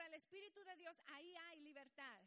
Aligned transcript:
está 0.00 0.06
el 0.06 0.14
Espíritu 0.14 0.64
de 0.64 0.76
Dios, 0.76 1.02
ahí 1.08 1.36
hay 1.36 1.60
libertad. 1.60 2.22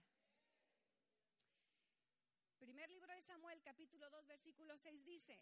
Primer 2.59 2.87
libro 2.91 3.11
de 3.11 3.21
Samuel, 3.23 3.63
capítulo 3.63 4.07
2, 4.11 4.27
versículo 4.27 4.77
6 4.77 5.03
dice, 5.03 5.41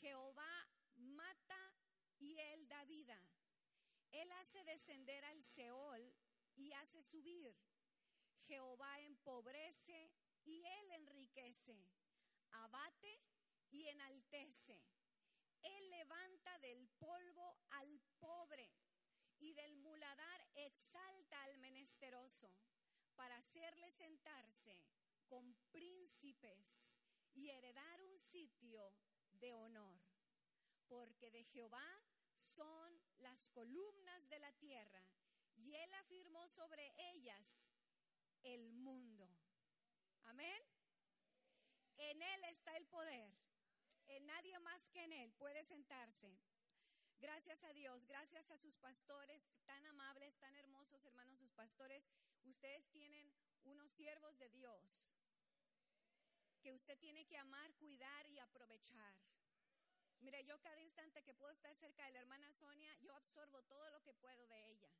Jehová 0.00 0.68
mata 0.96 1.72
y 2.18 2.36
él 2.36 2.66
da 2.66 2.84
vida. 2.84 3.22
Él 4.10 4.28
hace 4.32 4.64
descender 4.64 5.24
al 5.26 5.40
Seol 5.44 6.12
y 6.56 6.72
hace 6.72 7.00
subir. 7.00 7.56
Jehová 8.48 8.98
empobrece 9.02 10.10
y 10.46 10.64
él 10.64 10.90
enriquece. 10.90 11.80
Abate 12.50 13.22
y 13.70 13.86
enaltece. 13.86 14.82
Él 15.62 15.90
levanta 15.90 16.58
del 16.58 16.88
polvo 16.98 17.56
al 17.70 18.00
pobre 18.18 18.77
y 19.40 19.52
del 19.52 19.76
muladar 19.76 20.46
exalta 20.54 21.42
al 21.42 21.58
menesteroso 21.58 22.50
para 23.16 23.36
hacerle 23.36 23.90
sentarse 23.90 24.84
con 25.26 25.54
príncipes 25.70 26.98
y 27.34 27.48
heredar 27.50 28.02
un 28.02 28.18
sitio 28.18 28.94
de 29.32 29.54
honor. 29.54 30.00
Porque 30.88 31.30
de 31.30 31.44
Jehová 31.44 31.86
son 32.36 33.00
las 33.18 33.50
columnas 33.50 34.28
de 34.28 34.38
la 34.38 34.52
tierra 34.52 35.04
y 35.56 35.74
él 35.74 35.92
afirmó 35.94 36.48
sobre 36.48 36.94
ellas 37.12 37.70
el 38.42 38.72
mundo. 38.72 39.28
Amén. 40.24 40.62
En 41.98 42.22
él 42.22 42.44
está 42.44 42.76
el 42.76 42.86
poder. 42.86 43.32
En 44.06 44.26
nadie 44.26 44.58
más 44.60 44.88
que 44.90 45.02
en 45.02 45.12
él 45.12 45.32
puede 45.34 45.64
sentarse. 45.64 46.38
Gracias 47.20 47.64
a 47.64 47.72
Dios, 47.72 48.06
gracias 48.06 48.50
a 48.52 48.58
sus 48.58 48.76
pastores 48.76 49.58
tan 49.64 49.84
amables, 49.86 50.38
tan 50.38 50.54
hermosos, 50.54 51.04
hermanos, 51.04 51.36
sus 51.38 51.52
pastores. 51.52 52.08
Ustedes 52.44 52.88
tienen 52.90 53.34
unos 53.64 53.90
siervos 53.90 54.38
de 54.38 54.48
Dios 54.50 55.10
que 56.60 56.72
usted 56.72 56.96
tiene 56.98 57.26
que 57.26 57.36
amar, 57.36 57.74
cuidar 57.74 58.28
y 58.28 58.38
aprovechar. 58.38 59.16
Mire, 60.20 60.44
yo 60.44 60.60
cada 60.60 60.80
instante 60.80 61.24
que 61.24 61.34
puedo 61.34 61.52
estar 61.52 61.74
cerca 61.74 62.04
de 62.06 62.12
la 62.12 62.20
hermana 62.20 62.52
Sonia, 62.52 62.94
yo 62.96 63.12
absorbo 63.14 63.62
todo 63.64 63.90
lo 63.90 64.00
que 64.02 64.14
puedo 64.14 64.46
de 64.46 64.68
ella. 64.68 64.90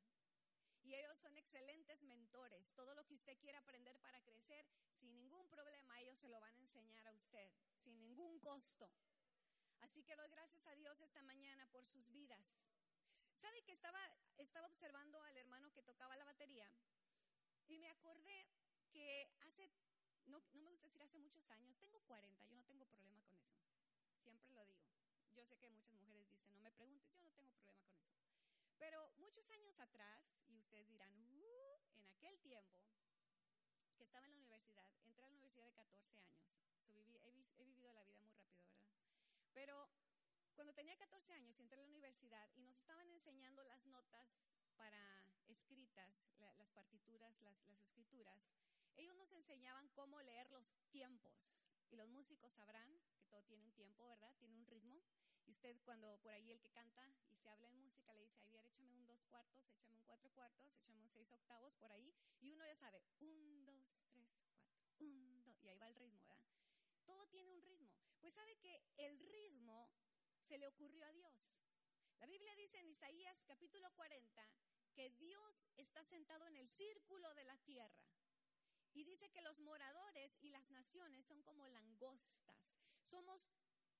Y 0.83 0.95
ellos 0.95 1.19
son 1.19 1.37
excelentes 1.37 2.03
mentores. 2.03 2.73
Todo 2.73 2.95
lo 2.95 3.05
que 3.05 3.13
usted 3.13 3.37
quiera 3.37 3.59
aprender 3.59 3.97
para 3.99 4.21
crecer, 4.23 4.65
sin 4.91 5.13
ningún 5.13 5.47
problema, 5.47 5.99
ellos 6.01 6.17
se 6.17 6.29
lo 6.29 6.39
van 6.39 6.55
a 6.55 6.59
enseñar 6.59 7.07
a 7.07 7.13
usted, 7.13 7.49
sin 7.77 7.97
ningún 7.99 8.39
costo. 8.39 8.89
Así 9.81 10.03
que 10.03 10.15
doy 10.15 10.29
gracias 10.29 10.67
a 10.67 10.75
Dios 10.75 10.99
esta 11.01 11.23
mañana 11.23 11.67
por 11.71 11.85
sus 11.85 12.09
vidas. 12.11 12.69
¿Sabe 13.31 13.63
que 13.63 13.71
estaba, 13.71 13.99
estaba 14.37 14.67
observando 14.67 15.21
al 15.23 15.37
hermano 15.37 15.71
que 15.73 15.81
tocaba 15.83 16.15
la 16.17 16.25
batería? 16.25 16.69
Y 17.67 17.77
me 17.77 17.89
acordé 17.89 18.47
que 18.91 19.31
hace, 19.41 19.71
no, 20.25 20.41
no 20.53 20.61
me 20.63 20.69
gusta 20.71 20.87
decir 20.87 21.01
hace 21.01 21.17
muchos 21.19 21.49
años, 21.51 21.77
tengo 21.77 21.99
40, 22.01 22.45
yo 22.45 22.55
no 22.55 22.63
tengo 22.65 22.85
problema 22.85 23.23
con 23.23 23.39
eso. 23.39 23.59
Siempre 24.21 24.49
lo 24.51 24.65
digo. 24.65 24.89
Yo 25.35 25.43
sé 25.45 25.57
que 25.57 25.69
muchas 25.69 25.93
mujeres 25.93 26.29
dicen, 26.29 26.53
no 26.53 26.61
me 26.61 26.71
preguntes, 26.71 27.15
yo 27.15 27.23
no 27.23 27.31
tengo 27.33 27.55
problema 27.55 27.87
con 27.87 27.99
eso. 28.01 28.19
Pero 28.77 29.09
muchos 29.17 29.49
años 29.51 29.79
atrás, 29.79 30.35
y 30.49 30.57
ustedes 30.57 30.89
dirán, 30.89 31.13
uh, 31.39 31.79
en 31.93 32.05
aquel 32.07 32.39
tiempo 32.39 32.79
que 33.95 34.03
estaba 34.03 34.25
en 34.25 34.33
la 34.33 34.39
universidad, 34.39 34.91
entré 35.03 35.23
a 35.23 35.27
la 35.27 35.31
universidad 35.33 35.65
de 35.65 35.73
14 35.73 36.17
años. 36.17 36.43
So, 36.83 36.91
viví, 36.93 37.17
he, 37.17 37.61
he 37.61 37.65
vivido 37.65 37.93
la 37.93 38.03
vida 38.03 38.19
muy. 38.21 38.28
Pero 39.53 39.89
cuando 40.55 40.73
tenía 40.73 40.97
14 40.97 41.33
años 41.33 41.57
y 41.57 41.61
entré 41.61 41.77
a 41.79 41.81
la 41.83 41.87
universidad 41.87 42.49
y 42.55 42.61
nos 42.61 42.75
estaban 42.77 43.07
enseñando 43.09 43.63
las 43.63 43.85
notas 43.87 44.39
para 44.75 45.25
escritas, 45.47 46.27
la- 46.39 46.53
las 46.55 46.69
partituras, 46.71 47.39
las, 47.41 47.63
las 47.67 47.81
escrituras, 47.81 48.51
ellos 48.97 49.15
nos 49.15 49.31
enseñaban 49.31 49.87
cómo 49.89 50.21
leer 50.21 50.49
los 50.51 50.75
tiempos. 50.91 51.61
Y 51.91 51.95
los 51.95 52.09
músicos 52.09 52.53
sabrán 52.53 52.99
que 53.17 53.25
todo 53.27 53.43
tiene 53.45 53.63
un 53.63 53.71
tiempo, 53.73 54.05
¿verdad? 54.07 54.35
Tiene 54.37 54.55
un 54.55 54.65
ritmo. 54.67 55.01
Y 55.47 55.51
usted 55.51 55.81
cuando 55.83 56.19
por 56.21 56.31
ahí 56.31 56.51
el 56.51 56.59
que 56.59 56.69
canta 56.69 57.03
y 57.31 57.35
se 57.37 57.49
habla 57.49 57.69
en 57.69 57.79
música 57.79 58.13
le 58.13 58.21
dice, 58.21 58.37
Javier, 58.39 58.65
échame 58.67 58.93
un 58.93 59.05
dos 59.07 59.23
cuartos, 59.23 59.67
échame 59.71 59.95
un 59.95 60.03
cuatro 60.03 60.29
cuartos, 60.31 60.77
échame 60.77 61.01
un 61.01 61.09
seis 61.09 61.31
octavos 61.31 61.73
por 61.77 61.91
ahí. 61.91 62.13
Y 62.41 62.51
uno 62.51 62.65
ya 62.65 62.75
sabe, 62.75 63.01
un, 63.21 63.65
dos, 63.65 64.05
tres, 64.11 64.29
cuatro, 64.37 64.61
un, 64.99 65.41
dos. 65.43 65.63
Y 65.63 65.69
ahí 65.69 65.77
va 65.77 65.87
el 65.87 65.95
ritmo, 65.95 66.27
¿verdad? 66.27 66.53
Todo 67.05 67.25
tiene 67.27 67.49
un 67.51 67.61
ritmo. 67.61 67.88
Pues 68.21 68.33
sabe 68.33 68.57
que 68.57 68.83
el 68.97 69.19
ritmo 69.19 69.89
se 70.43 70.57
le 70.57 70.67
ocurrió 70.67 71.05
a 71.05 71.11
Dios. 71.11 71.57
La 72.19 72.27
Biblia 72.27 72.55
dice 72.55 72.79
en 72.79 72.87
Isaías 72.87 73.45
capítulo 73.45 73.91
40 73.93 74.47
que 74.93 75.09
Dios 75.11 75.67
está 75.77 76.03
sentado 76.03 76.45
en 76.47 76.57
el 76.57 76.67
círculo 76.69 77.33
de 77.33 77.45
la 77.45 77.57
tierra. 77.59 78.03
Y 78.93 79.03
dice 79.03 79.29
que 79.29 79.41
los 79.41 79.59
moradores 79.59 80.37
y 80.41 80.49
las 80.49 80.69
naciones 80.71 81.25
son 81.25 81.41
como 81.43 81.67
langostas. 81.67 82.81
Somos 83.03 83.47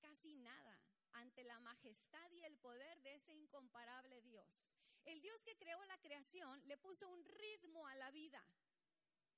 casi 0.00 0.36
nada 0.36 0.78
ante 1.12 1.44
la 1.44 1.58
majestad 1.60 2.30
y 2.32 2.42
el 2.44 2.56
poder 2.58 3.00
de 3.02 3.14
ese 3.14 3.32
incomparable 3.32 4.20
Dios. 4.22 4.74
El 5.04 5.20
Dios 5.22 5.42
que 5.44 5.56
creó 5.56 5.82
la 5.86 5.98
creación 5.98 6.60
le 6.66 6.76
puso 6.76 7.08
un 7.08 7.24
ritmo 7.24 7.86
a 7.86 7.94
la 7.94 8.10
vida. 8.10 8.44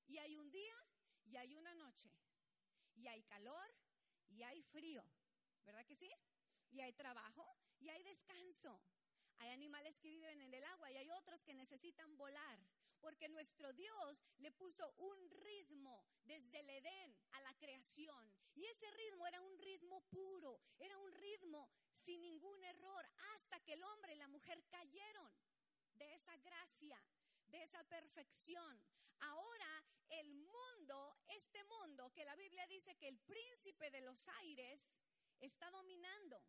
Y 0.07 0.17
hay 0.17 0.35
un 0.35 0.51
día 0.51 0.75
y 1.25 1.37
hay 1.37 1.55
una 1.55 1.73
noche. 1.75 2.11
Y 2.95 3.07
hay 3.07 3.23
calor 3.23 3.73
y 4.29 4.43
hay 4.43 4.61
frío. 4.61 5.03
¿Verdad 5.65 5.85
que 5.85 5.95
sí? 5.95 6.11
Y 6.71 6.81
hay 6.81 6.93
trabajo 6.93 7.57
y 7.79 7.89
hay 7.89 8.03
descanso. 8.03 8.81
Hay 9.37 9.49
animales 9.49 9.99
que 9.99 10.09
viven 10.09 10.41
en 10.41 10.53
el 10.53 10.63
agua 10.63 10.91
y 10.91 10.97
hay 10.97 11.09
otros 11.11 11.43
que 11.43 11.53
necesitan 11.53 12.15
volar. 12.17 12.59
Porque 13.01 13.27
nuestro 13.27 13.73
Dios 13.73 14.23
le 14.37 14.51
puso 14.51 14.93
un 14.97 15.29
ritmo 15.29 16.05
desde 16.23 16.61
el 16.61 16.69
Edén 16.69 17.17
a 17.31 17.41
la 17.41 17.53
creación. 17.55 18.31
Y 18.55 18.65
ese 18.65 18.89
ritmo 18.91 19.27
era 19.27 19.41
un 19.41 19.57
ritmo 19.57 20.01
puro, 20.09 20.61
era 20.79 20.97
un 20.97 21.11
ritmo 21.11 21.69
sin 21.93 22.21
ningún 22.21 22.63
error, 22.63 23.09
hasta 23.33 23.59
que 23.61 23.73
el 23.73 23.83
hombre 23.83 24.13
y 24.13 24.17
la 24.17 24.27
mujer 24.27 24.63
cayeron 24.69 25.33
de 25.95 26.13
esa 26.13 26.35
gracia, 26.37 26.97
de 27.47 27.61
esa 27.63 27.83
perfección. 27.83 28.81
Ahora 29.19 29.83
el 30.19 30.33
mundo, 30.35 31.17
este 31.27 31.63
mundo 31.63 32.11
que 32.13 32.25
la 32.25 32.35
Biblia 32.35 32.65
dice 32.67 32.95
que 32.97 33.07
el 33.07 33.19
príncipe 33.19 33.89
de 33.91 34.01
los 34.01 34.27
aires 34.39 35.01
está 35.39 35.69
dominando 35.71 36.41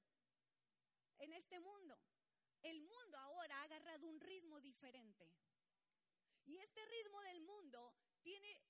en 1.19 1.33
este 1.33 1.61
mundo. 1.61 1.99
El 2.63 2.81
mundo 2.83 3.19
ahora 3.19 3.61
ha 3.61 3.65
agarrado 3.65 4.07
un 4.09 4.21
ritmo 4.21 4.61
diferente. 4.61 5.31
Y 6.47 6.59
este 6.59 6.85
ritmo 6.87 7.21
del 7.23 7.41
mundo 7.43 7.95
tiene 8.23 8.61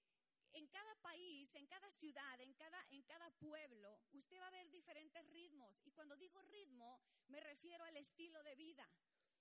en 0.52 0.68
cada 0.68 0.94
país, 0.96 1.54
en 1.56 1.66
cada 1.66 1.90
ciudad, 1.90 2.40
en 2.40 2.54
cada, 2.54 2.86
en 2.90 3.02
cada 3.02 3.28
pueblo, 3.32 4.00
usted 4.12 4.40
va 4.40 4.46
a 4.46 4.50
ver 4.50 4.70
diferentes 4.70 5.26
ritmos. 5.30 5.82
Y 5.84 5.90
cuando 5.90 6.16
digo 6.16 6.40
ritmo, 6.42 7.00
me 7.26 7.40
refiero 7.40 7.84
al 7.84 7.96
estilo 7.96 8.42
de 8.44 8.54
vida. 8.54 8.88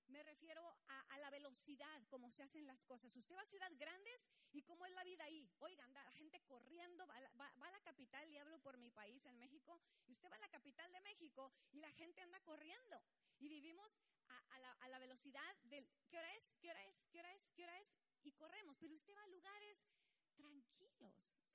Me 0.08 0.24
refiero 0.24 0.76
a, 0.88 1.02
a 1.02 1.18
la 1.20 1.30
velocidad, 1.30 2.02
como 2.10 2.32
se 2.32 2.44
hacen 2.44 2.66
las 2.66 2.86
cosas. 2.86 3.16
Usted 3.16 3.36
va 3.36 3.42
a 3.42 3.46
ciudades 3.46 3.78
grandes 3.78 4.30
y 4.54 4.62
cómo 4.64 4.86
es 4.86 4.92
la 4.94 5.04
vida 5.04 5.24
ahí. 5.26 5.50
Oiga, 5.60 5.84
anda 5.84 6.04
la 6.04 6.12
gente 6.14 6.42
corriendo, 6.46 7.06
va 7.08 7.16
a, 7.16 7.22
la, 7.22 7.30
va- 7.32 7.54
va 7.62 7.68
a 7.68 7.72
la 7.72 7.82
capital, 7.82 8.30
y 8.30 8.38
hablo 8.38 8.60
por 8.62 8.78
mi 8.78 8.90
país, 8.92 9.26
en 9.26 9.38
México, 9.38 9.80
y 10.08 10.14
usted 10.14 10.30
va 10.32 10.36
a 10.36 10.40
la 10.40 10.50
capital 10.50 10.92
de 10.92 11.02
México 11.02 11.52
y 11.72 11.80
la 11.80 11.92
gente 11.94 12.22
anda 12.22 12.40
corriendo. 12.42 13.04
Y 13.40 13.50
vivimos 13.50 13.98
a, 14.30 14.40
a 14.56 14.60
la, 14.60 14.72
a 14.72 14.88
la 14.90 15.00
velocidad 15.00 15.56
del 15.64 15.88
¿qué 16.10 16.18
hora 16.18 16.34
es? 16.36 16.54
¿Qué 16.62 16.70
hora 16.70 16.84
es? 16.86 17.04
¿Qué 17.12 17.20
hora 17.20 17.34
es? 17.34 17.50
¿Qué 17.56 17.64
hora 17.64 17.80
es? 17.80 17.98
Y 18.24 18.32
corremos. 18.34 18.78
Pero 18.78 18.96
usted 18.96 19.16
va 19.16 19.24
a 19.24 19.28
lugares 19.28 19.88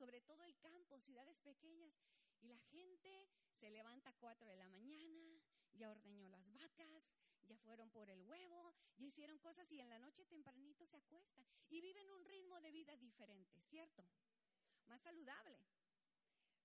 de 0.07 0.21
todo 0.23 0.43
el 0.45 0.57
campo, 0.59 0.99
ciudades 1.01 1.41
pequeñas, 1.41 2.01
y 2.41 2.47
la 2.47 2.59
gente 2.71 3.29
se 3.53 3.69
levanta 3.71 4.11
a 4.11 4.15
4 4.15 4.49
de 4.49 4.57
la 4.57 4.69
mañana, 4.69 5.41
ya 5.75 5.91
ordeñó 5.91 6.29
las 6.29 6.51
vacas, 6.53 7.13
ya 7.49 7.57
fueron 7.57 7.91
por 7.91 8.11
el 8.11 8.23
huevo, 8.23 8.75
ya 8.99 9.07
hicieron 9.07 9.39
cosas 9.39 9.71
y 9.73 9.81
en 9.81 9.89
la 9.89 9.99
noche 9.99 10.25
tempranito 10.27 10.87
se 10.87 10.99
acuestan 10.99 11.45
y 11.71 11.81
viven 11.81 12.11
un 12.11 12.25
ritmo 12.25 12.61
de 12.61 12.71
vida 12.71 12.97
diferente, 12.97 13.61
¿cierto? 13.63 14.05
Más 14.87 15.01
saludable. 15.01 15.59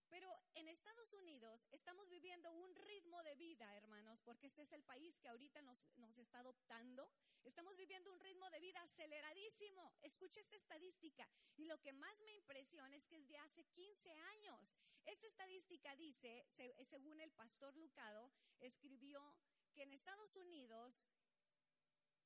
Pero 0.10 0.30
en 0.54 0.68
Estados 0.68 1.12
Unidos 1.14 1.68
estamos 1.72 2.08
viviendo 2.08 2.54
un 2.54 2.76
ritmo 2.76 3.24
de 3.24 3.34
vida, 3.34 3.76
hermanos, 3.76 4.22
porque 4.22 4.46
este 4.46 4.62
es 4.62 4.72
el 4.72 4.84
país 4.84 5.18
que 5.18 5.28
ahorita 5.28 5.64
nos, 5.64 5.88
nos, 5.96 6.20
está 6.20 6.38
adoptando. 6.42 7.10
Estamos 7.44 7.76
viviendo 7.78 8.14
un 8.14 8.20
ritmo 8.20 8.48
de 8.52 8.60
vida 8.60 8.80
aceleradísimo. 8.84 9.92
Escuche 10.04 10.40
esta 10.40 10.56
estadística. 10.56 11.28
Y 11.58 11.66
lo 11.66 11.82
que 11.82 11.94
más 11.94 12.22
me 12.22 12.34
impresiona 12.34 12.96
es 12.96 13.08
que 13.08 13.18
es 13.18 13.28
de 13.28 13.40
hace 13.40 13.64
15 13.64 14.14
años. 14.14 14.78
Esta 15.06 15.26
estadística 15.26 15.96
dice, 15.96 16.46
según 16.84 17.20
el 17.20 17.32
pastor 17.32 17.76
Lucado, 17.76 18.32
escribió 18.60 19.36
que 19.74 19.84
en 19.84 19.94
Estados 19.94 20.36
Unidos 20.36 21.04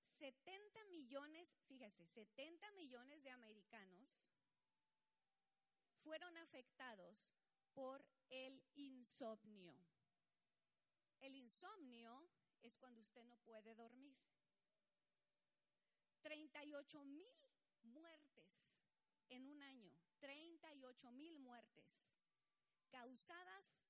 70 0.01 0.83
millones, 0.85 1.55
fíjese, 1.67 2.07
70 2.07 2.71
millones 2.71 3.23
de 3.23 3.29
americanos 3.31 4.25
fueron 6.03 6.37
afectados 6.37 7.31
por 7.73 8.03
el 8.29 8.63
insomnio. 8.75 9.75
El 11.21 11.35
insomnio 11.35 12.27
es 12.61 12.77
cuando 12.77 13.01
usted 13.01 13.23
no 13.25 13.37
puede 13.37 13.75
dormir. 13.75 14.17
38 16.21 17.05
mil 17.05 17.27
muertes 17.83 18.81
en 19.29 19.45
un 19.45 19.61
año, 19.61 19.93
38 20.19 21.11
mil 21.11 21.39
muertes 21.39 22.17
causadas 22.89 23.86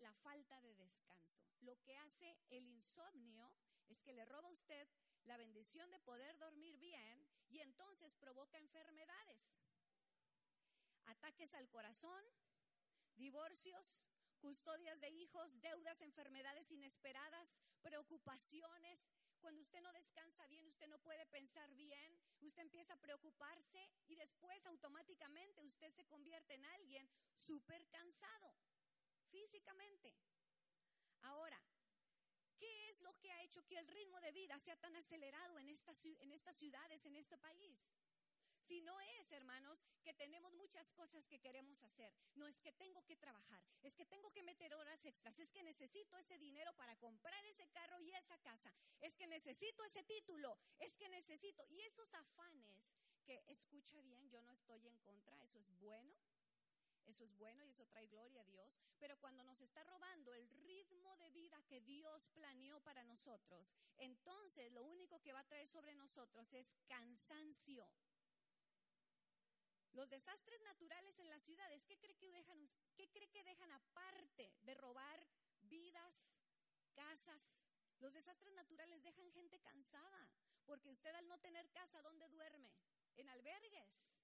la 0.00 0.12
falta 0.12 0.60
de 0.60 0.74
descanso. 0.74 1.44
Lo 1.60 1.80
que 1.82 1.96
hace 1.98 2.38
el 2.50 2.66
insomnio 2.66 3.52
es 3.88 4.02
que 4.02 4.12
le 4.12 4.24
roba 4.24 4.48
a 4.48 4.52
usted 4.52 4.88
la 5.24 5.36
bendición 5.36 5.90
de 5.90 6.00
poder 6.00 6.38
dormir 6.38 6.76
bien 6.78 7.26
y 7.48 7.60
entonces 7.60 8.14
provoca 8.16 8.58
enfermedades, 8.58 9.58
ataques 11.06 11.54
al 11.54 11.68
corazón, 11.68 12.24
divorcios, 13.16 14.04
custodias 14.40 15.00
de 15.00 15.10
hijos, 15.10 15.60
deudas, 15.60 16.02
enfermedades 16.02 16.70
inesperadas, 16.70 17.62
preocupaciones. 17.82 19.10
Cuando 19.40 19.62
usted 19.62 19.80
no 19.80 19.92
descansa 19.92 20.46
bien, 20.46 20.66
usted 20.66 20.88
no 20.88 20.98
puede 21.00 21.24
pensar 21.26 21.72
bien, 21.74 22.18
usted 22.40 22.62
empieza 22.62 22.94
a 22.94 23.00
preocuparse 23.00 23.90
y 24.08 24.16
después 24.16 24.66
automáticamente 24.66 25.64
usted 25.64 25.90
se 25.90 26.04
convierte 26.06 26.54
en 26.54 26.64
alguien 26.64 27.08
súper 27.34 27.86
cansado 27.88 28.54
físicamente. 29.30 30.14
Ahora, 31.22 31.60
¿qué 32.58 32.88
es 32.88 33.00
lo 33.00 33.16
que 33.18 33.30
ha 33.32 33.42
hecho 33.42 33.66
que 33.66 33.78
el 33.78 33.88
ritmo 33.88 34.20
de 34.20 34.32
vida 34.32 34.58
sea 34.58 34.76
tan 34.76 34.94
acelerado 34.96 35.58
en, 35.58 35.68
estas 35.68 36.04
en 36.04 36.32
estas 36.32 36.56
ciudades, 36.56 37.04
en 37.06 37.16
este 37.16 37.36
país? 37.38 37.92
Si 38.66 38.80
no 38.80 39.00
es, 39.00 39.30
hermanos, 39.30 39.84
que 40.02 40.12
tenemos 40.12 40.52
muchas 40.54 40.92
cosas 40.94 41.28
que 41.28 41.38
queremos 41.38 41.84
hacer. 41.84 42.12
No 42.34 42.48
es 42.48 42.60
que 42.60 42.72
tengo 42.72 43.04
que 43.04 43.14
trabajar, 43.14 43.62
es 43.82 43.94
que 43.94 44.04
tengo 44.04 44.32
que 44.32 44.42
meter 44.42 44.74
horas 44.74 45.04
extras, 45.06 45.38
es 45.38 45.52
que 45.52 45.62
necesito 45.62 46.16
ese 46.18 46.36
dinero 46.38 46.74
para 46.74 46.96
comprar 46.96 47.44
ese 47.46 47.68
carro 47.68 48.00
y 48.00 48.10
esa 48.12 48.36
casa, 48.38 48.74
es 49.00 49.16
que 49.16 49.28
necesito 49.28 49.84
ese 49.84 50.02
título, 50.02 50.58
es 50.80 50.96
que 50.96 51.08
necesito. 51.08 51.64
Y 51.68 51.80
esos 51.82 52.12
afanes 52.14 52.96
que 53.24 53.42
escucha 53.46 54.00
bien, 54.00 54.28
yo 54.30 54.42
no 54.42 54.52
estoy 54.52 54.84
en 54.88 54.98
contra, 54.98 55.40
eso 55.44 55.60
es 55.60 55.70
bueno. 55.78 56.16
Eso 57.06 57.24
es 57.24 57.36
bueno 57.36 57.64
y 57.64 57.70
eso 57.70 57.86
trae 57.86 58.06
gloria 58.08 58.42
a 58.42 58.46
Dios. 58.46 58.78
Pero 58.98 59.18
cuando 59.18 59.44
nos 59.44 59.60
está 59.60 59.84
robando 59.84 60.34
el 60.34 60.48
ritmo 60.64 61.16
de 61.16 61.30
vida 61.30 61.62
que 61.68 61.80
Dios 61.80 62.28
planeó 62.30 62.80
para 62.80 63.04
nosotros, 63.04 63.74
entonces 63.98 64.72
lo 64.72 64.82
único 64.84 65.20
que 65.22 65.32
va 65.32 65.40
a 65.40 65.46
traer 65.46 65.68
sobre 65.68 65.94
nosotros 65.94 66.52
es 66.54 66.74
cansancio. 66.88 67.88
Los 69.92 70.10
desastres 70.10 70.60
naturales 70.60 71.18
en 71.20 71.28
las 71.30 71.42
ciudades, 71.42 71.86
¿qué 71.86 71.98
cree 71.98 72.16
que 72.16 72.28
dejan, 72.28 72.66
qué 72.96 73.08
cree 73.10 73.30
que 73.30 73.42
dejan 73.44 73.72
aparte 73.72 74.52
de 74.60 74.74
robar 74.74 75.26
vidas, 75.62 76.42
casas? 76.94 77.64
Los 78.00 78.12
desastres 78.12 78.52
naturales 78.52 79.02
dejan 79.02 79.32
gente 79.32 79.58
cansada, 79.60 80.28
porque 80.66 80.90
usted 80.90 81.14
al 81.14 81.26
no 81.28 81.38
tener 81.40 81.70
casa, 81.70 82.02
¿dónde 82.02 82.28
duerme? 82.28 82.74
En 83.16 83.28
albergues. 83.30 84.20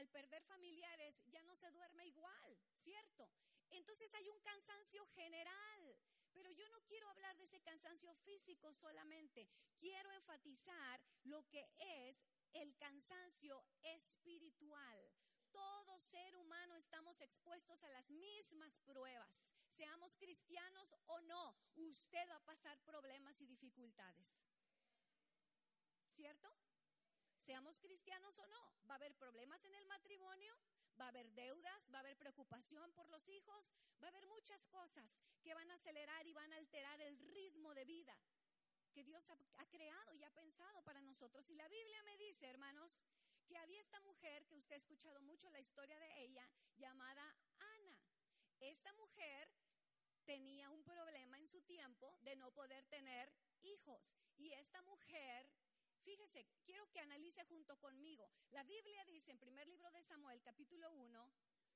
Al 0.00 0.08
perder 0.08 0.42
familiares 0.44 1.22
ya 1.26 1.42
no 1.42 1.54
se 1.54 1.70
duerme 1.72 2.06
igual, 2.06 2.58
¿cierto? 2.74 3.28
Entonces 3.68 4.14
hay 4.14 4.30
un 4.30 4.40
cansancio 4.40 5.04
general. 5.08 5.98
Pero 6.32 6.50
yo 6.52 6.66
no 6.70 6.80
quiero 6.84 7.06
hablar 7.10 7.36
de 7.36 7.44
ese 7.44 7.60
cansancio 7.60 8.14
físico 8.14 8.72
solamente. 8.72 9.46
Quiero 9.78 10.10
enfatizar 10.12 11.02
lo 11.24 11.46
que 11.48 11.68
es 11.78 12.24
el 12.54 12.74
cansancio 12.78 13.62
espiritual. 13.82 15.12
Todo 15.52 15.98
ser 15.98 16.34
humano 16.34 16.76
estamos 16.76 17.20
expuestos 17.20 17.82
a 17.82 17.90
las 17.90 18.10
mismas 18.10 18.78
pruebas, 18.78 19.52
seamos 19.68 20.16
cristianos 20.16 20.94
o 21.06 21.20
no, 21.22 21.56
usted 21.74 22.26
va 22.30 22.36
a 22.36 22.44
pasar 22.44 22.78
problemas 22.84 23.38
y 23.42 23.46
dificultades. 23.46 24.48
¿Cierto? 26.08 26.56
Seamos 27.50 27.80
cristianos 27.80 28.38
o 28.38 28.46
no, 28.46 28.62
va 28.88 28.94
a 28.94 28.98
haber 28.98 29.12
problemas 29.16 29.64
en 29.64 29.74
el 29.74 29.84
matrimonio, 29.86 30.56
va 31.00 31.06
a 31.06 31.08
haber 31.08 31.32
deudas, 31.32 31.90
va 31.92 31.98
a 31.98 32.00
haber 32.02 32.16
preocupación 32.16 32.92
por 32.92 33.08
los 33.08 33.28
hijos, 33.28 33.74
va 34.00 34.06
a 34.06 34.10
haber 34.10 34.24
muchas 34.28 34.68
cosas 34.68 35.20
que 35.42 35.52
van 35.52 35.68
a 35.68 35.74
acelerar 35.74 36.24
y 36.28 36.32
van 36.32 36.52
a 36.52 36.58
alterar 36.58 37.00
el 37.00 37.18
ritmo 37.18 37.74
de 37.74 37.84
vida 37.84 38.16
que 38.92 39.02
Dios 39.02 39.28
ha, 39.30 39.66
creado 39.66 40.14
y 40.14 40.22
ha 40.22 40.30
pensado 40.30 40.80
para 40.84 41.02
nosotros. 41.02 41.50
Y 41.50 41.56
la 41.56 41.66
Biblia 41.66 42.00
me 42.04 42.16
dice, 42.18 42.46
hermanos, 42.46 43.02
que 43.48 43.58
había 43.58 43.80
esta 43.80 43.98
mujer, 43.98 44.46
que 44.46 44.54
usted 44.54 44.76
ha 44.76 44.78
escuchado 44.78 45.20
mucho 45.22 45.50
la 45.50 45.58
historia 45.58 45.98
de 45.98 46.22
ella, 46.22 46.48
llamada 46.76 47.34
Ana. 47.58 47.98
Esta 48.60 48.92
mujer 48.92 49.50
tenía 50.24 50.70
un 50.70 50.84
problema 50.84 51.36
en 51.36 51.48
su 51.48 51.60
tiempo 51.62 52.16
de 52.20 52.36
no 52.36 52.52
poder 52.52 52.86
tener 52.86 53.32
hijos. 53.62 54.14
Y 54.36 54.52
esta 54.52 54.82
mujer, 54.82 55.50
fíjese, 56.00 56.46
quiero 56.64 56.90
que 56.90 57.00
analice 57.00 57.44
junto 57.44 57.78
conmigo. 57.78 58.30
La 58.50 58.64
Biblia 58.64 59.04
dice 59.04 59.30
en 59.30 59.38
primer 59.38 59.66
libro 59.68 59.90
de 59.90 60.02
Samuel, 60.02 60.40
capítulo 60.42 60.90
1, 60.92 61.32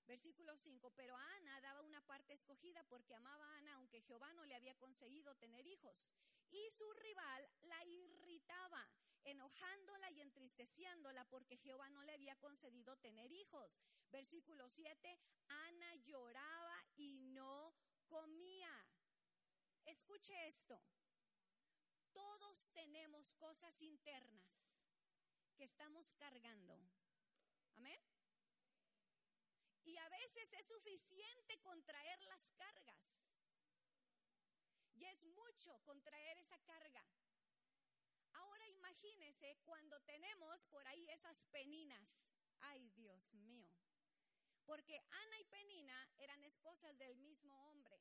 Versículo 0.07 0.55
5, 0.57 0.91
pero 0.97 1.17
Ana 1.17 1.61
daba 1.63 1.81
una 1.81 2.03
parte 2.03 2.35
escogida 2.35 2.83
porque 2.85 3.15
amaba 3.15 3.47
a 3.47 3.57
Ana, 3.57 3.75
aunque 3.75 4.03
Jehová 4.03 4.33
no 4.35 4.45
le 4.45 4.55
había 4.55 4.75
conseguido 4.75 5.35
tener 5.37 5.67
hijos. 5.67 6.07
Y 6.51 6.71
su 6.71 6.93
rival 6.93 7.49
la 7.63 7.85
irritaba, 7.87 8.87
enojándola 9.25 10.11
y 10.11 10.21
entristeciéndola 10.21 11.25
porque 11.31 11.57
Jehová 11.57 11.89
no 11.89 12.03
le 12.03 12.13
había 12.13 12.37
concedido 12.37 12.97
tener 12.99 13.33
hijos. 13.33 13.81
Versículo 14.11 14.69
7, 14.69 15.19
Ana 15.49 15.95
lloraba 15.97 16.85
y 16.97 17.21
no 17.21 17.75
comía. 18.07 18.87
Escuche 19.87 20.47
esto. 20.47 20.79
Todos 22.15 22.71
tenemos 22.73 23.35
cosas 23.35 23.83
internas 23.83 24.87
que 25.57 25.65
estamos 25.65 26.13
cargando. 26.15 26.79
Amén. 27.75 28.01
Y 29.85 29.97
a 29.99 30.09
veces 30.09 30.53
es 30.53 30.67
suficiente 30.67 31.59
contraer 31.61 32.23
las 32.23 32.53
cargas. 32.53 33.35
Ya 34.95 35.11
es 35.11 35.25
mucho 35.27 35.79
contraer 35.83 36.39
esa 36.39 36.59
carga. 36.61 37.05
Ahora 38.35 38.67
imagínese 38.69 39.59
cuando 39.65 40.01
tenemos 40.03 40.65
por 40.67 40.87
ahí 40.87 41.07
esas 41.11 41.45
peninas. 41.47 42.29
Ay, 42.61 42.89
Dios 42.91 43.35
mío. 43.35 43.69
Porque 44.65 44.99
Ana 45.11 45.41
y 45.41 45.45
Penina 45.45 46.09
eran 46.19 46.43
esposas 46.45 46.97
del 46.97 47.17
mismo 47.17 47.55
hombre. 47.71 48.01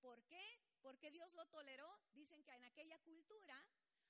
¿Por 0.00 0.24
qué? 0.24 0.71
Porque 0.82 1.10
Dios 1.10 1.32
lo 1.32 1.46
toleró. 1.46 1.98
Dicen 2.12 2.42
que 2.44 2.52
en 2.52 2.64
aquella 2.64 2.98
cultura 3.00 3.56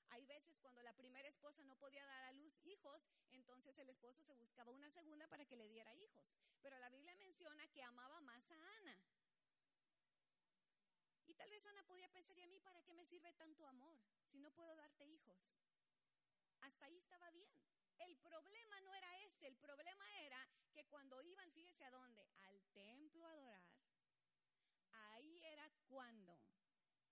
hay 0.09 0.25
veces 0.25 0.59
cuando 0.59 0.83
la 0.83 0.93
primera 0.93 1.27
esposa 1.27 1.63
no 1.63 1.75
podía 1.77 2.05
dar 2.05 2.23
a 2.23 2.31
luz 2.33 2.59
hijos, 2.65 3.09
entonces 3.31 3.77
el 3.79 3.89
esposo 3.89 4.21
se 4.23 4.35
buscaba 4.35 4.71
una 4.71 4.89
segunda 4.89 5.27
para 5.27 5.45
que 5.45 5.55
le 5.55 5.67
diera 5.67 5.95
hijos. 5.95 6.31
Pero 6.61 6.77
la 6.79 6.89
Biblia 6.89 7.15
menciona 7.15 7.67
que 7.69 7.83
amaba 7.83 8.21
más 8.21 8.51
a 8.51 8.77
Ana. 8.77 8.97
Y 11.25 11.33
tal 11.33 11.49
vez 11.49 11.65
Ana 11.65 11.83
podía 11.83 12.09
pensar, 12.11 12.37
¿y 12.37 12.43
a 12.43 12.47
mí 12.47 12.59
para 12.59 12.83
qué 12.83 12.93
me 12.93 13.05
sirve 13.05 13.33
tanto 13.33 13.65
amor 13.67 13.97
si 14.25 14.39
no 14.39 14.51
puedo 14.51 14.75
darte 14.75 15.05
hijos? 15.07 15.55
Hasta 16.61 16.85
ahí 16.85 16.97
estaba 16.97 17.31
bien. 17.31 17.51
El 17.97 18.15
problema 18.17 18.79
no 18.81 18.93
era 18.93 19.23
ese, 19.23 19.47
el 19.47 19.57
problema 19.57 20.05
era 20.21 20.47
que 20.71 20.85
cuando 20.85 21.21
iban, 21.21 21.51
fíjese 21.51 21.85
a 21.85 21.91
dónde, 21.91 22.27
al 22.39 22.61
templo 22.73 23.25
a 23.25 23.31
adorar, 23.31 23.63
ahí 24.91 25.43
era 25.43 25.69
cuando 25.87 26.42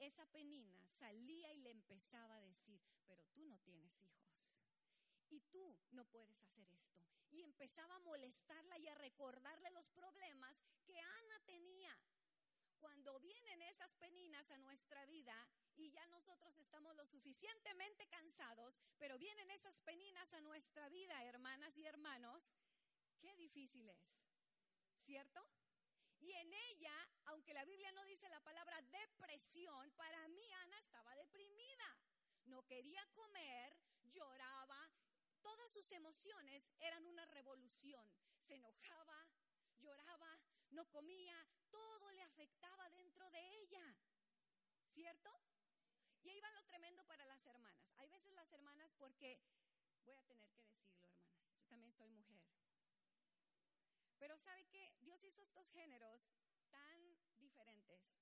esa 0.02 0.26
penina 0.28 0.88
salía 0.88 1.52
y 1.54 1.60
le 1.60 1.72
empezaba 1.72 2.36
a 2.36 2.42
decir, 2.42 2.82
pero 3.08 3.24
tú 3.34 3.44
no 3.46 3.58
tienes 3.60 4.02
hijos. 4.02 4.58
Y 5.30 5.40
tú 5.52 5.78
no 5.92 6.06
puedes 6.06 6.42
hacer 6.44 6.68
esto. 6.72 7.02
Y 7.32 7.42
empezaba 7.42 7.96
a 7.96 8.00
molestarla 8.00 8.78
y 8.80 8.88
a 8.88 8.96
recordarle 8.96 9.72
los 9.72 9.90
problemas 9.92 10.62
que 10.86 11.00
Ana 11.00 11.40
tenía. 11.46 11.98
Cuando 12.80 13.20
vienen 13.20 13.62
esas 13.62 13.94
peninas 13.96 14.52
a 14.52 14.58
nuestra 14.58 15.06
vida 15.06 15.48
y 15.78 15.90
ya 15.92 16.06
nosotros 16.08 16.58
estamos 16.58 16.96
lo 16.96 17.06
suficientemente 17.06 18.08
cansados, 18.08 18.82
pero 18.98 19.18
vienen 19.18 19.50
esas 19.52 19.80
peninas 19.82 20.34
a 20.34 20.42
nuestra 20.42 20.90
vida, 20.90 21.24
hermanas 21.26 21.78
y 21.78 21.86
hermanos, 21.86 22.56
qué 23.20 23.36
difícil 23.36 23.88
es, 23.90 24.26
¿cierto? 24.98 25.48
Y 26.22 26.32
en 26.34 26.54
ella, 26.54 27.10
aunque 27.26 27.54
la 27.54 27.66
Biblia 27.66 27.92
no 27.92 28.06
dice 28.06 28.30
la 28.30 28.40
palabra 28.42 28.82
depresión, 28.84 29.92
para 29.92 30.28
mí 30.30 30.52
Ana 30.54 30.80
estaba 30.80 31.16
deprimida. 31.16 31.98
No 32.46 32.64
quería 32.66 33.06
comer, 33.14 33.76
lloraba, 34.04 34.92
todas 35.42 35.72
sus 35.72 35.92
emociones 35.92 36.70
eran 36.80 37.06
una 37.08 37.26
revolución. 37.26 38.08
Se 38.40 38.56
enojaba, 38.56 39.28
lloraba, 39.80 40.40
no 40.70 40.88
comía, 40.90 41.36
todo 41.72 42.12
le 42.12 42.22
afectaba 42.22 42.90
dentro 42.92 43.30
de 43.32 43.56
ella. 43.58 43.96
¿Cierto? 44.90 45.42
Y 46.22 46.30
ahí 46.30 46.40
va 46.40 46.52
lo 46.52 46.64
tremendo 46.66 47.04
para 47.06 47.26
las 47.26 47.46
hermanas. 47.48 47.92
Hay 47.98 48.10
veces 48.10 48.32
las 48.34 48.52
hermanas, 48.52 48.94
porque 48.94 49.40
voy 50.04 50.16
a 50.16 50.24
tener 50.26 50.52
que 50.52 50.62
decirlo, 50.64 51.08
hermanas, 51.08 51.50
yo 51.56 51.66
también 51.66 51.92
soy 51.94 52.10
mujer. 52.10 52.61
Pero 54.22 54.38
sabe 54.38 54.64
que 54.68 54.94
Dios 55.02 55.24
hizo 55.24 55.42
estos 55.42 55.68
géneros 55.72 56.30
tan 56.70 57.18
diferentes. 57.40 58.20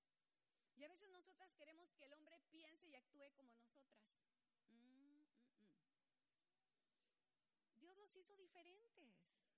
Y 0.78 0.86
a 0.86 0.88
veces 0.88 1.10
nosotras 1.10 1.54
queremos 1.56 1.94
que 1.96 2.06
el 2.06 2.14
hombre 2.14 2.40
piense 2.50 2.88
y 2.88 2.96
actúe 2.96 3.30
como 3.36 3.54
nosotras. 3.56 4.24
Mm, 4.70 4.78
mm, 4.78 5.12
mm. 5.12 5.26
Dios 7.82 7.98
los 7.98 8.16
hizo 8.16 8.34
diferentes. 8.38 9.50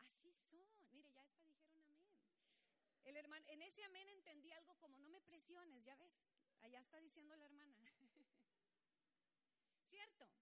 Así 0.00 0.36
son. 0.40 0.66
Mire, 0.90 1.12
ya 1.12 1.22
está, 1.22 1.44
dijeron 1.44 1.84
amén. 1.84 2.02
El 3.04 3.16
hermano, 3.16 3.46
en 3.46 3.62
ese 3.62 3.84
amén 3.84 4.08
entendí 4.08 4.50
algo 4.50 4.74
como 4.78 4.98
no 4.98 5.08
me 5.08 5.20
presiones, 5.20 5.84
ya 5.84 5.94
ves. 5.94 6.20
Allá 6.62 6.80
está 6.80 6.98
diciendo 6.98 7.36
la 7.36 7.44
hermana. 7.44 7.78
¿Cierto? 9.82 10.37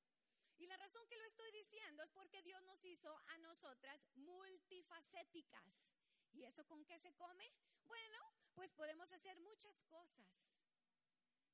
Y 0.59 0.67
la 0.67 0.77
razón 0.77 1.07
que 1.07 1.17
lo 1.19 1.25
estoy 1.25 1.51
diciendo 1.53 2.03
es 2.03 2.11
porque 2.11 2.43
Dios 2.43 2.63
nos 2.63 2.85
hizo 2.85 3.15
a 3.27 3.39
nosotras 3.39 4.07
multifacéticas. 4.15 5.97
¿Y 6.33 6.45
eso 6.45 6.67
con 6.67 6.85
qué 6.85 6.99
se 6.99 7.13
come? 7.15 7.53
Bueno, 7.85 8.19
pues 8.55 8.73
podemos 8.73 9.13
hacer 9.13 9.39
muchas 9.39 9.83
cosas. 9.85 10.59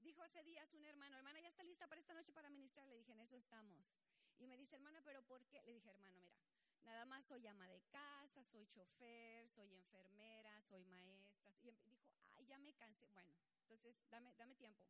Dijo 0.01 0.23
hace 0.23 0.43
días 0.43 0.75
un 0.75 0.85
hermano, 0.85 1.17
hermana, 1.17 1.41
¿ya 1.41 1.49
está 1.49 1.63
lista 1.63 1.87
para 1.87 2.01
esta 2.01 2.15
noche 2.15 2.33
para 2.33 2.51
ministrar? 2.51 2.87
Le 2.89 2.97
dije, 2.97 3.13
en 3.13 3.21
eso 3.21 3.37
estamos. 3.37 3.95
Y 4.39 4.47
me 4.47 4.57
dice, 4.57 4.77
hermana, 4.77 5.01
¿pero 5.03 5.23
por 5.23 5.45
qué? 5.47 5.63
Le 5.63 5.73
dije, 5.73 5.91
hermano, 5.91 6.19
mira, 6.19 6.37
nada 6.83 7.05
más 7.07 7.25
soy 7.25 7.47
ama 7.47 7.69
de 7.69 7.81
casa, 7.91 8.45
soy 8.45 8.67
chofer, 8.67 9.49
soy 9.49 9.73
enfermera, 9.75 10.61
soy 10.63 10.85
maestra. 10.87 11.55
Y 11.63 11.69
em, 11.69 11.77
dijo, 11.77 12.01
ay, 12.35 12.47
ya 12.47 12.59
me 12.59 12.75
cansé. 12.75 13.09
Bueno, 13.11 13.33
entonces 13.69 13.97
dame, 14.11 14.35
dame 14.37 14.57
tiempo. 14.57 14.82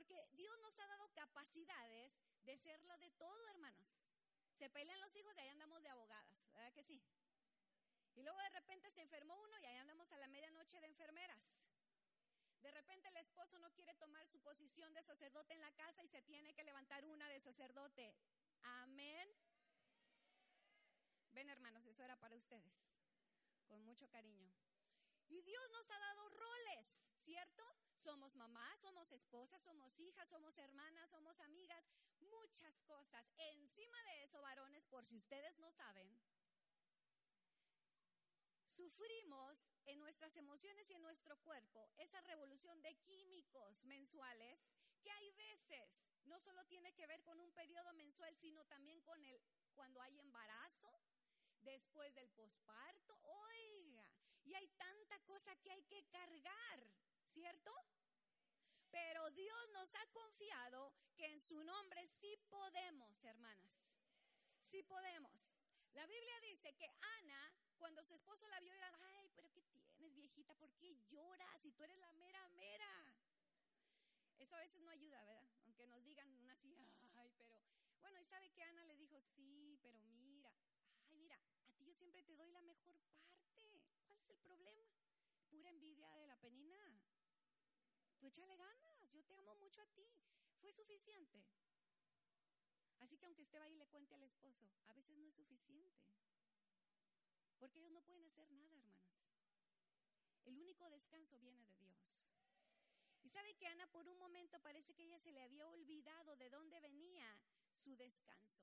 Porque 0.00 0.26
Dios 0.32 0.58
nos 0.60 0.78
ha 0.78 0.86
dado 0.86 1.12
capacidades 1.12 2.22
de 2.44 2.56
serlo 2.56 2.96
de 2.96 3.10
todo, 3.10 3.48
hermanos. 3.48 4.06
Se 4.54 4.70
pelean 4.70 4.98
los 4.98 5.14
hijos 5.14 5.36
y 5.36 5.40
ahí 5.40 5.48
andamos 5.48 5.82
de 5.82 5.90
abogadas, 5.90 6.48
¿verdad 6.54 6.72
que 6.72 6.82
sí? 6.82 7.02
Y 8.14 8.22
luego 8.22 8.40
de 8.40 8.48
repente 8.48 8.90
se 8.90 9.02
enfermó 9.02 9.38
uno 9.38 9.58
y 9.60 9.66
ahí 9.66 9.76
andamos 9.76 10.10
a 10.10 10.16
la 10.16 10.28
medianoche 10.28 10.80
de 10.80 10.86
enfermeras. 10.86 11.66
De 12.62 12.70
repente 12.70 13.08
el 13.08 13.16
esposo 13.18 13.58
no 13.58 13.70
quiere 13.74 13.92
tomar 13.94 14.26
su 14.26 14.40
posición 14.40 14.94
de 14.94 15.02
sacerdote 15.02 15.52
en 15.52 15.60
la 15.60 15.72
casa 15.72 16.02
y 16.02 16.08
se 16.08 16.22
tiene 16.22 16.54
que 16.54 16.64
levantar 16.64 17.04
una 17.04 17.28
de 17.28 17.38
sacerdote. 17.38 18.14
Amén. 18.62 19.28
Ven 21.32 21.50
hermanos, 21.50 21.84
eso 21.84 22.02
era 22.02 22.16
para 22.16 22.36
ustedes. 22.36 22.94
Con 23.66 23.82
mucho 23.84 24.08
cariño. 24.08 24.50
Y 25.28 25.42
Dios 25.42 25.70
nos 25.72 25.90
ha 25.90 25.98
dado 25.98 26.26
roles, 26.30 27.10
¿cierto? 27.18 27.79
Somos 28.00 28.34
mamás, 28.34 28.80
somos 28.80 29.12
esposas, 29.12 29.62
somos 29.62 29.98
hijas, 30.00 30.26
somos 30.28 30.56
hermanas, 30.56 31.10
somos 31.10 31.38
amigas, 31.40 31.86
muchas 32.20 32.80
cosas. 32.80 33.30
Encima 33.36 34.02
de 34.04 34.22
eso, 34.24 34.40
varones, 34.40 34.86
por 34.86 35.04
si 35.04 35.16
ustedes 35.16 35.58
no 35.58 35.70
saben, 35.70 36.08
sufrimos 38.64 39.66
en 39.84 40.00
nuestras 40.00 40.34
emociones 40.36 40.88
y 40.88 40.94
en 40.94 41.02
nuestro 41.02 41.38
cuerpo 41.40 41.90
esa 41.98 42.22
revolución 42.22 42.80
de 42.80 42.96
químicos 43.00 43.84
mensuales 43.84 44.72
que 45.02 45.10
hay 45.10 45.30
veces 45.32 46.08
no 46.24 46.40
solo 46.40 46.64
tiene 46.66 46.94
que 46.94 47.06
ver 47.06 47.22
con 47.22 47.38
un 47.38 47.52
periodo 47.52 47.92
mensual, 47.92 48.34
sino 48.36 48.64
también 48.64 49.02
con 49.02 49.22
el 49.24 49.40
cuando 49.74 50.00
hay 50.00 50.18
embarazo, 50.18 50.90
después 51.60 52.14
del 52.14 52.30
posparto, 52.30 53.18
oiga, 53.22 54.06
y 54.44 54.54
hay 54.54 54.68
tanta 54.78 55.18
cosa 55.20 55.54
que 55.56 55.70
hay 55.70 55.82
que 55.84 56.06
cargar, 56.08 56.80
¿cierto? 57.30 57.72
Pero 58.90 59.30
Dios 59.30 59.70
nos 59.70 59.94
ha 59.94 60.06
confiado 60.12 60.92
que 61.16 61.26
en 61.26 61.40
su 61.40 61.62
nombre 61.62 62.06
sí 62.06 62.36
podemos, 62.48 63.24
hermanas. 63.24 63.94
Sí 64.60 64.82
podemos. 64.82 65.62
La 65.92 66.06
Biblia 66.06 66.40
dice 66.40 66.74
que 66.74 66.86
Ana 67.18 67.54
cuando 67.80 68.04
su 68.04 68.14
esposo 68.14 68.46
la 68.48 68.60
vio, 68.60 68.74
era, 68.74 68.94
ay, 69.16 69.30
pero 69.34 69.50
¿qué 69.52 69.62
tienes, 69.62 70.14
viejita? 70.14 70.54
¿Por 70.54 70.70
qué 70.74 70.94
lloras? 71.08 71.62
Si 71.62 71.72
tú 71.72 71.82
eres 71.82 71.96
la 71.96 72.12
mera, 72.12 72.46
mera. 72.50 73.16
Eso 74.38 74.54
a 74.54 74.60
veces 74.60 74.82
no 74.82 74.90
ayuda, 74.90 75.24
¿verdad? 75.24 75.42
Aunque 75.64 75.86
nos 75.86 76.04
digan 76.04 76.30
una 76.34 76.52
así, 76.52 76.76
ay, 77.14 77.32
pero... 77.38 77.58
Bueno, 78.00 78.20
y 78.20 78.24
sabe 78.24 78.50
que 78.50 78.62
Ana 78.62 78.84
le 78.84 78.96
dijo, 78.96 79.18
sí, 79.22 79.78
pero 79.82 79.98
mira, 80.02 80.52
ay, 81.08 81.16
mira, 81.16 81.40
a 81.68 81.72
ti 81.72 81.84
yo 81.86 81.94
siempre 81.94 82.22
te 82.22 82.34
doy 82.34 82.50
la 82.50 82.60
mejor 82.60 82.94
parte. 82.98 83.82
¿Cuál 84.04 84.18
es 84.18 84.28
el 84.28 84.38
problema? 84.40 84.86
Pura 85.48 85.70
envidia 85.70 86.10
de 86.16 86.26
la 86.26 86.36
penina. 86.36 87.00
Tú 88.20 88.26
échale 88.26 88.54
ganas, 88.54 89.00
yo 89.12 89.24
te 89.24 89.34
amo 89.34 89.54
mucho 89.54 89.80
a 89.80 89.86
ti. 89.86 90.06
Fue 90.60 90.72
suficiente. 90.72 91.42
Así 92.98 93.16
que 93.16 93.24
aunque 93.24 93.46
vaya 93.58 93.74
y 93.74 93.78
le 93.78 93.86
cuente 93.86 94.14
al 94.14 94.22
esposo, 94.22 94.70
a 94.88 94.92
veces 94.92 95.16
no 95.16 95.26
es 95.26 95.34
suficiente. 95.34 96.04
Porque 97.58 97.78
ellos 97.78 97.92
no 97.92 98.02
pueden 98.02 98.24
hacer 98.24 98.50
nada, 98.52 98.76
hermanas. 98.76 99.24
El 100.44 100.58
único 100.58 100.88
descanso 100.90 101.38
viene 101.38 101.64
de 101.64 101.78
Dios. 101.78 102.28
Y 103.22 103.30
sabe 103.30 103.54
que 103.56 103.66
Ana 103.66 103.86
por 103.86 104.06
un 104.06 104.18
momento 104.18 104.60
parece 104.60 104.94
que 104.94 105.04
ella 105.04 105.18
se 105.18 105.32
le 105.32 105.42
había 105.42 105.66
olvidado 105.66 106.36
de 106.36 106.50
dónde 106.50 106.78
venía 106.80 107.40
su 107.74 107.96
descanso. 107.96 108.60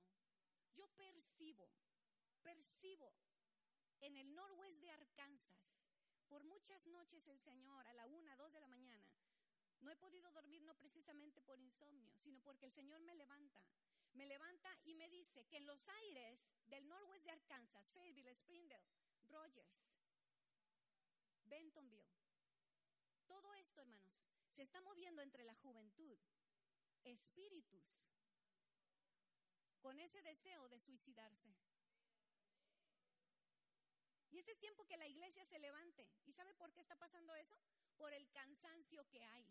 Yo 0.75 0.87
percibo, 0.89 1.67
percibo 2.43 3.11
en 4.01 4.17
el 4.17 4.35
noroeste 4.35 4.85
de 4.85 4.91
Arkansas, 4.91 5.89
por 6.27 6.43
muchas 6.43 6.85
noches 6.87 7.27
el 7.27 7.39
Señor, 7.39 7.87
a 7.87 7.93
la 7.93 8.05
una, 8.05 8.35
dos 8.35 8.51
de 8.51 8.59
la 8.59 8.67
mañana, 8.67 9.06
no 9.81 9.91
he 9.91 9.95
podido 9.95 10.31
dormir 10.31 10.63
no 10.63 10.75
precisamente 10.75 11.41
por 11.41 11.59
insomnio, 11.59 12.13
sino 12.17 12.41
porque 12.41 12.65
el 12.65 12.71
Señor 12.71 12.99
me 13.01 13.15
levanta 13.15 13.61
me 14.17 14.25
levanta 14.25 14.75
y 14.83 14.95
me 14.95 15.09
dice 15.09 15.45
que 15.45 15.57
en 15.57 15.67
los 15.67 15.87
aires 15.89 16.51
del 16.65 16.87
noroeste 16.87 17.29
de 17.29 17.33
Arkansas, 17.33 17.91
Fayetteville, 17.91 18.33
Springdale, 18.33 18.83
Rogers, 19.29 19.99
Bentonville, 21.43 22.09
todo 23.27 23.53
esto, 23.53 23.79
hermanos, 23.79 24.25
se 24.49 24.63
está 24.63 24.81
moviendo 24.81 25.21
entre 25.21 25.43
la 25.43 25.53
juventud, 25.53 26.17
espíritus, 27.03 28.07
con 29.81 29.99
ese 29.99 30.23
deseo 30.23 30.67
de 30.67 30.79
suicidarse. 30.79 31.53
Y 34.31 34.39
este 34.39 34.51
es 34.51 34.59
tiempo 34.59 34.85
que 34.87 34.97
la 34.97 35.07
iglesia 35.07 35.45
se 35.45 35.59
levante. 35.59 36.07
¿Y 36.25 36.33
sabe 36.33 36.55
por 36.55 36.73
qué 36.73 36.81
está 36.81 36.95
pasando 36.95 37.35
eso? 37.35 37.55
Por 37.97 38.13
el 38.13 38.27
cansancio 38.31 39.07
que 39.09 39.23
hay. 39.23 39.45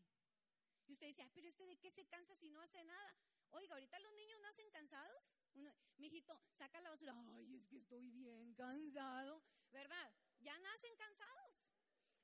Y 0.86 0.92
usted 0.92 1.06
dice, 1.08 1.28
pero 1.34 1.48
este 1.48 1.66
de 1.66 1.78
qué 1.78 1.90
se 1.90 2.06
cansa 2.06 2.34
si 2.36 2.48
no 2.50 2.60
hace 2.60 2.82
nada? 2.84 3.16
Oiga, 3.50 3.74
ahorita 3.74 3.98
los 4.00 4.12
niños 4.14 4.40
nacen 4.40 4.70
cansados. 4.70 5.34
mi 5.96 6.06
hijito, 6.06 6.40
saca 6.50 6.80
la 6.80 6.90
basura. 6.90 7.14
Ay, 7.34 7.56
es 7.56 7.66
que 7.66 7.78
estoy 7.78 8.08
bien 8.10 8.54
cansado. 8.54 9.42
¿Verdad? 9.72 10.14
Ya 10.40 10.58
nacen 10.58 10.94
cansados. 10.96 11.66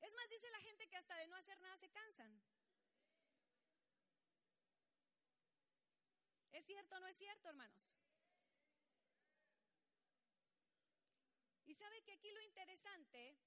Es 0.00 0.14
más, 0.14 0.28
dice 0.28 0.50
la 0.50 0.61
gente 0.61 0.88
que 0.88 0.97
hasta 0.97 1.16
de 1.16 1.26
no 1.28 1.37
hacer 1.37 1.61
nada 1.61 1.76
se 1.76 1.90
cansan. 1.90 2.42
¿Es 6.52 6.66
cierto 6.66 6.97
o 6.97 7.00
no 7.00 7.07
es 7.07 7.16
cierto, 7.16 7.49
hermanos? 7.49 7.92
Y 11.64 11.75
sabe 11.75 12.02
que 12.02 12.12
aquí 12.12 12.31
lo 12.31 12.42
interesante, 12.42 13.38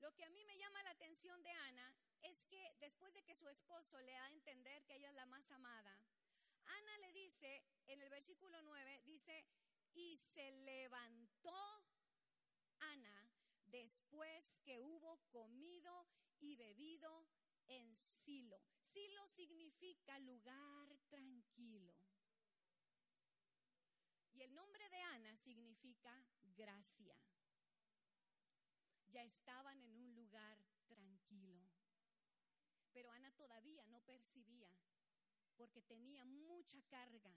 lo 0.00 0.14
que 0.14 0.24
a 0.24 0.30
mí 0.30 0.44
me 0.44 0.56
llama 0.56 0.82
la 0.82 0.90
atención 0.90 1.42
de 1.42 1.50
Ana, 1.50 1.94
es 2.22 2.44
que 2.44 2.74
después 2.80 3.12
de 3.14 3.22
que 3.22 3.36
su 3.36 3.48
esposo 3.48 4.00
le 4.02 4.12
da 4.12 4.24
a 4.24 4.30
entender 4.30 4.84
que 4.84 4.96
ella 4.96 5.08
es 5.08 5.14
la 5.14 5.26
más 5.26 5.50
amada, 5.50 5.98
Ana 6.64 6.98
le 6.98 7.12
dice, 7.12 7.64
en 7.86 8.00
el 8.02 8.10
versículo 8.10 8.60
9, 8.62 9.02
dice, 9.04 9.46
y 9.94 10.16
se 10.16 10.50
levantó 10.52 11.84
Ana 12.78 13.28
después 13.66 14.60
que 14.64 14.80
hubo 14.80 15.18
comido 15.30 16.06
y 16.40 16.56
bebido 16.56 17.26
en 17.66 17.94
Silo. 17.94 18.60
Silo 18.80 19.26
significa 19.28 20.18
lugar 20.20 20.96
tranquilo. 21.08 21.94
Y 24.32 24.42
el 24.42 24.54
nombre 24.54 24.88
de 24.88 25.00
Ana 25.02 25.36
significa 25.36 26.24
gracia. 26.56 27.16
Ya 29.10 29.22
estaban 29.24 29.80
en 29.82 29.96
un 29.96 30.14
lugar 30.14 30.58
tranquilo. 30.88 31.68
Pero 32.92 33.10
Ana 33.10 33.30
todavía 33.32 33.86
no 33.86 34.00
percibía 34.00 34.70
porque 35.56 35.82
tenía 35.82 36.24
mucha 36.24 36.80
carga 36.88 37.34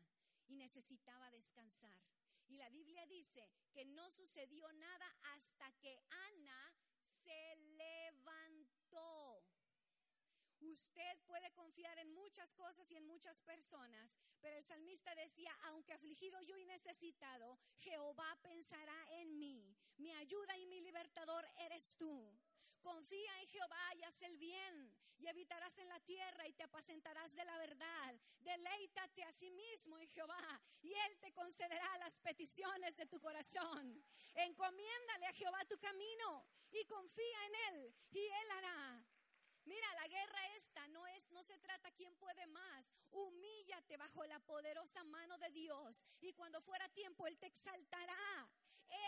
y 0.47 0.55
necesitaba 0.55 1.31
descansar. 1.31 1.97
Y 2.47 2.57
la 2.57 2.69
Biblia 2.69 3.05
dice 3.07 3.49
que 3.71 3.85
no 3.85 4.09
sucedió 4.11 4.71
nada 4.73 5.15
hasta 5.33 5.71
que 5.79 5.97
Ana 6.27 6.73
se 7.05 7.55
levantó. 7.55 9.20
Usted 10.61 11.17
puede 11.25 11.51
confiar 11.53 11.97
en 11.97 12.13
muchas 12.13 12.53
cosas 12.53 12.89
y 12.91 12.95
en 12.95 13.05
muchas 13.07 13.41
personas, 13.41 14.17
pero 14.39 14.55
el 14.55 14.63
salmista 14.63 15.13
decía, 15.15 15.51
aunque 15.63 15.93
afligido 15.93 16.39
yo 16.41 16.55
y 16.55 16.65
necesitado, 16.65 17.57
Jehová 17.79 18.37
pensará 18.43 19.07
en 19.09 19.39
mí. 19.39 19.75
Mi 19.97 20.13
ayuda 20.13 20.55
y 20.57 20.67
mi 20.67 20.79
libertador 20.81 21.43
eres 21.57 21.95
tú. 21.97 22.31
Confía 22.79 23.41
en 23.41 23.47
Jehová 23.47 23.95
y 23.95 24.03
haz 24.03 24.21
el 24.21 24.37
bien, 24.37 24.95
y 25.17 25.27
habitarás 25.27 25.77
en 25.79 25.89
la 25.89 25.99
tierra 26.01 26.47
y 26.47 26.53
te 26.53 26.63
apacentarás 26.63 27.35
de 27.35 27.45
la 27.45 27.57
verdad. 27.57 28.19
Deleítate 28.39 29.23
a 29.23 29.31
sí 29.31 29.49
mismo 29.51 29.97
en 29.97 30.07
Jehová, 30.09 30.61
y 30.81 30.93
Él 30.93 31.17
te 31.19 31.33
concederá 31.33 31.97
las 31.97 32.19
peticiones 32.19 32.95
de 32.97 33.07
tu 33.07 33.19
corazón. 33.19 34.03
Encomiéndale 34.35 35.25
a 35.25 35.33
Jehová 35.33 35.65
tu 35.65 35.79
camino 35.79 36.45
y 36.71 36.85
confía 36.85 37.45
en 37.45 37.75
Él, 37.75 37.95
y 38.11 38.19
Él 38.19 38.51
hará. 38.51 39.05
Mira, 39.65 39.93
la 39.93 40.07
guerra 40.07 40.47
esta 40.55 40.87
no 40.87 41.05
es, 41.07 41.31
no 41.31 41.43
se 41.43 41.57
trata 41.59 41.91
quién 41.91 42.15
puede 42.15 42.47
más. 42.47 42.91
Humíllate 43.11 43.97
bajo 43.97 44.25
la 44.25 44.39
poderosa 44.39 45.03
mano 45.03 45.37
de 45.37 45.49
Dios 45.51 46.03
y 46.19 46.33
cuando 46.33 46.61
fuera 46.61 46.87
tiempo 46.89 47.27
Él 47.27 47.37
te 47.37 47.47
exaltará. 47.47 48.49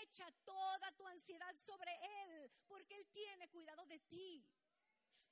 Echa 0.04 0.32
toda 0.46 0.92
tu 0.94 1.08
ansiedad 1.08 1.56
sobre 1.56 1.92
Él 2.24 2.52
porque 2.68 2.96
Él 2.96 3.08
tiene 3.12 3.50
cuidado 3.50 3.86
de 3.88 4.00
ti. 4.00 4.46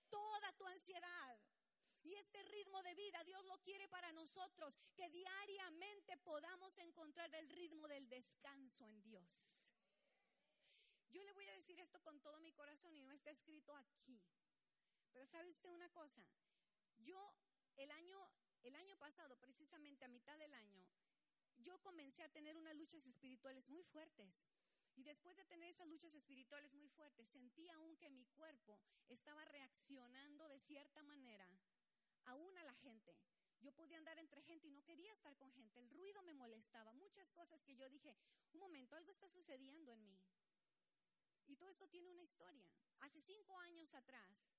Toda 0.10 0.52
tu 0.54 0.66
ansiedad. 0.68 1.40
Y 2.04 2.16
este 2.16 2.42
ritmo 2.44 2.82
de 2.82 2.96
vida 2.96 3.24
Dios 3.24 3.46
lo 3.46 3.60
quiere 3.60 3.88
para 3.88 4.12
nosotros, 4.12 4.76
que 4.96 5.08
diariamente 5.10 6.18
podamos 6.18 6.76
encontrar 6.80 7.34
el 7.36 7.48
ritmo 7.50 7.88
del 7.88 8.10
descanso 8.10 8.86
en 8.88 9.02
Dios. 9.04 9.72
Yo 11.10 11.22
le 11.24 11.34
voy 11.34 11.48
a 11.48 11.54
decir 11.54 11.80
esto 11.80 12.02
con 12.02 12.20
todo 12.22 12.40
mi 12.40 12.52
corazón 12.54 12.96
y 12.96 13.04
no 13.04 13.12
está 13.12 13.30
escrito 13.30 13.76
aquí. 13.76 14.20
Pero 15.14 15.26
sabe 15.26 15.50
usted 15.50 15.70
una 15.70 15.90
cosa, 15.90 16.24
yo 17.00 17.36
el 17.78 17.92
año, 17.92 18.30
el 18.64 18.76
año 18.76 18.98
pasado, 18.98 19.38
precisamente 19.38 20.06
a 20.06 20.08
mitad 20.08 20.38
del 20.38 20.54
año, 20.54 20.86
yo 21.58 21.82
comencé 21.82 22.24
a 22.24 22.32
tener 22.32 22.58
unas 22.58 22.78
luchas 22.78 23.06
espirituales 23.06 23.68
muy 23.70 23.84
fuertes. 23.84 24.46
Y 24.96 25.04
después 25.04 25.38
de 25.38 25.46
tener 25.46 25.70
esas 25.70 25.88
luchas 25.88 26.14
espirituales 26.14 26.74
muy 26.74 26.90
fuertes, 26.90 27.30
sentí 27.30 27.70
aún 27.70 27.96
que 27.96 28.10
mi 28.10 28.26
cuerpo 28.26 28.80
estaba 29.08 29.46
reaccionando 29.46 30.48
de 30.50 30.60
cierta 30.60 31.02
manera, 31.04 31.48
aún 32.26 32.58
a 32.58 32.64
la 32.64 32.74
gente. 32.76 33.16
Yo 33.62 33.72
podía 33.74 33.98
andar 33.98 34.18
entre 34.18 34.42
gente 34.42 34.68
y 34.68 34.72
no 34.72 34.84
quería 34.84 35.14
estar 35.14 35.38
con 35.38 35.52
gente. 35.54 35.80
El 35.80 35.90
ruido 35.90 36.22
me 36.24 36.34
molestaba. 36.34 36.94
Muchas 36.94 37.32
cosas 37.32 37.64
que 37.64 37.76
yo 37.76 37.88
dije, 37.90 38.16
un 38.54 38.60
momento, 38.60 38.96
algo 38.96 39.12
está 39.12 39.30
sucediendo 39.30 39.92
en 39.92 40.04
mí. 40.04 40.20
Y 41.48 41.56
todo 41.56 41.70
esto 41.70 41.88
tiene 41.88 42.10
una 42.10 42.24
historia. 42.24 42.68
Hace 43.02 43.22
cinco 43.22 43.58
años 43.60 43.94
atrás, 43.94 44.52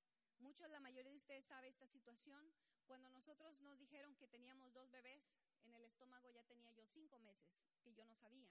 muchos, 0.42 0.68
la 0.70 0.80
mayoría 0.80 1.12
de 1.12 1.16
ustedes 1.16 1.44
sabe 1.44 1.68
esta 1.68 1.86
situación. 1.86 2.52
Cuando 2.86 3.08
nosotros 3.10 3.60
nos 3.62 3.78
dijeron 3.78 4.16
que 4.16 4.26
teníamos 4.26 4.72
dos 4.72 4.90
bebés 4.90 5.38
en 5.64 5.74
el 5.74 5.84
estómago, 5.84 6.30
ya 6.30 6.44
tenía 6.44 6.72
yo 6.72 6.84
cinco 6.86 7.18
meses, 7.20 7.64
que 7.82 7.94
yo 7.94 8.04
no 8.04 8.14
sabía. 8.14 8.50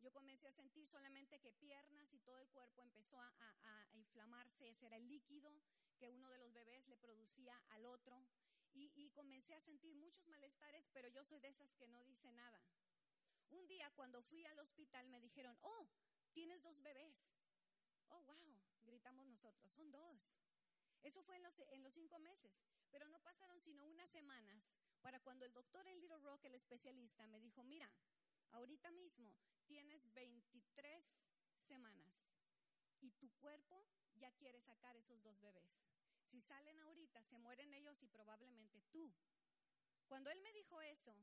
Yo 0.00 0.12
comencé 0.12 0.48
a 0.48 0.52
sentir 0.52 0.86
solamente 0.86 1.40
que 1.40 1.52
piernas 1.52 2.12
y 2.12 2.20
todo 2.20 2.38
el 2.38 2.48
cuerpo 2.48 2.82
empezó 2.82 3.20
a, 3.20 3.88
inflamarse, 3.92 4.68
ese 4.68 4.86
era 4.86 4.96
el 4.96 5.08
líquido 5.08 5.62
que 5.98 6.08
uno 6.08 6.30
de 6.30 6.38
los 6.38 6.52
bebés 6.52 6.86
le 6.88 6.96
producía 6.96 7.60
al 7.68 7.84
otro. 7.86 8.26
Y, 8.72 8.90
y 8.94 9.10
comencé 9.10 9.54
a 9.54 9.60
sentir 9.60 9.94
muchos 9.94 10.26
malestares, 10.26 10.88
pero 10.92 11.08
yo 11.08 11.24
soy 11.24 11.38
de 11.40 11.48
esas 11.48 11.72
que 11.74 11.86
no 11.86 12.02
dice 12.04 12.32
nada. 12.32 12.60
Un 13.50 13.66
día 13.66 13.90
cuando 13.94 14.22
fui 14.22 14.44
al 14.46 14.58
hospital 14.58 15.08
me 15.08 15.20
dijeron, 15.20 15.56
oh, 15.62 15.88
tienes 16.32 16.62
dos 16.62 16.82
bebés. 16.82 17.32
Oh, 18.08 18.22
wow, 18.22 18.60
gritamos 18.84 19.26
nosotros, 19.26 19.72
son 19.72 19.90
dos. 19.90 20.36
Eso 21.04 21.22
fue 21.22 21.36
en 21.36 21.42
los, 21.42 21.58
en 21.70 21.82
los 21.82 21.92
cinco 21.92 22.18
meses, 22.18 22.62
pero 22.90 23.08
no 23.08 23.20
pasaron 23.20 23.60
sino 23.60 23.84
unas 23.84 24.10
semanas 24.10 24.74
para 25.02 25.20
cuando 25.20 25.44
el 25.44 25.52
doctor 25.52 25.86
en 25.86 26.00
Little 26.00 26.18
Rock, 26.18 26.46
el 26.46 26.54
especialista, 26.54 27.26
me 27.26 27.40
dijo, 27.40 27.62
mira, 27.62 27.92
ahorita 28.52 28.90
mismo 28.90 29.36
tienes 29.66 30.12
23 30.14 31.30
semanas 31.58 32.32
y 33.00 33.10
tu 33.12 33.30
cuerpo 33.32 33.86
ya 34.16 34.32
quiere 34.32 34.60
sacar 34.62 34.96
esos 34.96 35.22
dos 35.22 35.38
bebés. 35.40 35.88
Si 36.24 36.40
salen 36.40 36.80
ahorita, 36.80 37.22
se 37.22 37.38
mueren 37.38 37.74
ellos 37.74 38.02
y 38.02 38.08
probablemente 38.08 38.80
tú. 38.90 39.12
Cuando 40.06 40.30
él 40.30 40.40
me 40.40 40.52
dijo 40.52 40.80
eso, 40.80 41.14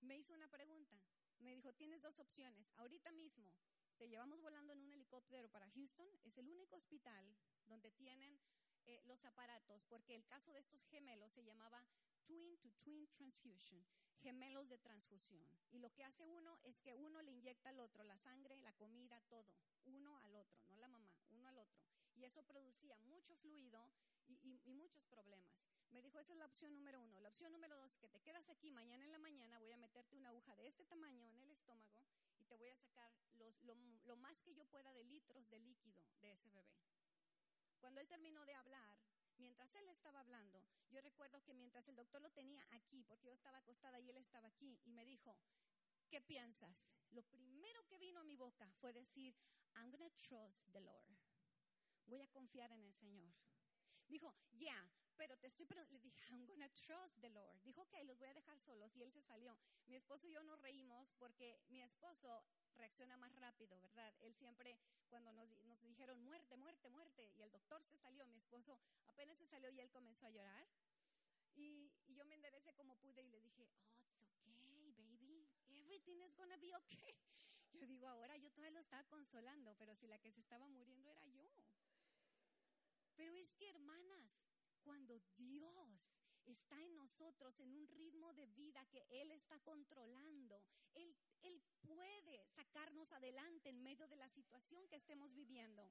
me 0.00 0.16
hizo 0.16 0.34
una 0.34 0.48
pregunta. 0.48 1.00
Me 1.38 1.54
dijo, 1.54 1.72
tienes 1.74 2.02
dos 2.02 2.18
opciones. 2.18 2.72
Ahorita 2.76 3.12
mismo 3.12 3.54
te 4.00 4.08
llevamos 4.08 4.40
volando 4.40 4.72
en 4.72 4.80
un 4.80 4.90
helicóptero 4.90 5.50
para 5.50 5.68
Houston. 5.68 6.08
Es 6.24 6.38
el 6.38 6.48
único 6.48 6.76
hospital 6.76 7.36
donde 7.66 7.90
tienen 7.90 8.40
eh, 8.86 9.02
los 9.04 9.26
aparatos, 9.26 9.84
porque 9.90 10.14
el 10.14 10.24
caso 10.24 10.54
de 10.54 10.60
estos 10.60 10.86
gemelos 10.86 11.34
se 11.34 11.44
llamaba 11.44 11.84
twin 12.22 12.56
to 12.60 12.70
twin 12.82 13.06
transfusion, 13.08 13.84
gemelos 14.22 14.70
de 14.70 14.78
transfusión. 14.78 15.46
Y 15.70 15.80
lo 15.80 15.92
que 15.92 16.02
hace 16.04 16.26
uno 16.26 16.58
es 16.62 16.80
que 16.80 16.94
uno 16.94 17.20
le 17.20 17.32
inyecta 17.32 17.68
al 17.68 17.80
otro 17.80 18.02
la 18.02 18.16
sangre, 18.16 18.56
la 18.62 18.72
comida, 18.72 19.20
todo, 19.28 19.44
uno 19.84 20.16
al 20.20 20.34
otro, 20.34 20.58
no 20.70 20.78
la 20.78 20.88
mamá, 20.88 21.14
uno 21.32 21.46
al 21.48 21.58
otro. 21.58 21.84
Y 22.14 22.24
eso 22.24 22.42
producía 22.44 22.98
mucho 23.00 23.36
fluido 23.36 23.92
y, 24.28 24.62
y, 24.64 24.72
muchos 24.72 25.04
problemas. 25.04 25.68
Me 25.90 26.00
dijo, 26.00 26.18
esa 26.18 26.32
es 26.32 26.38
la 26.38 26.46
opción 26.46 26.72
número 26.72 27.02
uno. 27.02 27.20
La 27.20 27.28
opción 27.28 27.52
número 27.52 27.76
dos, 27.76 27.98
que 27.98 28.08
te 28.08 28.22
quedas 28.22 28.48
aquí 28.48 28.70
mañana 28.70 29.04
en 29.04 29.12
la 29.12 29.18
mañana, 29.18 29.58
voy 29.58 29.72
a 29.72 29.76
meterte 29.76 30.16
una 30.16 30.30
aguja 30.30 30.56
de 30.56 30.68
este 30.68 30.86
tamaño 30.86 31.28
en 31.28 31.42
el 31.42 31.50
estómago 31.50 32.00
te 32.50 32.56
voy 32.56 32.68
a 32.68 32.76
sacar 32.76 33.12
los, 33.34 33.62
lo, 33.62 33.76
lo 34.04 34.16
más 34.16 34.42
que 34.42 34.54
yo 34.54 34.64
pueda 34.66 34.92
de 34.92 35.04
litros 35.04 35.48
de 35.48 35.60
líquido 35.60 36.04
de 36.20 36.32
ese 36.32 36.50
bebé. 36.50 36.76
Cuando 37.78 38.00
él 38.00 38.08
terminó 38.08 38.44
de 38.44 38.54
hablar, 38.54 38.98
mientras 39.38 39.72
él 39.76 39.88
estaba 39.88 40.18
hablando, 40.18 40.60
yo 40.90 41.00
recuerdo 41.00 41.40
que 41.44 41.54
mientras 41.54 41.86
el 41.86 41.94
doctor 41.94 42.20
lo 42.20 42.32
tenía 42.32 42.66
aquí, 42.72 43.04
porque 43.04 43.28
yo 43.28 43.34
estaba 43.34 43.58
acostada 43.58 44.00
y 44.00 44.10
él 44.10 44.16
estaba 44.16 44.48
aquí, 44.48 44.80
y 44.84 44.90
me 44.90 45.04
dijo, 45.04 45.38
¿qué 46.08 46.20
piensas? 46.20 46.92
Lo 47.10 47.22
primero 47.22 47.86
que 47.86 47.98
vino 47.98 48.18
a 48.18 48.24
mi 48.24 48.34
boca 48.34 48.68
fue 48.80 48.92
decir, 48.92 49.36
I'm 49.76 49.92
to 49.92 50.10
trust 50.10 50.72
the 50.72 50.80
Lord. 50.80 51.16
Voy 52.06 52.20
a 52.20 52.28
confiar 52.32 52.72
en 52.72 52.82
el 52.82 52.92
Señor. 52.92 53.32
Dijo, 54.08 54.34
ya, 54.50 54.90
pero 55.20 55.36
te 55.36 55.48
estoy 55.48 55.66
Le 55.90 55.98
dije, 56.00 56.22
I'm 56.30 56.46
to 56.46 56.68
trust 56.86 57.20
the 57.20 57.28
Lord. 57.28 57.60
Dijo, 57.62 57.82
ok, 57.82 57.92
los 58.06 58.18
voy 58.18 58.28
a 58.28 58.32
dejar 58.32 58.58
solos. 58.58 58.96
Y 58.96 59.02
él 59.02 59.12
se 59.12 59.20
salió. 59.20 59.54
Mi 59.86 59.96
esposo 59.96 60.26
y 60.26 60.32
yo 60.32 60.42
nos 60.44 60.58
reímos 60.62 61.12
porque 61.18 61.60
mi 61.68 61.82
esposo 61.82 62.42
reacciona 62.78 63.18
más 63.18 63.34
rápido, 63.34 63.78
¿verdad? 63.82 64.14
Él 64.22 64.34
siempre, 64.34 64.78
cuando 65.10 65.30
nos, 65.34 65.46
nos, 65.66 65.82
dijeron 65.82 66.18
muerte, 66.22 66.56
muerte, 66.56 66.88
muerte, 66.88 67.30
y 67.36 67.42
el 67.42 67.50
doctor 67.50 67.84
se 67.84 67.98
salió, 67.98 68.26
mi 68.28 68.38
esposo 68.38 68.80
apenas 69.08 69.36
se 69.36 69.44
salió 69.44 69.68
y 69.68 69.80
él 69.80 69.90
comenzó 69.90 70.24
a 70.24 70.30
llorar. 70.30 70.66
Y, 71.54 71.92
y 72.06 72.14
yo 72.14 72.24
me 72.24 72.36
enderecé 72.36 72.72
como 72.72 72.96
pude 72.96 73.22
y 73.22 73.28
le 73.28 73.42
dije, 73.42 73.68
oh, 73.74 74.02
it's 74.08 74.22
okay, 74.22 74.94
baby, 74.96 75.46
everything 75.68 76.22
is 76.22 76.34
gonna 76.34 76.56
be 76.56 76.74
okay. 76.74 77.14
Yo 77.74 77.86
digo, 77.86 78.08
ahora 78.08 78.36
yo 78.36 78.50
todavía 78.50 78.72
lo 78.72 78.80
estaba 78.80 79.04
consolando, 79.04 79.76
pero 79.76 79.94
si 79.94 80.08
la 80.08 80.18
que 80.18 80.32
se 80.32 80.40
estaba 80.40 80.66
muriendo 80.66 81.08
era 81.08 81.24
yo. 81.26 81.48
Pero 83.14 83.34
es 83.36 83.52
que, 83.52 83.68
hermanas, 83.68 84.39
cuando 84.82 85.20
Dios 85.36 86.22
está 86.46 86.82
en 86.82 86.96
nosotros 86.96 87.58
en 87.60 87.72
un 87.74 87.86
ritmo 87.88 88.32
de 88.34 88.46
vida 88.46 88.84
que 88.86 89.06
Él 89.10 89.30
está 89.30 89.58
controlando, 89.60 90.62
Él, 90.94 91.14
Él 91.42 91.62
puede 91.82 92.46
sacarnos 92.48 93.12
adelante 93.12 93.68
en 93.68 93.82
medio 93.82 94.06
de 94.08 94.16
la 94.16 94.28
situación 94.28 94.86
que 94.88 94.96
estemos 94.96 95.32
viviendo. 95.34 95.90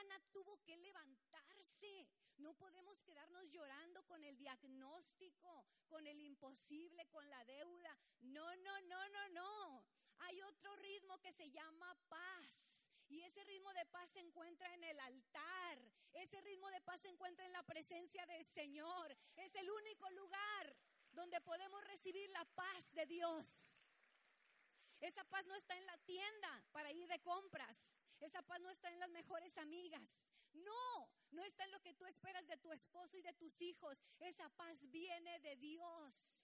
Ana 0.00 0.20
tuvo 0.32 0.62
que 0.64 0.76
levantarse. 0.76 2.08
No 2.38 2.54
podemos 2.54 3.02
quedarnos 3.02 3.48
llorando 3.50 4.04
con 4.04 4.22
el 4.22 4.36
diagnóstico, 4.36 5.66
con 5.88 6.06
el 6.06 6.20
imposible, 6.20 7.08
con 7.08 7.28
la 7.28 7.44
deuda. 7.44 7.96
No, 8.20 8.54
no, 8.56 8.80
no, 8.82 9.08
no, 9.08 9.28
no. 9.30 9.84
Hay 10.18 10.40
otro 10.42 10.74
ritmo 10.76 11.18
que 11.20 11.32
se 11.32 11.50
llama 11.50 11.96
paz. 12.08 12.67
Y 13.08 13.22
ese 13.22 13.42
ritmo 13.44 13.72
de 13.72 13.86
paz 13.86 14.10
se 14.10 14.20
encuentra 14.20 14.72
en 14.74 14.84
el 14.84 15.00
altar. 15.00 15.78
Ese 16.12 16.40
ritmo 16.42 16.70
de 16.70 16.80
paz 16.82 17.00
se 17.00 17.08
encuentra 17.08 17.46
en 17.46 17.52
la 17.52 17.62
presencia 17.62 18.26
del 18.26 18.44
Señor. 18.44 19.16
Es 19.36 19.54
el 19.54 19.70
único 19.70 20.10
lugar 20.10 20.76
donde 21.12 21.40
podemos 21.40 21.82
recibir 21.84 22.28
la 22.30 22.44
paz 22.44 22.92
de 22.94 23.06
Dios. 23.06 23.82
Esa 25.00 25.24
paz 25.24 25.46
no 25.46 25.54
está 25.54 25.76
en 25.76 25.86
la 25.86 25.96
tienda 25.98 26.64
para 26.72 26.92
ir 26.92 27.06
de 27.06 27.20
compras. 27.20 27.98
Esa 28.20 28.42
paz 28.42 28.60
no 28.60 28.70
está 28.70 28.88
en 28.88 28.98
las 28.98 29.10
mejores 29.10 29.56
amigas. 29.58 30.28
No, 30.54 31.08
no 31.30 31.44
está 31.44 31.64
en 31.64 31.70
lo 31.70 31.80
que 31.80 31.94
tú 31.94 32.04
esperas 32.06 32.46
de 32.46 32.56
tu 32.56 32.72
esposo 32.72 33.16
y 33.16 33.22
de 33.22 33.32
tus 33.34 33.60
hijos. 33.60 34.02
Esa 34.18 34.48
paz 34.50 34.90
viene 34.90 35.38
de 35.40 35.56
Dios. 35.56 36.37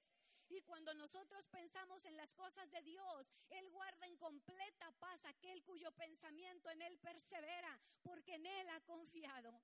Y 0.54 0.62
cuando 0.62 0.94
nosotros 0.94 1.48
pensamos 1.48 2.04
en 2.04 2.16
las 2.16 2.32
cosas 2.36 2.70
de 2.70 2.80
Dios, 2.82 3.26
Él 3.50 3.68
guarda 3.70 4.06
en 4.06 4.16
completa 4.16 4.92
paz 5.00 5.24
aquel 5.24 5.64
cuyo 5.64 5.90
pensamiento 5.96 6.70
en 6.70 6.80
Él 6.80 6.96
persevera, 6.98 7.76
porque 8.04 8.36
en 8.36 8.46
Él 8.46 8.68
ha 8.68 8.80
confiado. 8.82 9.60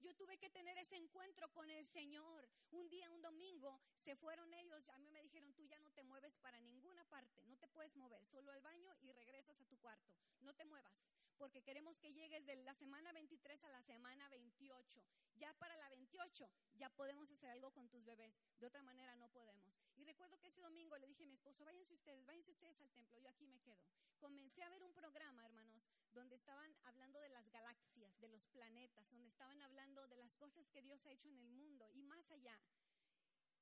Yo 0.00 0.14
tuve 0.14 0.36
que 0.36 0.50
tener 0.50 0.76
ese 0.76 0.96
encuentro 0.96 1.50
con 1.52 1.70
el 1.70 1.86
Señor. 1.86 2.46
Un 2.70 2.90
día, 2.90 3.10
un 3.10 3.22
domingo, 3.22 3.80
se 3.96 4.14
fueron 4.14 4.52
ellos. 4.52 4.86
A 4.90 4.98
mí 4.98 5.10
me 5.10 5.22
dijeron, 5.22 5.54
tú 5.54 5.64
ya 5.64 5.78
no 5.78 5.90
te 5.92 6.02
mueves 6.02 6.36
para 6.36 6.60
ninguna 6.60 6.89
parte. 7.10 7.44
No 7.46 7.58
te 7.58 7.68
puedes 7.68 7.96
mover. 7.96 8.24
Solo 8.24 8.52
al 8.52 8.62
baño 8.62 8.96
y 9.02 9.12
regresas 9.12 9.60
a 9.60 9.66
tu 9.66 9.76
cuarto. 9.78 10.14
No 10.40 10.54
te 10.54 10.64
muevas. 10.64 11.14
Porque 11.36 11.62
queremos 11.62 11.98
que 11.98 12.12
llegues 12.12 12.46
de 12.46 12.56
la 12.56 12.74
semana 12.74 13.12
23 13.12 13.64
a 13.64 13.68
la 13.70 13.82
semana 13.82 14.28
28. 14.28 15.02
Ya 15.36 15.52
para 15.54 15.76
la 15.76 15.88
28 15.88 16.48
ya 16.74 16.90
podemos 16.90 17.30
hacer 17.30 17.50
algo 17.50 17.70
con 17.72 17.88
tus 17.88 18.04
bebés. 18.04 18.40
De 18.58 18.66
otra 18.66 18.82
manera 18.82 19.16
no 19.16 19.28
podemos. 19.30 19.80
Y 19.96 20.04
recuerdo 20.04 20.38
que 20.38 20.48
ese 20.48 20.60
domingo 20.60 20.96
le 20.98 21.06
dije 21.06 21.24
a 21.24 21.26
mi 21.26 21.34
esposo, 21.34 21.64
váyanse 21.64 21.94
ustedes, 21.94 22.24
váyanse 22.26 22.50
ustedes 22.50 22.80
al 22.80 22.90
templo. 22.90 23.18
Yo 23.18 23.28
aquí 23.28 23.46
me 23.46 23.60
quedo. 23.60 23.82
Comencé 24.18 24.62
a 24.62 24.70
ver 24.70 24.82
un 24.82 24.92
programa, 24.92 25.44
hermanos, 25.46 25.88
donde 26.12 26.36
estaban 26.36 26.76
hablando 26.84 27.20
de 27.20 27.30
las 27.30 27.48
galaxias, 27.50 28.20
de 28.20 28.28
los 28.28 28.46
planetas, 28.48 29.10
donde 29.10 29.28
estaban 29.28 29.60
hablando 29.62 30.06
de 30.08 30.16
las 30.18 30.34
cosas 30.36 30.68
que 30.68 30.82
Dios 30.82 31.06
ha 31.06 31.12
hecho 31.12 31.28
en 31.28 31.38
el 31.38 31.48
mundo 31.48 31.90
y 31.92 32.02
más 32.02 32.30
allá. 32.30 32.58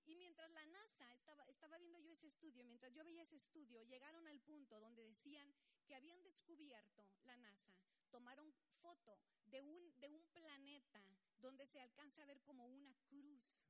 Y 0.08 0.16
mientras 0.16 0.50
la 0.52 0.64
NASA 0.66 1.12
estaba, 1.12 1.44
estaba 1.44 1.76
viendo 1.76 1.98
yo 2.00 2.10
ese 2.10 2.28
estudio, 2.28 2.64
mientras 2.64 2.94
yo 2.94 3.04
veía 3.04 3.22
ese 3.22 3.36
estudio, 3.36 3.82
llegaron 3.82 4.26
al 4.26 4.40
punto 4.40 4.80
donde 4.80 5.04
decían 5.04 5.54
que 5.86 5.94
habían 5.94 6.22
descubierto 6.22 7.06
la 7.24 7.36
NASA, 7.36 7.78
tomaron 8.10 8.50
foto 8.80 9.20
de 9.44 9.62
un, 9.62 10.00
de 10.00 10.08
un 10.08 10.24
planeta 10.32 11.04
donde 11.40 11.66
se 11.66 11.80
alcanza 11.80 12.22
a 12.22 12.26
ver 12.26 12.40
como 12.40 12.66
una 12.66 12.94
cruz. 13.06 13.66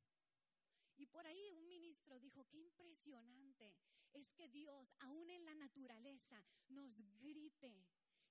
Y 0.96 1.06
por 1.06 1.26
ahí 1.26 1.50
un 1.50 1.66
ministro 1.66 2.20
dijo, 2.20 2.46
qué 2.46 2.58
impresionante 2.58 3.74
es 4.12 4.32
que 4.32 4.48
Dios, 4.48 4.94
aún 5.00 5.30
en 5.30 5.44
la 5.44 5.56
naturaleza, 5.56 6.40
nos 6.68 7.00
grite 7.18 7.84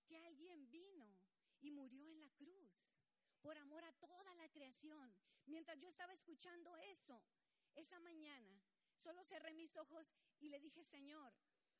que 0.05 0.17
alguien 0.17 0.71
vino 0.71 1.19
y 1.59 1.71
murió 1.71 2.05
en 2.05 2.19
la 2.19 2.29
cruz 2.29 2.97
por 3.41 3.57
amor 3.57 3.83
a 3.83 3.91
toda 3.93 4.33
la 4.35 4.49
creación. 4.49 5.13
Mientras 5.45 5.77
yo 5.79 5.89
estaba 5.89 6.13
escuchando 6.13 6.75
eso, 6.77 7.21
esa 7.77 7.99
mañana, 7.99 8.61
solo 8.97 9.23
cerré 9.23 9.53
mis 9.53 9.75
ojos 9.77 10.13
y 10.39 10.49
le 10.49 10.59
dije, 10.59 10.83
Señor, 10.83 11.33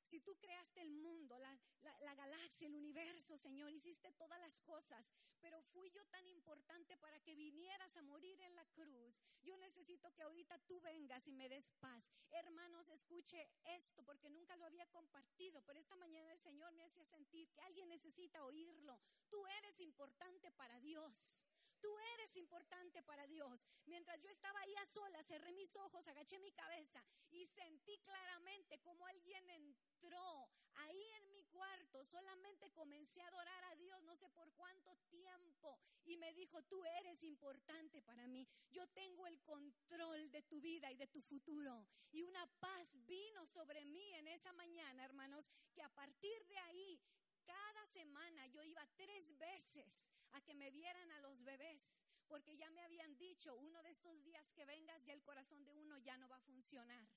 si 0.08 0.22
tú 0.22 0.38
creaste 0.38 0.82
el 0.82 0.94
mundo, 0.94 1.38
la, 1.38 1.60
la, 1.82 2.16
galaxia, 2.16 2.68
el 2.68 2.76
universo, 2.76 3.38
Señor, 3.38 3.74
hiciste 3.74 4.10
todas 4.14 4.40
las 4.40 4.62
cosas, 4.62 5.12
pero 5.42 5.62
fui 5.62 5.92
yo 5.92 6.06
tan 6.06 6.26
importante 6.30 6.96
para 6.96 7.20
que 7.20 7.36
vinieras 7.36 7.98
a 7.98 8.02
morir 8.04 8.40
en 8.42 8.56
la 8.56 8.66
cruz. 8.68 9.22
Yo 9.44 9.58
necesito 9.58 10.14
que 10.14 10.24
ahorita 10.24 10.60
tú 10.60 10.80
vengas 10.80 11.28
y 11.28 11.34
me 11.34 11.50
des 11.50 11.72
paz. 11.82 12.10
Hermanos, 12.32 12.88
escuche 12.88 13.50
esto 13.66 14.02
porque 14.04 14.30
nunca 14.30 14.56
lo 14.56 14.66
había 14.66 14.90
compartido, 14.92 15.62
pero 15.66 15.78
esta 15.78 15.98
mañana 15.98 16.32
el 16.32 16.40
Señor 16.40 16.72
me 16.74 16.86
hacía 16.86 17.06
sentir 17.06 17.50
que 17.52 17.62
alguien 17.62 17.90
necesita 17.90 18.46
oírlo. 18.46 18.98
Tú 19.30 19.46
eres 19.60 19.82
importante 19.82 20.52
para 20.52 20.80
Dios. 20.80 21.46
Tú 21.82 21.98
eres 22.13 22.36
importante 22.36 23.04
para 23.04 23.28
Dios. 23.28 23.66
Mientras 23.86 24.22
yo 24.22 24.30
estaba 24.30 24.60
ahí 24.62 24.76
a 24.76 24.86
sola, 24.86 25.24
cerré 25.24 25.52
mis 25.52 25.76
ojos, 25.76 26.08
agaché 26.08 26.40
mi 26.40 26.52
cabeza 26.52 27.04
y 27.32 27.46
sentí 27.48 27.98
claramente 28.00 28.80
como 28.80 29.06
alguien 29.06 29.50
entró 29.50 30.50
ahí 30.76 31.04
en 31.18 31.32
mi 31.32 31.44
cuarto. 31.46 32.04
Solamente 32.06 32.72
comencé 32.72 33.22
a 33.22 33.28
adorar 33.28 33.63
a 33.66 33.76
Dios, 33.76 34.02
no 34.04 34.16
sé 34.16 34.30
por 34.30 34.52
cuánto 34.54 34.96
tiempo. 35.10 35.80
Y 36.06 36.18
me 36.18 36.34
dijo, 36.34 36.62
tú 36.63 36.84
eres 36.86 37.24
importante 37.24 38.02
para 38.02 38.28
mí. 38.28 38.48
Yo 38.70 38.88
tengo 38.90 39.28
el 39.28 39.42
control 39.42 40.32
de 40.32 40.42
tu 40.44 40.62
vida 40.62 40.92
y 40.92 40.96
de 40.96 41.08
tu 41.08 41.22
futuro. 41.22 41.86
Y 42.12 42.24
una 42.24 42.46
paz 42.60 42.98
vino 43.06 43.46
sobre 43.48 43.86
mí 43.86 44.13
en 44.13 44.28
esa 44.28 44.54
mañana, 44.54 45.04
hermanos, 45.04 45.50
que 45.74 45.84
a 45.84 45.90
partir 45.90 46.46
de 46.48 46.58
ahí 46.60 47.00
cada 47.48 47.86
semana 47.88 48.46
yo 48.48 48.62
iba 48.64 48.86
tres 48.96 49.36
veces 49.38 50.14
a 50.34 50.42
que 50.42 50.54
me 50.54 50.70
vieran 50.70 51.10
a 51.14 51.20
los 51.22 51.44
bebés, 51.44 52.06
porque 52.28 52.56
ya 52.58 52.70
me 52.72 52.84
habían 52.84 53.18
dicho, 53.18 53.56
uno 53.56 53.82
de 53.82 53.90
estos 53.90 54.22
días 54.24 54.52
que 54.54 54.66
vengas, 54.66 55.04
ya 55.06 55.14
el 55.14 55.24
corazón 55.24 55.64
de 55.64 55.74
uno 55.74 55.98
ya 55.98 56.18
no 56.18 56.28
va 56.28 56.36
a 56.36 56.42
funcionar. 56.52 57.08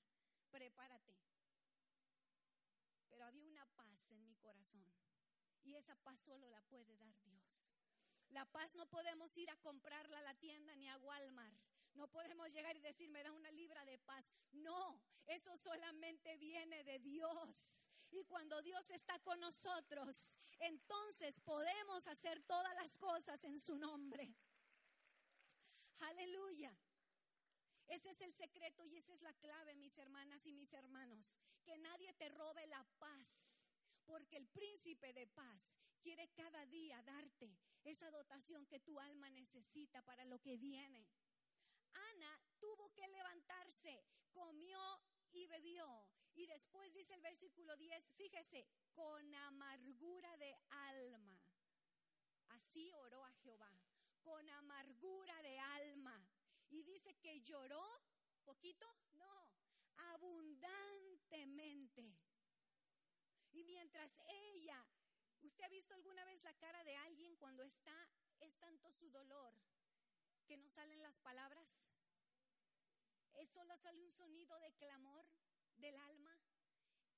Prepárate. 0.49 1.17
Pero 3.09 3.25
había 3.25 3.45
una 3.45 3.65
paz 3.75 4.11
en 4.11 4.23
mi 4.23 4.35
corazón 4.37 4.85
y 5.63 5.75
esa 5.75 5.95
paz 5.97 6.19
solo 6.19 6.49
la 6.49 6.61
puede 6.61 6.95
dar 6.95 7.13
Dios. 7.23 7.41
La 8.29 8.45
paz 8.45 8.73
no 8.75 8.85
podemos 8.89 9.37
ir 9.37 9.49
a 9.49 9.57
comprarla 9.57 10.19
a 10.19 10.21
la 10.21 10.35
tienda 10.35 10.75
ni 10.75 10.87
a 10.87 10.97
Walmart. 10.97 11.59
No 11.93 12.07
podemos 12.07 12.49
llegar 12.53 12.75
y 12.77 12.79
decir, 12.79 13.09
me 13.09 13.23
da 13.23 13.31
una 13.33 13.51
libra 13.51 13.83
de 13.83 13.99
paz. 13.99 14.31
No, 14.53 15.01
eso 15.27 15.57
solamente 15.57 16.37
viene 16.37 16.83
de 16.85 16.99
Dios. 16.99 17.91
Y 18.11 18.25
cuando 18.25 18.61
Dios 18.61 18.89
está 18.91 19.17
con 19.19 19.39
nosotros, 19.39 20.37
entonces 20.59 21.39
podemos 21.39 22.07
hacer 22.07 22.41
todas 22.43 22.75
las 22.75 22.97
cosas 22.97 23.43
en 23.45 23.59
su 23.59 23.77
nombre. 23.77 24.35
Aleluya. 25.99 26.75
Ese 27.87 28.09
es 28.11 28.21
el 28.21 28.33
secreto 28.33 28.85
y 28.85 28.97
esa 28.97 29.13
es 29.13 29.21
la 29.21 29.33
clave, 29.33 29.75
mis 29.75 29.97
hermanas 29.97 30.45
y 30.45 30.53
mis 30.53 30.73
hermanos. 30.73 31.37
Que 31.63 31.77
nadie 31.77 32.13
te 32.13 32.29
robe 32.29 32.65
la 32.67 32.83
paz, 32.99 33.71
porque 34.05 34.37
el 34.37 34.47
príncipe 34.47 35.13
de 35.13 35.27
paz 35.27 35.77
quiere 36.01 36.29
cada 36.29 36.65
día 36.65 37.01
darte 37.03 37.57
esa 37.83 38.09
dotación 38.11 38.65
que 38.65 38.79
tu 38.79 38.99
alma 38.99 39.29
necesita 39.29 40.01
para 40.03 40.25
lo 40.25 40.39
que 40.39 40.57
viene. 40.57 41.07
Ana 41.93 42.41
tuvo 42.59 42.93
que 42.93 43.07
levantarse, 43.07 44.03
comió 44.31 45.01
y 45.31 45.45
bebió. 45.47 46.07
Y 46.35 46.45
después 46.47 46.93
dice 46.93 47.13
el 47.13 47.21
versículo 47.21 47.77
10, 47.77 48.13
fíjese, 48.13 48.65
con 48.93 49.35
amargura 49.35 50.35
de 50.37 50.55
alma. 50.69 51.39
Así 52.49 52.91
oró 52.93 53.23
a 53.25 53.31
Jehová, 53.33 53.71
con 54.21 54.49
amargura 54.49 55.41
de 55.41 55.59
alma. 55.59 56.25
Y 56.69 56.83
dice 56.83 57.17
que 57.17 57.41
lloró, 57.41 57.83
poquito, 58.45 58.95
no, 59.13 59.51
abundantemente. 60.13 62.15
Y 63.51 63.63
mientras 63.65 64.21
ella, 64.53 64.87
¿usted 65.41 65.65
ha 65.65 65.69
visto 65.69 65.93
alguna 65.93 66.23
vez 66.23 66.41
la 66.43 66.57
cara 66.57 66.83
de 66.83 66.95
alguien 66.95 67.35
cuando 67.35 67.63
está, 67.63 68.09
es 68.39 68.57
tanto 68.57 68.91
su 68.91 69.09
dolor 69.09 69.53
que 70.45 70.57
no 70.57 70.69
salen 70.69 71.01
las 71.01 71.19
palabras? 71.19 71.89
¿Es 73.33 73.49
solo 73.49 73.75
sale 73.77 74.01
un 74.01 74.11
sonido 74.11 74.59
de 74.59 74.73
clamor 74.73 75.25
del 75.81 75.97
alma? 75.97 76.37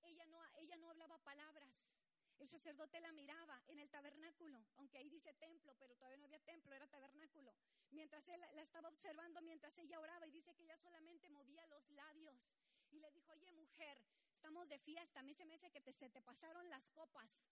Ella 0.02 0.26
no, 0.26 0.42
ella 0.56 0.76
no 0.78 0.90
hablaba 0.90 1.18
palabras. 1.20 2.00
El 2.40 2.50
sacerdote 2.50 3.00
la 3.00 3.12
miraba 3.12 3.62
en 3.68 3.80
el 3.80 3.90
tabernáculo, 3.90 4.66
aunque 4.78 4.98
ahí 4.98 5.10
dice 5.10 5.34
templo, 5.34 5.76
pero 5.78 5.96
todavía 5.96 6.18
no 6.18 6.26
había 6.26 6.44
templo, 6.44 6.76
era 6.76 6.88
tabernáculo. 6.88 7.54
Mientras 7.92 8.28
él 8.28 8.42
la 8.42 8.62
estaba 8.62 8.90
observando, 8.90 9.42
mientras 9.42 9.78
ella 9.78 10.00
oraba, 10.00 10.28
y 10.28 10.32
dice 10.32 10.54
que 10.56 10.64
ella 10.64 10.78
solamente 10.78 11.30
movía 11.30 11.66
los 11.68 11.90
labios. 11.92 12.58
Y 12.92 13.00
le 13.00 13.12
dijo, 13.12 13.32
oye 13.32 13.52
mujer, 13.52 14.04
estamos 14.32 14.68
de 14.68 14.80
fiesta, 14.80 15.20
a 15.20 15.24
mí 15.24 15.34
se 15.34 15.46
me 15.46 15.54
hace 15.54 15.72
que 15.72 15.80
te, 15.80 15.94
se 15.94 16.10
te 16.10 16.22
pasaron 16.22 16.70
las 16.70 16.90
copas. 16.90 17.48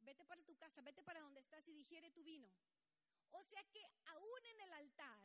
Vete 0.00 0.24
para 0.24 0.42
tu 0.42 0.56
casa, 0.56 0.80
vete 0.82 1.02
para 1.02 1.20
donde 1.20 1.40
estás 1.40 1.68
y 1.68 1.74
digiere 1.74 2.10
tu 2.10 2.24
vino. 2.24 2.50
O 3.30 3.44
sea 3.44 3.62
que 3.70 3.84
aún 4.06 4.46
en 4.46 4.60
el 4.62 4.72
altar, 4.72 5.22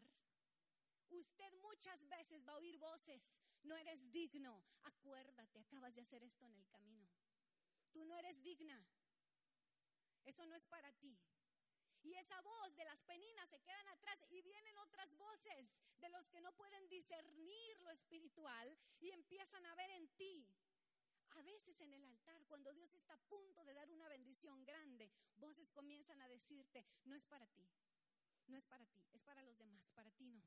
usted 1.20 1.52
muchas 1.62 2.08
veces 2.08 2.48
va 2.48 2.54
a 2.54 2.58
oír 2.58 2.78
voces, 2.78 3.42
no 3.64 3.76
eres 3.76 4.12
digno, 4.12 4.64
acuérdate, 4.84 5.60
acabas 5.60 5.96
de 5.96 6.02
hacer 6.02 6.24
esto 6.24 6.46
en 6.46 6.54
el 6.56 6.68
camino. 6.68 7.10
Tú 7.92 8.06
no 8.06 8.18
eres 8.18 8.42
digna, 8.42 8.86
eso 10.26 10.46
no 10.46 10.56
es 10.56 10.66
para 10.66 10.92
ti. 10.94 11.18
Y 12.04 12.16
esa 12.16 12.42
voz 12.42 12.76
de 12.76 12.84
las 12.84 13.02
peninas 13.04 13.50
se 13.50 13.62
quedan 13.62 13.88
atrás 13.88 14.26
y 14.30 14.42
vienen 14.42 14.78
otras 14.78 15.16
voces 15.16 15.82
de 16.02 16.10
los 16.10 16.28
que 16.28 16.42
no 16.42 16.52
pueden 16.54 16.90
discernir 16.90 17.80
lo 17.80 17.92
espiritual 17.92 18.78
y 19.00 19.12
empiezan 19.12 19.66
a 19.66 19.76
ver 19.76 19.90
en 19.92 20.10
ti. 20.10 20.46
A 21.30 21.42
veces 21.42 21.80
en 21.80 21.94
el 21.94 22.04
altar, 22.04 22.46
cuando 22.46 22.74
Dios 22.74 22.94
está 22.94 23.14
a 23.14 23.22
punto 23.30 23.64
de 23.64 23.74
dar 23.74 23.90
una 23.90 24.10
bendición 24.10 24.66
grande, 24.66 25.10
voces 25.38 25.72
comienzan 25.72 26.22
a 26.22 26.28
decirte, 26.28 26.86
no 27.06 27.16
es 27.16 27.26
para 27.26 27.48
ti, 27.48 27.68
no 28.48 28.58
es 28.58 28.68
para 28.68 28.86
ti, 28.86 29.02
es 29.14 29.22
para 29.24 29.42
los 29.42 29.58
demás, 29.58 29.92
para 29.94 30.12
ti 30.12 30.26
no. 30.26 30.44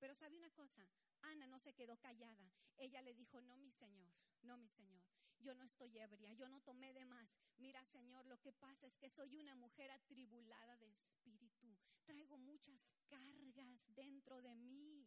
Pero 0.00 0.14
sabe 0.14 0.36
una 0.36 0.50
cosa, 0.50 0.84
Ana 1.22 1.46
no 1.46 1.58
se 1.58 1.74
quedó 1.74 1.96
callada. 1.98 2.50
Ella 2.78 3.02
le 3.02 3.14
dijo, 3.14 3.40
no, 3.42 3.56
mi 3.58 3.70
Señor, 3.70 4.10
no, 4.42 4.56
mi 4.56 4.68
Señor, 4.68 5.04
yo 5.38 5.54
no 5.54 5.62
estoy 5.62 5.96
ebria, 5.98 6.32
yo 6.32 6.48
no 6.48 6.60
tomé 6.62 6.92
de 6.92 7.04
más. 7.04 7.38
Mira, 7.58 7.84
Señor, 7.84 8.24
lo 8.26 8.40
que 8.40 8.52
pasa 8.52 8.86
es 8.86 8.96
que 8.96 9.10
soy 9.10 9.36
una 9.36 9.54
mujer 9.54 9.90
atribulada 9.90 10.76
de 10.78 10.90
espíritu. 10.90 11.76
Traigo 12.04 12.38
muchas 12.38 12.94
cargas 13.08 13.94
dentro 13.94 14.40
de 14.40 14.54
mí. 14.54 15.06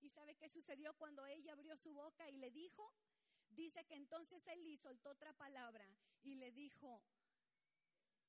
¿Y 0.00 0.10
sabe 0.10 0.36
qué 0.36 0.48
sucedió 0.48 0.94
cuando 0.94 1.24
ella 1.26 1.52
abrió 1.52 1.76
su 1.76 1.92
boca 1.92 2.28
y 2.28 2.36
le 2.36 2.50
dijo? 2.50 2.92
Dice 3.48 3.84
que 3.86 3.94
entonces 3.94 4.46
Eli 4.48 4.76
soltó 4.76 5.10
otra 5.10 5.32
palabra 5.32 5.88
y 6.22 6.34
le 6.34 6.50
dijo, 6.50 7.02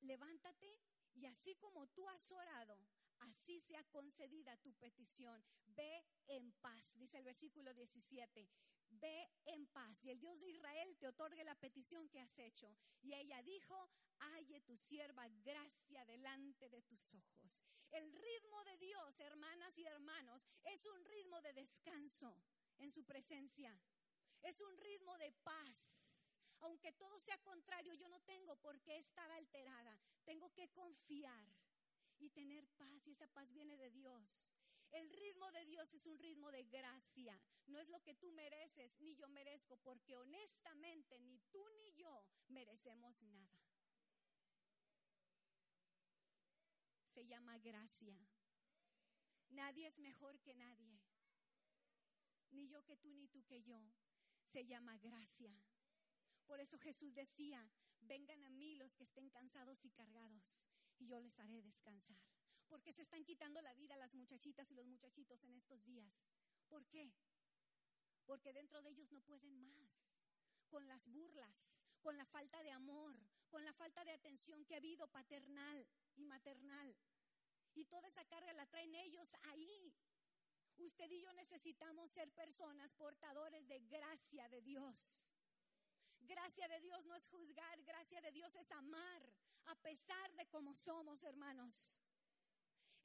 levántate 0.02 0.80
y 1.16 1.26
así 1.26 1.56
como 1.56 1.88
tú 1.88 2.08
has 2.08 2.32
orado, 2.32 2.78
así 3.20 3.60
sea 3.62 3.84
concedida 3.86 4.58
tu 4.58 4.74
petición. 4.74 5.44
Ve 5.66 6.06
en 6.28 6.52
paz, 6.54 6.98
dice 6.98 7.18
el 7.18 7.24
versículo 7.24 7.74
17. 7.74 8.50
Ve 8.90 9.30
en 9.46 9.68
paz 9.68 10.04
y 10.06 10.12
el 10.12 10.20
Dios 10.20 10.40
de 10.40 10.50
Israel 10.50 10.96
te 10.98 11.08
otorgue 11.08 11.44
la 11.44 11.56
petición 11.56 12.08
que 12.10 12.20
has 12.20 12.40
hecho. 12.40 12.76
Y 13.02 13.14
ella 13.14 13.42
dijo, 13.44 13.90
halle 14.20 14.62
tu 14.62 14.76
sierva 14.78 15.28
gracia 15.44 16.06
delante 16.06 16.70
de 16.70 16.82
tus 16.84 17.14
ojos. 17.14 17.64
El 17.92 18.12
ritmo 18.12 18.64
de 18.64 18.78
Dios, 18.78 19.20
hermanas 19.20 19.78
y 19.78 19.86
hermanos, 19.86 20.46
es 20.64 20.86
un 20.86 21.06
ritmo 21.06 21.42
de 21.42 21.54
descanso 21.54 22.36
en 22.80 22.92
su 22.92 23.04
presencia. 23.06 23.78
Es 24.42 24.60
un 24.62 24.78
ritmo 24.78 25.18
de 25.18 25.32
paz. 25.32 26.38
Aunque 26.62 26.92
todo 26.94 27.20
sea 27.20 27.38
contrario, 27.44 27.94
yo 27.94 28.10
no 28.10 28.20
tengo 28.22 28.56
por 28.58 28.80
qué 28.82 28.98
estar 28.98 29.30
alterada. 29.32 30.00
Tengo 30.26 30.52
que 30.54 30.70
confiar 30.70 31.46
y 32.20 32.30
tener 32.30 32.68
paz 32.78 33.08
y 33.08 33.12
esa 33.12 33.28
paz 33.28 33.52
viene 33.52 33.78
de 33.78 33.92
Dios. 33.92 34.48
El 34.92 35.10
ritmo 35.10 35.52
de 35.52 35.66
Dios 35.66 35.94
es 35.94 36.06
un 36.06 36.18
ritmo 36.18 36.52
de 36.52 36.64
gracia. 36.64 37.40
No 37.68 37.80
es 37.80 37.90
lo 37.90 38.02
que 38.04 38.16
tú 38.16 38.32
mereces 38.32 39.00
ni 39.00 39.16
yo 39.16 39.28
merezco, 39.30 39.78
porque 39.78 40.16
honestamente 40.16 41.20
ni 41.20 41.40
tú 41.52 41.68
ni 41.78 41.94
yo 41.94 42.26
merecemos 42.48 43.22
nada. 43.24 43.60
Se 47.10 47.26
llama 47.26 47.58
gracia. 47.60 48.18
Nadie 49.50 49.88
es 49.88 50.00
mejor 50.00 50.40
que 50.40 50.54
nadie. 50.54 51.00
Ni 52.52 52.68
yo 52.68 52.84
que 52.86 52.96
tú, 52.96 53.14
ni 53.14 53.28
tú 53.28 53.44
que 53.46 53.62
yo. 53.62 53.82
Se 54.46 54.66
llama 54.66 54.98
gracia. 54.98 55.54
Por 56.46 56.62
eso 56.62 56.78
Jesús 56.80 57.14
decía, 57.14 57.70
vengan 58.02 58.42
a 58.44 58.50
mí 58.50 58.76
los 58.76 58.96
que 58.96 59.04
estén 59.04 59.30
cansados 59.30 59.84
y 59.84 59.90
cargados, 59.92 60.66
y 61.00 61.08
yo 61.08 61.20
les 61.20 61.40
haré 61.40 61.62
descansar. 61.62 62.18
Porque 62.68 62.94
se 62.94 63.02
están 63.02 63.24
quitando 63.24 63.62
la 63.62 63.74
vida 63.74 63.96
las 63.96 64.14
muchachitas 64.14 64.70
y 64.72 64.76
los 64.76 64.86
muchachitos 64.86 65.44
en 65.46 65.56
estos 65.56 65.84
días. 65.86 66.22
¿Por 66.68 66.86
qué? 66.88 67.14
Porque 68.26 68.52
dentro 68.54 68.82
de 68.82 68.90
ellos 68.90 69.12
no 69.12 69.22
pueden 69.22 69.66
más. 69.66 70.16
Con 70.68 70.86
las 70.88 71.08
burlas, 71.08 71.86
con 72.02 72.18
la 72.18 72.26
falta 72.26 72.62
de 72.62 72.72
amor, 72.72 73.16
con 73.50 73.64
la 73.64 73.74
falta 73.74 74.04
de 74.04 74.12
atención 74.12 74.66
que 74.66 74.76
ha 74.76 74.78
habido 74.78 75.08
paternal 75.08 75.88
y 76.16 76.26
maternal. 76.26 76.96
Y 77.74 77.86
toda 77.86 78.08
esa 78.08 78.26
carga 78.26 78.52
la 78.54 78.66
traen 78.66 78.94
ellos 78.96 79.36
ahí. 79.44 79.94
Usted 80.78 81.10
y 81.10 81.22
yo 81.22 81.32
necesitamos 81.34 82.12
ser 82.12 82.32
personas 82.34 82.94
portadores 82.94 83.68
de 83.68 83.80
gracia 83.80 84.50
de 84.50 84.62
Dios. 84.62 85.27
Gracia 86.28 86.68
de 86.68 86.82
Dios 86.82 87.06
no 87.06 87.16
es 87.16 87.28
juzgar, 87.30 87.82
gracia 87.84 88.20
de 88.20 88.32
Dios 88.34 88.54
es 88.56 88.70
amar, 88.74 89.22
a 89.68 89.76
pesar 89.76 90.34
de 90.36 90.46
cómo 90.48 90.76
somos, 90.76 91.24
hermanos. 91.24 92.02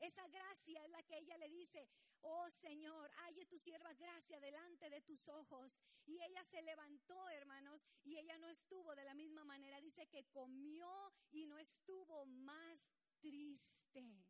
Esa 0.01 0.27
gracia 0.27 0.85
es 0.85 0.91
la 0.91 1.03
que 1.05 1.19
ella 1.19 1.37
le 1.37 1.49
dice, 1.49 1.89
oh 2.23 2.51
Señor, 2.51 3.09
halle 3.19 3.47
tu 3.47 3.59
sierva 3.61 3.95
gracia 3.95 4.41
delante 4.41 4.91
de 4.91 5.01
tus 5.03 5.29
ojos. 5.29 5.79
Y 6.05 6.21
ella 6.21 6.43
se 6.43 6.63
levantó, 6.63 7.29
hermanos, 7.29 7.87
y 8.03 8.17
ella 8.17 8.37
no 8.39 8.49
estuvo 8.49 8.93
de 8.97 9.05
la 9.05 9.15
misma 9.15 9.45
manera. 9.45 9.81
Dice 9.81 10.09
que 10.09 10.25
comió 10.25 11.13
y 11.31 11.47
no 11.47 11.59
estuvo 11.59 12.27
más 12.27 12.93
triste 13.21 14.25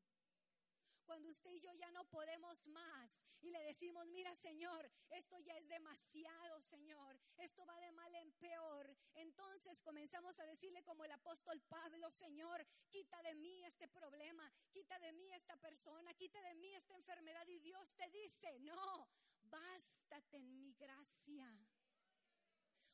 cuando 1.05 1.29
usted 1.31 1.51
y 1.51 1.61
yo 1.61 1.73
ya 1.75 1.91
no 1.91 2.05
podemos 2.05 2.67
más 2.69 3.25
y 3.41 3.51
le 3.51 3.61
decimos, 3.63 4.07
mira 4.09 4.35
Señor, 4.35 4.91
esto 5.11 5.39
ya 5.41 5.57
es 5.57 5.69
demasiado, 5.69 6.61
Señor, 6.63 7.19
esto 7.37 7.65
va 7.67 7.79
de 7.81 7.93
mal 7.93 8.15
en 8.15 8.33
peor, 8.33 8.97
entonces 9.15 9.83
comenzamos 9.83 10.39
a 10.39 10.45
decirle 10.45 10.83
como 10.83 11.05
el 11.05 11.13
apóstol 11.13 11.61
Pablo, 11.63 12.11
Señor, 12.11 12.67
quita 12.89 13.21
de 13.23 13.35
mí 13.35 13.65
este 13.65 13.89
problema, 13.89 14.51
quita 14.71 14.99
de 14.99 15.13
mí 15.13 15.33
esta 15.33 15.57
persona, 15.57 16.15
quita 16.15 16.41
de 16.43 16.55
mí 16.55 16.75
esta 16.75 16.95
enfermedad 16.95 17.47
y 17.47 17.61
Dios 17.61 17.95
te 17.95 18.09
dice, 18.11 18.59
no, 18.61 19.09
bástate 19.43 20.37
en 20.37 20.59
mi 20.61 20.73
gracia, 20.75 21.49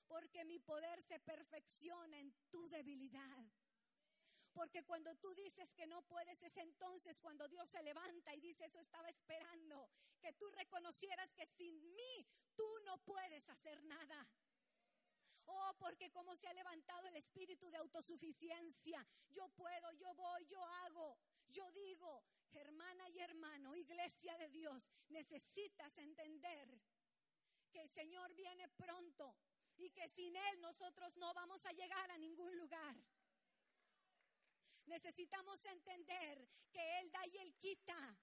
porque 0.07 0.45
mi 0.45 0.59
poder 0.59 1.03
se 1.03 1.21
perfecciona 1.21 2.19
en 2.19 2.33
tu 2.51 2.69
debilidad. 2.69 3.45
Porque 4.53 4.85
cuando 4.85 5.15
tú 5.17 5.35
dices 5.35 5.75
que 5.75 5.87
no 5.87 6.03
puedes, 6.03 6.43
es 6.43 6.57
entonces 6.57 7.21
cuando 7.21 7.49
Dios 7.49 7.69
se 7.69 7.83
levanta 7.83 8.35
y 8.35 8.41
dice, 8.41 8.65
eso 8.65 8.81
estaba 8.81 9.09
esperando, 9.09 9.89
que 10.21 10.33
tú 10.33 10.51
reconocieras 10.51 11.33
que 11.33 11.47
sin 11.47 11.95
mí 11.95 12.27
tú 12.55 12.67
no 12.85 12.99
puedes 12.99 13.49
hacer 13.51 13.83
nada. 13.85 14.29
Oh, 15.47 15.75
porque 15.79 16.11
como 16.11 16.37
se 16.37 16.49
ha 16.49 16.53
levantado 16.53 17.07
el 17.09 17.17
espíritu 17.17 17.71
de 17.71 17.79
autosuficiencia, 17.79 19.07
yo 19.31 19.49
puedo, 19.49 19.93
yo 19.93 20.13
voy, 20.15 20.45
yo 20.47 20.63
hago, 20.63 21.19
yo 21.49 21.71
digo, 21.73 22.23
hermana 22.53 23.09
y 23.09 23.19
hermano, 23.21 23.75
iglesia 23.75 24.37
de 24.37 24.49
Dios, 24.51 24.91
necesitas 25.09 25.97
entender 25.99 26.79
que 27.71 27.81
el 27.81 27.89
Señor 27.89 28.35
viene 28.35 28.69
pronto 28.69 29.37
y 29.77 29.91
que 29.91 30.09
sin 30.09 30.35
Él 30.35 30.61
nosotros 30.61 31.17
no 31.17 31.33
vamos 31.33 31.65
a 31.65 31.73
llegar 31.73 32.11
a 32.11 32.19
ningún 32.19 32.57
lugar. 32.57 32.97
Necesitamos 34.89 35.65
entender 35.67 36.49
que 36.71 36.99
Él 36.99 37.11
da 37.11 37.27
y 37.27 37.39
Él 37.39 37.55
quita 37.57 38.19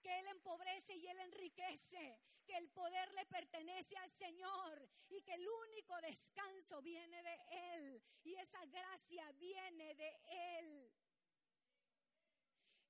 que 0.00 0.18
Él 0.18 0.26
empobrece 0.28 0.96
y 0.96 1.06
Él 1.06 1.18
enriquece, 1.20 2.18
que 2.46 2.56
el 2.56 2.68
poder 2.70 3.12
le 3.14 3.26
pertenece 3.26 3.96
al 3.98 4.10
Señor 4.10 4.88
y 5.08 5.20
que 5.22 5.34
el 5.34 5.46
único 5.46 6.00
descanso 6.00 6.80
viene 6.82 7.22
de 7.22 7.38
Él 7.74 8.02
y 8.24 8.34
esa 8.36 8.64
gracia 8.66 9.30
viene 9.32 9.94
de 9.94 10.20
Él. 10.58 10.92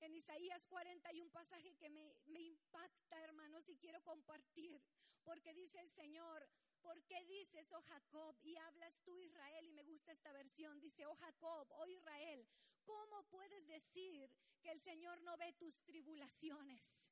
En 0.01 0.15
Isaías 0.15 0.65
40 0.67 1.09
hay 1.09 1.21
un 1.21 1.31
pasaje 1.31 1.75
que 1.75 1.91
me, 1.91 2.15
me 2.27 2.41
impacta, 2.41 3.21
hermanos, 3.21 3.69
y 3.69 3.77
quiero 3.77 4.01
compartir, 4.05 4.81
porque 5.25 5.53
dice 5.55 5.81
el 5.81 5.89
Señor, 5.89 6.49
¿Por 6.81 7.03
qué 7.03 7.25
dices, 7.25 7.73
oh 7.73 7.83
Jacob, 7.83 8.37
y 8.41 8.57
hablas 8.57 9.01
tú 9.03 9.19
Israel? 9.19 9.67
Y 9.67 9.73
me 9.73 9.83
gusta 9.83 10.13
esta 10.13 10.33
versión. 10.33 10.79
Dice, 10.81 11.05
oh 11.07 11.17
Jacob, 11.17 11.67
oh 11.73 11.87
Israel, 11.89 12.47
¿cómo 12.89 13.23
puedes 13.25 13.67
decir 13.67 14.31
que 14.63 14.71
el 14.71 14.81
Señor 14.81 15.21
no 15.21 15.37
ve 15.37 15.53
tus 15.53 15.83
tribulaciones? 15.83 17.11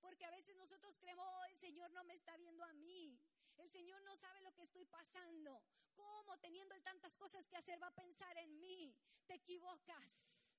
Porque 0.00 0.26
a 0.26 0.30
veces 0.30 0.54
nosotros 0.56 0.98
creemos, 0.98 1.26
oh, 1.26 1.44
el 1.46 1.56
Señor 1.56 1.90
no 1.92 2.04
me 2.04 2.14
está 2.14 2.36
viendo 2.36 2.62
a 2.64 2.72
mí. 2.74 3.18
El 3.56 3.70
Señor 3.70 4.02
no 4.02 4.14
sabe 4.16 4.42
lo 4.42 4.52
que 4.54 4.64
estoy 4.64 4.84
pasando. 4.84 5.62
¿Cómo 5.94 6.38
teniendo 6.38 6.78
tantas 6.82 7.16
cosas 7.16 7.48
que 7.48 7.56
hacer 7.56 7.82
va 7.82 7.86
a 7.86 7.94
pensar 7.94 8.36
en 8.36 8.60
mí? 8.60 8.94
Te 9.26 9.34
equivocas. 9.34 10.54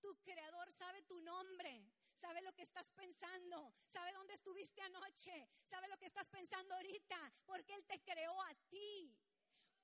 Tu 0.00 0.16
creador 0.22 0.72
sabe 0.72 1.02
tu 1.02 1.20
nombre 1.20 1.92
sabe 2.14 2.40
lo 2.40 2.54
que 2.54 2.62
estás 2.62 2.88
pensando, 2.92 3.74
sabe 3.86 4.10
dónde 4.12 4.32
estuviste 4.32 4.80
anoche, 4.80 5.50
sabe 5.66 5.86
lo 5.86 5.98
que 5.98 6.06
estás 6.06 6.26
pensando 6.28 6.74
ahorita, 6.74 7.18
porque 7.44 7.74
Él 7.74 7.84
te 7.84 8.02
creó 8.02 8.40
a 8.42 8.54
ti. 8.70 9.14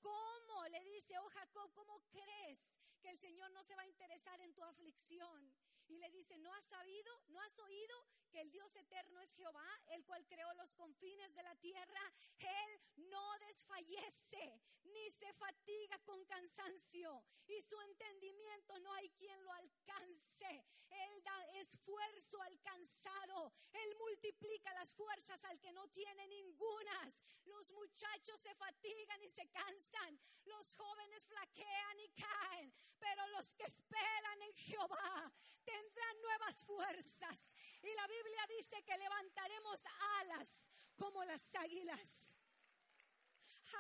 ¿Cómo? 0.01 0.67
Le 0.69 0.83
dice, 0.85 1.19
oh 1.19 1.29
Jacob, 1.29 1.71
¿cómo 1.75 2.01
crees 2.09 2.81
que 3.03 3.11
el 3.11 3.19
Señor 3.19 3.51
no 3.51 3.63
se 3.65 3.75
va 3.75 3.83
a 3.83 3.87
interesar 3.87 4.41
en 4.41 4.55
tu 4.55 4.63
aflicción? 4.63 5.53
Y 5.93 5.99
le 5.99 6.09
dice, 6.09 6.39
¿no 6.39 6.51
has 6.55 6.65
sabido, 6.65 7.13
no 7.29 7.41
has 7.43 7.59
oído 7.59 8.07
que 8.31 8.41
el 8.41 8.51
Dios 8.51 8.75
eterno 8.77 9.21
es 9.21 9.35
Jehová, 9.35 9.69
el 9.89 10.03
cual 10.07 10.27
creó 10.27 10.51
los 10.55 10.75
confines 10.75 11.35
de 11.35 11.43
la 11.43 11.55
tierra? 11.57 12.01
Él 12.39 12.81
no 13.11 13.39
desfallece, 13.41 14.59
ni 14.85 15.11
se 15.11 15.31
fatiga 15.35 15.99
con 15.99 16.25
cansancio, 16.25 17.23
y 17.47 17.61
su 17.61 17.79
entendimiento 17.83 18.79
no 18.79 18.91
hay 18.95 19.11
quien 19.11 19.45
lo 19.45 19.53
alcance. 19.53 20.65
Él 20.89 21.23
da 21.23 21.45
esfuerzo 21.61 22.41
al 22.41 22.59
cansado, 22.63 23.53
Él 23.75 23.95
multiplica 23.99 24.73
las 24.73 24.95
fuerzas 24.95 25.45
al 25.45 25.61
que 25.61 25.73
no 25.73 25.87
tiene 25.89 26.27
ningunas. 26.27 27.23
Los 27.45 27.71
muchachos 27.73 28.41
se 28.41 28.55
fatigan 28.55 29.23
y 29.23 29.29
se 29.29 29.47
cansan 29.51 30.19
los 30.45 30.75
jóvenes 30.75 31.27
flaquean 31.27 32.01
y 32.01 32.09
caen, 32.11 32.75
pero 32.99 33.27
los 33.29 33.55
que 33.55 33.65
esperan 33.65 34.43
en 34.43 34.55
Jehová 34.55 35.33
tendrán 35.83 36.21
nuevas 36.23 36.65
fuerzas. 36.65 37.55
Y 37.83 37.95
la 37.95 38.07
Biblia 38.07 38.47
dice 38.57 38.83
que 38.85 38.97
levantaremos 38.97 39.81
alas 40.21 40.71
como 40.97 41.25
las 41.25 41.55
águilas. 41.57 42.35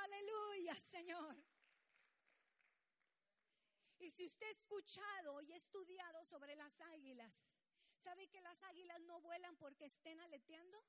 Aleluya, 0.04 0.78
Señor. 0.78 1.36
Y 3.98 4.10
si 4.10 4.26
usted 4.26 4.46
ha 4.46 4.50
escuchado 4.50 5.40
y 5.42 5.52
estudiado 5.52 6.24
sobre 6.24 6.56
las 6.56 6.80
águilas, 6.80 7.62
¿sabe 7.96 8.28
que 8.28 8.40
las 8.40 8.62
águilas 8.64 9.00
no 9.02 9.20
vuelan 9.20 9.56
porque 9.56 9.86
estén 9.86 10.20
aleteando? 10.20 10.84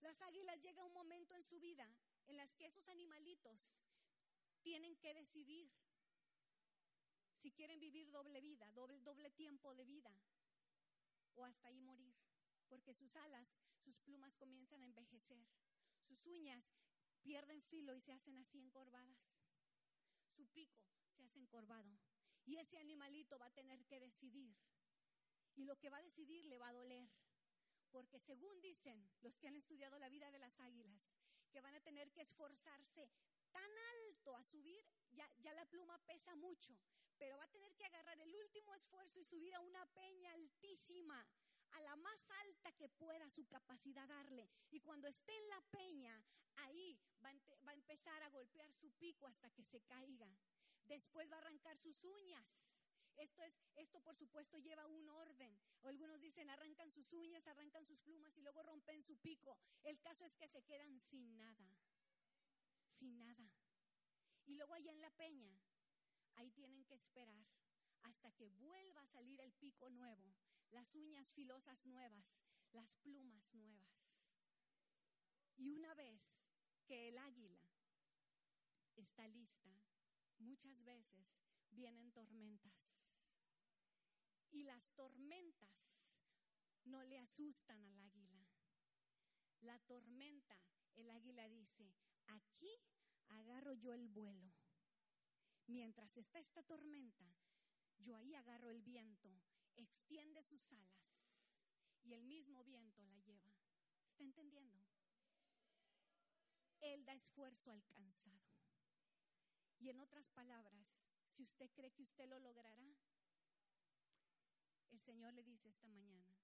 Las 0.00 0.20
águilas 0.22 0.60
llega 0.62 0.84
un 0.84 0.92
momento 0.92 1.34
en 1.34 1.42
su 1.42 1.58
vida 1.58 1.90
en 2.26 2.36
las 2.36 2.54
que 2.54 2.66
esos 2.66 2.88
animalitos 2.88 3.82
tienen 4.62 4.96
que 4.96 5.12
decidir 5.14 5.70
si 7.44 7.52
quieren 7.52 7.78
vivir 7.78 8.10
doble 8.10 8.40
vida, 8.40 8.70
doble, 8.72 8.98
doble 9.00 9.28
tiempo 9.28 9.74
de 9.74 9.84
vida 9.84 10.10
o 11.34 11.44
hasta 11.44 11.68
ahí 11.68 11.78
morir, 11.82 12.14
porque 12.70 12.94
sus 12.94 13.14
alas, 13.16 13.58
sus 13.76 13.98
plumas 13.98 14.34
comienzan 14.38 14.80
a 14.80 14.86
envejecer, 14.86 15.44
sus 16.00 16.24
uñas 16.24 16.72
pierden 17.20 17.60
filo 17.60 17.94
y 17.94 18.00
se 18.00 18.14
hacen 18.14 18.38
así 18.38 18.58
encorvadas, 18.58 19.36
su 20.30 20.46
pico 20.46 20.80
se 21.10 21.22
hace 21.22 21.38
encorvado 21.38 21.98
Y 22.46 22.56
ese 22.56 22.78
animalito 22.78 23.38
va 23.38 23.46
a 23.46 23.54
tener 23.54 23.84
que 23.84 24.00
decidir. 24.00 24.56
Y 25.54 25.64
lo 25.64 25.78
que 25.78 25.90
va 25.90 25.98
a 25.98 26.02
decidir 26.02 26.46
le 26.46 26.58
va 26.58 26.68
a 26.68 26.72
doler. 26.72 27.08
Porque 27.90 28.20
según 28.20 28.58
dicen 28.62 29.06
los 29.20 29.38
que 29.38 29.48
han 29.48 29.56
estudiado 29.56 29.98
la 29.98 30.08
vida 30.08 30.30
de 30.30 30.38
las 30.38 30.60
águilas, 30.60 31.14
que 31.50 31.60
van 31.60 31.74
a 31.74 31.82
tener 31.82 32.10
que 32.10 32.22
esforzarse 32.22 33.10
tan 33.52 33.70
alto 33.92 34.34
a 34.34 34.44
subir, 34.44 34.84
ya, 35.12 35.30
ya 35.42 35.52
la 35.52 35.66
pluma 35.66 35.98
pesa 36.06 36.34
mucho, 36.36 36.76
pero 37.18 37.36
va 37.36 37.44
a 37.44 37.50
tener 37.50 37.74
que 37.76 37.84
agarrar 37.84 38.18
el 38.20 38.34
último 38.34 38.74
esfuerzo 38.74 39.18
y 39.20 39.24
subir 39.24 39.54
a 39.54 39.60
una 39.60 39.86
peña 39.86 40.32
altísima, 40.32 41.26
a 41.72 41.80
la 41.80 41.96
más 41.96 42.30
alta 42.30 42.72
que 42.72 42.88
pueda 42.88 43.28
su 43.30 43.46
capacidad 43.46 44.08
darle. 44.08 44.48
Y 44.70 44.80
cuando 44.80 45.08
esté 45.08 45.36
en 45.36 45.48
la 45.48 45.60
peña, 45.70 46.24
ahí 46.56 46.98
va 47.24 47.30
a, 47.30 47.74
empezar 47.74 48.22
a 48.22 48.28
golpear 48.30 48.72
su 48.74 48.90
pico 48.92 49.26
hasta 49.26 49.50
que 49.50 49.64
se 49.64 49.80
caiga. 49.82 50.36
Después 50.84 51.30
va 51.30 51.36
a 51.36 51.38
arrancar 51.40 51.78
sus 51.78 52.04
uñas. 52.04 52.86
Esto 53.16 53.42
es, 53.42 53.60
esto 53.76 54.00
por 54.02 54.16
supuesto 54.16 54.58
lleva 54.58 54.86
un 54.86 55.08
orden. 55.08 55.56
Algunos 55.82 56.20
dicen 56.20 56.50
arrancan 56.50 56.90
sus 56.90 57.12
uñas, 57.12 57.46
arrancan 57.46 57.86
sus 57.86 58.00
plumas 58.00 58.36
y 58.36 58.42
luego 58.42 58.62
rompen 58.62 59.02
su 59.02 59.16
pico. 59.18 59.56
El 59.82 60.00
caso 60.00 60.24
es 60.24 60.36
que 60.36 60.48
se 60.48 60.62
quedan 60.62 60.98
sin 61.00 61.36
nada. 61.36 61.68
Sin 62.88 63.16
nada. 63.18 63.50
Y 64.46 64.54
luego 64.54 64.74
allá 64.74 64.92
en 64.92 65.00
la 65.00 65.10
peña, 65.10 65.58
ahí 66.34 66.50
esperar 66.94 67.46
hasta 68.02 68.32
que 68.32 68.48
vuelva 68.48 69.02
a 69.02 69.06
salir 69.06 69.40
el 69.40 69.52
pico 69.52 69.90
nuevo, 69.90 70.34
las 70.70 70.94
uñas 70.94 71.32
filosas 71.32 71.84
nuevas, 71.86 72.44
las 72.72 72.94
plumas 72.96 73.54
nuevas. 73.54 74.24
Y 75.56 75.70
una 75.70 75.94
vez 75.94 76.48
que 76.86 77.08
el 77.08 77.18
águila 77.18 77.64
está 78.96 79.26
lista, 79.28 79.70
muchas 80.38 80.82
veces 80.84 81.40
vienen 81.70 82.12
tormentas. 82.12 83.10
Y 84.50 84.62
las 84.62 84.90
tormentas 84.94 86.20
no 86.84 87.02
le 87.02 87.18
asustan 87.18 87.82
al 87.84 87.98
águila. 87.98 88.46
La 89.62 89.78
tormenta, 89.80 90.56
el 90.94 91.10
águila 91.10 91.48
dice, 91.48 91.92
aquí 92.26 92.70
agarro 93.28 93.72
yo 93.74 93.92
el 93.94 94.08
vuelo. 94.08 94.52
Mientras 95.66 96.16
está 96.16 96.38
esta 96.38 96.62
tormenta, 96.62 97.24
yo 97.98 98.16
ahí 98.16 98.34
agarro 98.34 98.70
el 98.70 98.82
viento, 98.82 99.30
extiende 99.76 100.42
sus 100.42 100.72
alas 100.72 101.62
y 102.02 102.12
el 102.12 102.22
mismo 102.24 102.62
viento 102.64 103.02
la 103.04 103.18
lleva. 103.18 103.52
¿Está 104.06 104.22
entendiendo? 104.22 104.84
Él 106.80 107.04
da 107.04 107.14
esfuerzo 107.14 107.70
al 107.70 107.82
cansado. 107.84 108.44
Y 109.78 109.88
en 109.88 110.00
otras 110.00 110.28
palabras, 110.30 111.08
si 111.28 111.42
usted 111.42 111.70
cree 111.72 111.92
que 111.92 112.02
usted 112.02 112.28
lo 112.28 112.38
logrará, 112.38 112.94
el 114.90 115.00
Señor 115.00 115.32
le 115.34 115.42
dice 115.42 115.68
esta 115.68 115.88
mañana, 115.88 116.36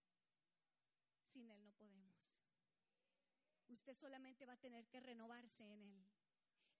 sin 1.25 1.49
Él 1.51 1.63
no 1.63 1.73
podemos. 1.73 2.35
Usted 3.69 3.95
solamente 3.97 4.47
va 4.47 4.55
a 4.55 4.61
tener 4.61 4.89
que 4.89 4.99
renovarse 4.99 5.65
en 5.65 5.85
Él. 5.85 6.20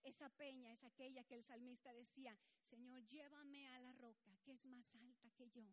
Esa 0.03 0.29
peña 0.29 0.71
es 0.71 0.83
aquella 0.83 1.23
que 1.23 1.35
el 1.35 1.43
salmista 1.43 1.93
decía, 1.93 2.37
Señor, 2.63 3.05
llévame 3.05 3.67
a 3.67 3.79
la 3.79 3.93
roca 3.93 4.37
que 4.43 4.53
es 4.53 4.65
más 4.65 4.95
alta 4.95 5.29
que 5.31 5.49
yo. 5.49 5.65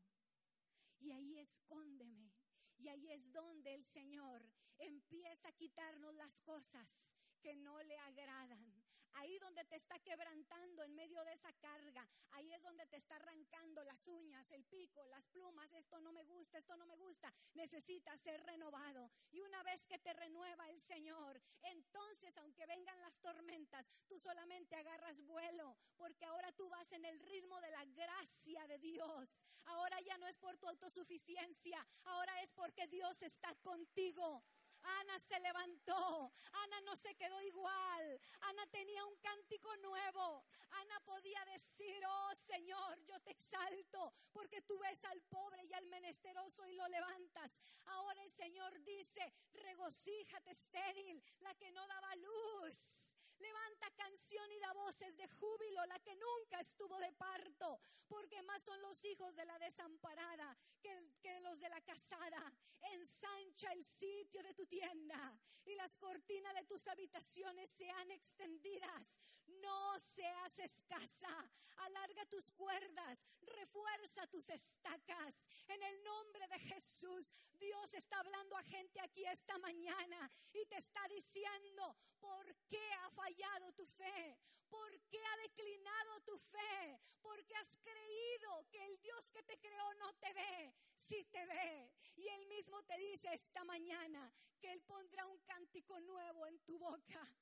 Y 0.99 1.13
ahí 1.13 1.39
escóndeme. 1.39 2.31
Y 2.77 2.89
ahí 2.89 3.11
es 3.11 3.33
donde 3.33 3.75
el 3.75 3.85
Señor 3.85 4.43
empieza 4.79 5.49
a 5.49 5.53
quitarnos 5.53 6.15
las 6.15 6.41
cosas 6.43 7.17
que 7.41 7.57
no 7.57 7.83
le 7.83 7.99
agradan. 7.99 8.78
Ahí 9.15 9.39
donde 9.39 9.65
te 9.65 9.77
está 9.77 9.99
quebrantando 10.01 10.83
en 10.83 10.95
medio 10.95 11.25
de 11.25 11.33
esa 11.33 11.53
carga. 11.55 12.09
Ahí 12.33 12.53
es 12.53 12.63
donde 12.63 12.87
te 12.87 12.97
está 12.97 13.17
arrancando 13.17 13.83
las 13.85 14.07
uñas, 14.07 14.51
el 14.53 14.65
pico, 14.65 15.05
las 15.07 15.27
plumas. 15.27 15.73
Esto 15.73 16.01
no 16.01 16.13
me 16.13 16.25
gusta, 16.25 16.59
esto 16.59 16.77
no 16.77 16.87
me 16.87 16.97
gusta. 16.97 17.33
Necesita 17.55 18.17
ser 18.17 18.43
renovado. 18.45 19.11
Y 19.31 19.41
una 19.41 19.63
vez 19.63 19.87
que 19.87 19.99
te 19.99 20.13
renueva 20.13 20.69
el 20.69 20.81
Señor, 20.81 21.41
entonces 21.63 22.37
aunque 22.39 22.67
vengan 22.67 23.01
las 23.01 23.19
tormentas, 23.21 23.91
tú 24.07 24.19
solamente 24.19 24.77
agarras 24.77 25.21
vuelo. 25.23 25.77
Porque 25.97 26.25
ahora 26.25 26.53
tú 26.53 26.69
vas 26.69 26.91
en 26.93 27.05
el 27.05 27.19
ritmo 27.21 27.61
de 27.61 27.71
la 27.71 27.85
gracia 27.87 28.67
de 28.67 28.79
Dios. 28.79 29.45
Ahora 29.65 30.01
ya 30.01 30.17
no 30.19 30.27
es 30.27 30.39
por 30.39 30.57
tu 30.59 30.69
autosuficiencia. 30.69 31.87
Ahora 32.05 32.41
es 32.43 32.53
porque 32.53 32.87
Dios 32.87 33.23
está 33.23 33.55
contigo. 33.57 34.45
Ana 34.83 35.19
se 35.19 35.39
levantó, 35.41 36.33
Ana 36.53 36.81
no 36.83 36.97
se 36.97 37.15
quedó 37.15 37.41
igual, 37.43 38.21
Ana 38.41 38.67
tenía 38.67 39.05
un 39.05 39.17
cántico 39.17 39.77
nuevo, 39.79 40.45
Ana 40.71 41.01
podía 41.01 41.45
decir, 41.47 42.03
oh 42.07 42.35
Señor, 42.35 43.01
yo 43.05 43.21
te 43.21 43.31
exalto, 43.31 44.13
porque 44.33 44.63
tú 44.63 44.79
ves 44.79 45.05
al 45.05 45.21
pobre 45.23 45.65
y 45.65 45.73
al 45.73 45.87
menesteroso 45.87 46.67
y 46.67 46.75
lo 46.75 46.87
levantas. 46.89 47.61
Ahora 47.87 48.23
el 48.23 48.31
Señor 48.31 48.83
dice, 48.83 49.33
regocíjate 49.53 50.51
estéril, 50.51 51.23
la 51.41 51.55
que 51.55 51.71
no 51.73 51.87
daba 51.87 52.15
luz. 52.17 53.08
Levanta 53.39 53.91
canción 53.93 54.51
y 54.53 54.59
da 54.59 54.73
voces 54.73 55.17
de 55.17 55.29
júbilo, 55.29 55.85
la 55.87 55.99
que 56.01 56.15
nunca 56.17 56.61
estuvo 56.61 56.99
de 56.99 57.13
parto, 57.13 57.81
porque 58.09 58.43
más 58.43 58.63
son 58.63 58.81
los 58.81 59.05
hijos 59.05 59.35
de 59.37 59.45
la 59.45 59.59
desamparada 59.59 60.57
que, 60.81 61.13
que 61.21 61.41
los 61.41 61.61
de 61.61 61.69
la 61.69 61.81
casada. 61.83 62.53
Ensancha 62.81 63.73
el 63.73 63.85
sitio 63.85 64.43
de 64.43 64.55
tu 64.55 64.67
tienda 64.67 65.37
y 65.65 65.75
las 65.75 65.97
cortinas 65.99 66.55
de 66.55 66.65
tus 66.65 66.87
habitaciones 66.89 67.71
sean 67.71 68.11
extendidas. 68.11 69.21
No 69.47 69.99
seas 70.01 70.59
escasa. 70.59 71.51
Alarga 71.79 72.25
tus 72.27 72.51
cuerdas, 72.53 73.25
refuerza 73.43 74.27
tus 74.27 74.49
estacas. 74.51 75.49
En 75.69 75.83
el 75.83 76.05
nombre 76.05 76.47
de 76.49 76.59
Jesús, 76.61 77.33
Dios 77.55 77.95
está 77.95 78.19
hablando 78.21 78.57
a 78.57 78.63
gente 78.65 79.01
aquí 79.01 79.25
esta 79.25 79.59
mañana 79.59 80.31
y 80.53 80.65
te 80.67 80.77
está 80.77 81.07
diciendo, 81.09 81.97
¿por 82.21 82.55
qué 82.69 82.93
ha 82.93 83.11
fallado 83.29 83.73
tu 83.73 83.87
fe? 83.87 84.39
¿Por 84.69 84.91
qué 85.11 85.19
ha 85.19 85.37
declinado 85.49 86.21
tu 86.23 86.39
fe? 86.39 87.01
Porque 87.21 87.55
has 87.57 87.77
creído 87.79 88.67
que 88.71 88.85
el 88.85 89.01
Dios 89.01 89.31
que 89.31 89.43
te 89.43 89.59
creó 89.59 89.95
no 89.95 90.15
te 90.15 90.33
ve, 90.33 90.75
sí 90.97 91.25
te 91.25 91.45
ve. 91.47 91.91
Y 92.17 92.29
Él 92.29 92.47
mismo 92.47 92.83
te 92.85 92.97
dice 92.97 93.33
esta 93.33 93.65
mañana 93.65 94.33
que 94.61 94.73
Él 94.73 94.83
pondrá 94.83 95.27
un 95.27 95.39
cántico 95.41 96.01
nuevo 96.01 96.47
en 96.47 96.59
tu 96.61 96.79
boca. 96.79 97.35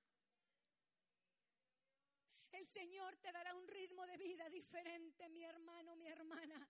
El 2.53 2.67
Señor 2.67 3.17
te 3.19 3.33
dará 3.33 3.55
un 3.55 3.69
ritmo 3.69 4.07
de 4.07 4.17
vida 4.17 4.49
diferente, 4.49 5.29
mi 5.29 5.45
hermano, 5.45 5.95
mi 5.97 6.09
hermana. 6.09 6.69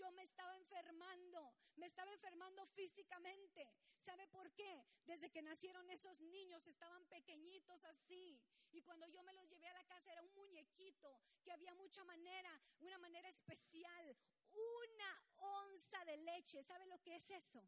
Yo 0.00 0.10
me 0.12 0.22
estaba 0.22 0.56
enfermando, 0.56 1.54
me 1.76 1.84
estaba 1.84 2.10
enfermando 2.10 2.66
físicamente. 2.68 3.68
¿Sabe 3.98 4.26
por 4.28 4.50
qué? 4.52 4.86
Desde 5.04 5.30
que 5.30 5.42
nacieron 5.42 5.90
esos 5.90 6.18
niños 6.22 6.66
estaban 6.66 7.04
pequeñitos 7.04 7.84
así. 7.84 8.40
Y 8.72 8.80
cuando 8.80 9.06
yo 9.08 9.22
me 9.22 9.34
los 9.34 9.46
llevé 9.50 9.68
a 9.68 9.74
la 9.74 9.84
casa 9.84 10.10
era 10.10 10.22
un 10.22 10.32
muñequito 10.32 11.20
que 11.42 11.52
había 11.52 11.74
mucha 11.74 12.02
manera, 12.04 12.58
una 12.78 12.96
manera 12.96 13.28
especial, 13.28 14.16
una 14.52 15.22
onza 15.36 16.02
de 16.06 16.16
leche. 16.16 16.62
¿Sabe 16.62 16.86
lo 16.86 17.02
que 17.02 17.16
es 17.16 17.28
eso? 17.28 17.62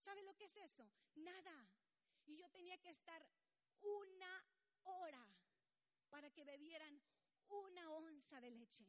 ¿Sabe 0.00 0.22
lo 0.22 0.36
que 0.36 0.44
es 0.44 0.56
eso? 0.58 0.86
Nada. 1.14 1.70
Y 2.26 2.36
yo 2.36 2.50
tenía 2.50 2.76
que 2.82 2.90
estar 2.90 3.26
una 3.80 4.44
hora 4.82 5.26
para 6.10 6.30
que 6.30 6.44
bebieran 6.44 7.00
una 7.48 7.92
onza 7.92 8.42
de 8.42 8.50
leche. 8.50 8.84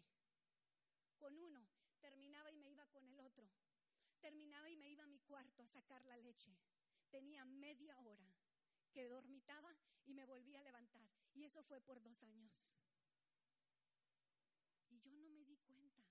Con 1.18 1.38
uno, 1.38 1.69
terminaba 2.00 2.52
y 2.52 2.58
me 2.58 2.70
iba 2.70 2.86
con 2.88 3.06
el 3.06 3.20
otro. 3.20 3.50
Terminaba 4.20 4.70
y 4.70 4.76
me 4.76 4.90
iba 4.90 5.04
a 5.04 5.08
mi 5.08 5.20
cuarto 5.20 5.64
a 5.64 5.68
sacar 5.68 6.04
la 6.06 6.18
leche. 6.18 6.58
Tenía 7.10 7.46
media 7.46 8.00
hora 8.00 8.30
que 8.92 9.08
dormitaba 9.08 9.76
y 10.06 10.14
me 10.14 10.26
volvía 10.26 10.60
a 10.60 10.64
levantar. 10.64 11.08
Y 11.34 11.44
eso 11.44 11.64
fue 11.64 11.80
por 11.80 12.02
dos 12.02 12.24
años. 12.24 12.76
Y 14.90 15.00
yo 15.00 15.16
no 15.16 15.30
me 15.30 15.46
di 15.46 15.58
cuenta 15.58 16.04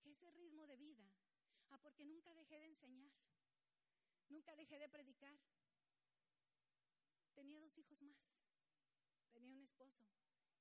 que 0.00 0.12
ese 0.12 0.30
ritmo 0.30 0.66
de 0.66 0.76
vida, 0.76 1.04
ah, 1.70 1.78
porque 1.82 2.04
nunca 2.04 2.32
dejé 2.34 2.58
de 2.58 2.66
enseñar, 2.66 3.12
nunca 4.28 4.54
dejé 4.56 4.78
de 4.78 4.88
predicar. 4.88 5.36
Tenía 7.34 7.60
dos 7.60 7.76
hijos 7.76 8.00
más, 8.00 8.46
tenía 9.32 9.52
un 9.52 9.62
esposo 9.62 10.06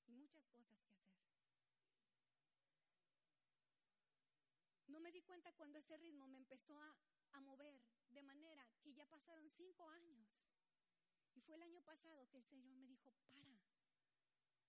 y 0.07 0.11
muchas 0.11 0.45
cosas 0.47 0.83
que 0.83 0.93
hacer. 0.93 1.24
No 4.95 5.01
me 5.01 5.11
di 5.11 5.21
cuenta 5.23 5.51
cuando 5.51 5.77
ese 5.77 5.97
ritmo 5.97 6.25
me 6.25 6.37
empezó 6.37 6.79
a, 6.79 6.95
a 7.33 7.41
mover 7.41 7.81
de 8.11 8.21
manera 8.21 8.65
que 8.81 8.93
ya 8.93 9.05
pasaron 9.05 9.49
cinco 9.49 9.89
años. 9.89 10.47
Y 11.33 11.41
fue 11.41 11.57
el 11.57 11.63
año 11.63 11.81
pasado 11.81 12.29
que 12.29 12.37
el 12.37 12.45
Señor 12.45 12.73
me 12.75 12.87
dijo, 12.87 13.11
para, 13.27 13.59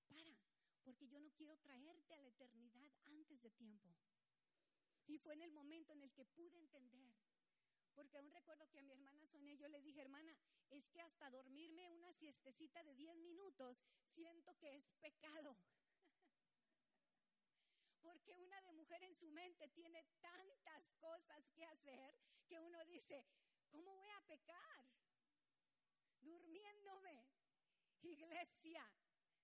para, 0.08 0.36
porque 0.82 1.06
yo 1.06 1.20
no 1.20 1.30
quiero 1.30 1.56
traerte 1.58 2.14
a 2.14 2.18
la 2.18 2.26
eternidad 2.26 2.90
antes 3.04 3.40
de 3.40 3.52
tiempo. 3.52 3.94
Y 5.06 5.16
fue 5.18 5.34
en 5.34 5.42
el 5.42 5.52
momento 5.52 5.92
en 5.92 6.02
el 6.02 6.12
que 6.12 6.24
pude 6.24 6.58
entender. 6.58 7.14
Porque 7.94 8.16
aún 8.16 8.32
recuerdo 8.32 8.68
que 8.68 8.80
a 8.80 8.82
mi 8.82 8.90
hermana 8.90 9.24
Sonia 9.26 9.54
yo 9.54 9.68
le 9.68 9.80
dije, 9.80 10.00
hermana, 10.00 10.36
es 10.70 10.90
que 10.90 11.02
hasta 11.02 11.30
dormirme 11.30 11.88
una 11.88 12.12
siestecita 12.12 12.82
de 12.82 12.96
10 12.96 13.16
minutos 13.18 13.80
siento 14.06 14.58
que 14.58 14.74
es 14.74 14.92
pecado. 14.94 15.56
Porque 18.16 18.34
una 18.38 18.62
de 18.62 18.72
mujer 18.72 19.02
en 19.02 19.14
su 19.14 19.28
mente 19.28 19.68
tiene 19.68 20.02
tantas 20.22 20.90
cosas 20.92 21.50
que 21.50 21.66
hacer 21.66 22.16
que 22.46 22.58
uno 22.58 22.82
dice, 22.86 23.26
¿cómo 23.68 23.94
voy 23.94 24.08
a 24.08 24.22
pecar? 24.22 24.86
Durmiéndome. 26.22 27.28
Iglesia, 28.00 28.90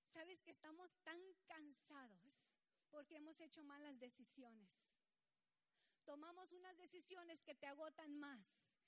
¿sabes 0.06 0.42
que 0.42 0.52
estamos 0.52 0.96
tan 1.02 1.20
cansados 1.44 2.62
porque 2.88 3.16
hemos 3.16 3.38
hecho 3.42 3.62
malas 3.62 4.00
decisiones? 4.00 4.96
Tomamos 6.06 6.50
unas 6.52 6.78
decisiones 6.78 7.42
que 7.42 7.54
te 7.54 7.66
agotan 7.66 8.18
más 8.18 8.78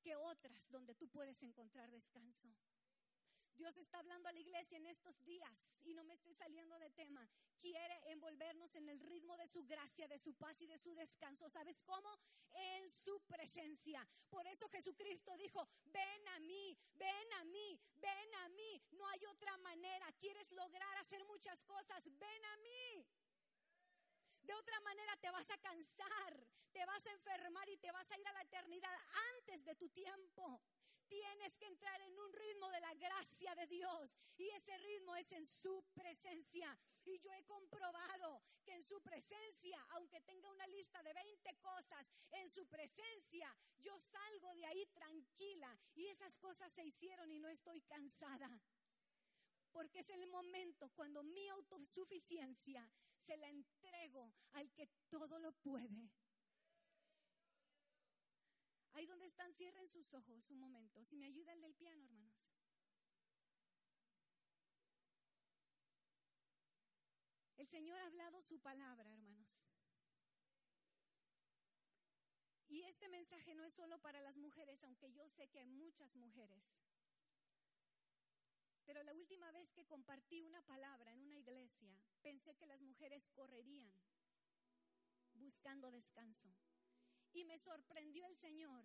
que 0.00 0.16
otras 0.16 0.70
donde 0.70 0.94
tú 0.94 1.06
puedes 1.10 1.42
encontrar 1.42 1.90
descanso. 1.90 2.48
Dios 3.56 3.76
está 3.78 3.98
hablando 3.98 4.28
a 4.28 4.32
la 4.32 4.40
iglesia 4.40 4.78
en 4.78 4.86
estos 4.86 5.22
días 5.24 5.80
y 5.84 5.94
no 5.94 6.04
me 6.04 6.14
estoy 6.14 6.34
saliendo 6.34 6.78
de 6.78 6.90
tema. 6.90 7.28
Quiere 7.60 8.10
envolvernos 8.10 8.74
en 8.74 8.88
el 8.88 9.00
ritmo 9.00 9.36
de 9.36 9.46
su 9.46 9.64
gracia, 9.64 10.08
de 10.08 10.18
su 10.18 10.34
paz 10.34 10.60
y 10.60 10.66
de 10.66 10.78
su 10.78 10.94
descanso. 10.94 11.48
¿Sabes 11.48 11.82
cómo? 11.82 12.18
En 12.52 12.90
su 12.90 13.20
presencia. 13.22 14.06
Por 14.28 14.46
eso 14.46 14.68
Jesucristo 14.68 15.36
dijo, 15.36 15.66
ven 15.84 16.28
a 16.28 16.40
mí, 16.40 16.76
ven 16.94 17.32
a 17.34 17.44
mí, 17.44 17.80
ven 17.94 18.34
a 18.34 18.48
mí. 18.48 18.82
No 18.92 19.06
hay 19.08 19.24
otra 19.26 19.56
manera. 19.58 20.12
¿Quieres 20.20 20.50
lograr 20.52 20.96
hacer 20.98 21.24
muchas 21.24 21.64
cosas? 21.64 22.04
Ven 22.18 22.44
a 22.44 22.56
mí. 22.58 23.06
De 24.42 24.54
otra 24.54 24.78
manera 24.80 25.16
te 25.16 25.30
vas 25.30 25.50
a 25.50 25.56
cansar, 25.56 26.46
te 26.70 26.84
vas 26.84 27.06
a 27.06 27.12
enfermar 27.12 27.66
y 27.70 27.78
te 27.78 27.90
vas 27.92 28.10
a 28.10 28.18
ir 28.18 28.28
a 28.28 28.32
la 28.32 28.42
eternidad 28.42 28.94
antes 29.38 29.64
de 29.64 29.74
tu 29.74 29.88
tiempo. 29.88 30.60
Tienes 31.08 31.58
que 31.58 31.66
entrar 31.66 32.00
en 32.00 32.18
un 32.18 32.32
ritmo 32.32 32.70
de 32.70 32.80
la 32.80 32.94
gracia 32.94 33.54
de 33.54 33.66
Dios 33.66 34.16
y 34.36 34.48
ese 34.50 34.76
ritmo 34.78 35.14
es 35.16 35.30
en 35.32 35.46
su 35.46 35.84
presencia. 35.94 36.76
Y 37.04 37.18
yo 37.18 37.32
he 37.32 37.44
comprobado 37.44 38.42
que 38.64 38.74
en 38.74 38.82
su 38.82 39.00
presencia, 39.02 39.78
aunque 39.90 40.20
tenga 40.22 40.50
una 40.50 40.66
lista 40.66 41.02
de 41.02 41.12
20 41.12 41.56
cosas, 41.60 42.10
en 42.32 42.50
su 42.50 42.66
presencia 42.68 43.54
yo 43.78 43.98
salgo 44.00 44.54
de 44.54 44.66
ahí 44.66 44.86
tranquila 44.86 45.78
y 45.94 46.06
esas 46.06 46.38
cosas 46.38 46.72
se 46.72 46.84
hicieron 46.84 47.30
y 47.30 47.38
no 47.38 47.48
estoy 47.48 47.82
cansada 47.82 48.62
porque 49.74 49.98
es 49.98 50.08
el 50.10 50.28
momento 50.28 50.88
cuando 50.90 51.24
mi 51.24 51.48
autosuficiencia 51.48 52.88
se 53.18 53.36
la 53.36 53.48
entrego 53.48 54.32
al 54.52 54.70
que 54.72 54.88
todo 55.10 55.40
lo 55.40 55.52
puede. 55.52 56.12
Ahí 58.94 59.06
donde 59.06 59.26
están, 59.26 59.52
cierren 59.54 59.88
sus 59.88 60.14
ojos 60.14 60.50
un 60.50 60.60
momento. 60.60 61.04
Si 61.04 61.16
me 61.16 61.26
ayuda 61.26 61.52
el 61.52 61.60
del 61.60 61.74
piano, 61.74 62.04
hermanos. 62.04 62.34
El 67.56 67.68
Señor 67.68 68.00
ha 68.00 68.06
hablado 68.06 68.42
su 68.42 68.60
palabra, 68.60 69.10
hermanos. 69.10 69.68
Y 72.68 72.82
este 72.82 73.08
mensaje 73.08 73.54
no 73.54 73.64
es 73.64 73.74
solo 73.74 74.00
para 74.00 74.20
las 74.20 74.36
mujeres, 74.36 74.82
aunque 74.84 75.12
yo 75.12 75.28
sé 75.28 75.48
que 75.48 75.60
hay 75.60 75.68
muchas 75.68 76.16
mujeres. 76.16 76.78
Pero 78.84 79.02
la 79.02 79.14
última 79.14 79.50
vez 79.52 79.72
que 79.72 79.86
compartí 79.86 80.42
una 80.42 80.62
palabra 80.62 81.12
en 81.12 81.20
una 81.20 81.36
iglesia, 81.36 81.96
pensé 82.22 82.54
que 82.56 82.66
las 82.66 82.82
mujeres 82.82 83.28
correrían 83.30 83.92
buscando 85.34 85.90
descanso. 85.90 86.48
Y 87.34 87.44
me 87.44 87.58
sorprendió 87.58 88.26
el 88.26 88.36
Señor 88.36 88.84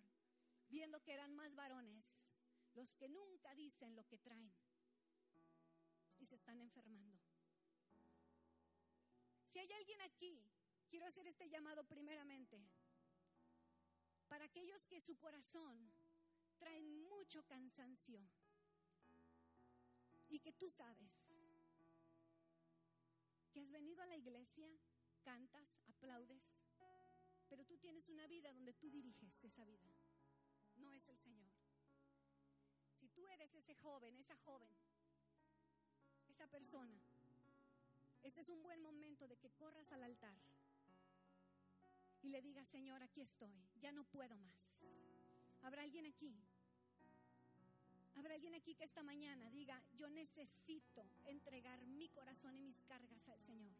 viendo 0.68 1.02
que 1.02 1.14
eran 1.14 1.34
más 1.34 1.54
varones 1.54 2.30
los 2.74 2.94
que 2.94 3.08
nunca 3.08 3.54
dicen 3.54 3.96
lo 3.96 4.06
que 4.06 4.18
traen 4.18 4.52
y 6.18 6.26
se 6.26 6.34
están 6.34 6.60
enfermando. 6.60 7.18
Si 9.46 9.58
hay 9.58 9.72
alguien 9.72 10.00
aquí, 10.02 10.38
quiero 10.88 11.06
hacer 11.06 11.26
este 11.26 11.48
llamado 11.48 11.84
primeramente 11.84 12.62
para 14.28 14.44
aquellos 14.44 14.86
que 14.86 15.00
su 15.00 15.16
corazón 15.18 15.90
traen 16.58 17.02
mucho 17.08 17.44
cansancio 17.46 18.20
y 20.28 20.38
que 20.38 20.52
tú 20.52 20.70
sabes 20.70 21.42
que 23.52 23.60
has 23.60 23.70
venido 23.72 24.02
a 24.02 24.06
la 24.06 24.16
iglesia, 24.16 24.70
cantas, 25.24 25.76
aplaudes, 25.88 26.59
pero 27.50 27.66
tú 27.66 27.76
tienes 27.78 28.08
una 28.08 28.28
vida 28.28 28.52
donde 28.52 28.72
tú 28.74 28.88
diriges 28.88 29.44
esa 29.44 29.64
vida. 29.64 29.90
No 30.76 30.92
es 30.92 31.08
el 31.08 31.18
Señor. 31.18 31.50
Si 32.94 33.08
tú 33.08 33.26
eres 33.26 33.52
ese 33.56 33.74
joven, 33.74 34.16
esa 34.16 34.36
joven, 34.36 34.70
esa 36.28 36.46
persona, 36.46 36.96
este 38.22 38.40
es 38.40 38.48
un 38.48 38.62
buen 38.62 38.80
momento 38.80 39.26
de 39.26 39.36
que 39.36 39.50
corras 39.50 39.90
al 39.92 40.04
altar 40.04 40.38
y 42.22 42.28
le 42.28 42.40
digas, 42.40 42.68
Señor, 42.68 43.02
aquí 43.02 43.20
estoy, 43.20 43.52
ya 43.80 43.90
no 43.90 44.04
puedo 44.04 44.38
más. 44.38 45.02
¿Habrá 45.62 45.82
alguien 45.82 46.06
aquí? 46.06 46.32
¿Habrá 48.14 48.34
alguien 48.34 48.54
aquí 48.54 48.74
que 48.76 48.84
esta 48.84 49.02
mañana 49.02 49.50
diga, 49.50 49.82
yo 49.96 50.08
necesito 50.08 51.04
entregar 51.26 51.84
mi 51.86 52.08
corazón 52.10 52.56
y 52.56 52.62
mis 52.62 52.82
cargas 52.84 53.28
al 53.28 53.40
Señor? 53.40 53.74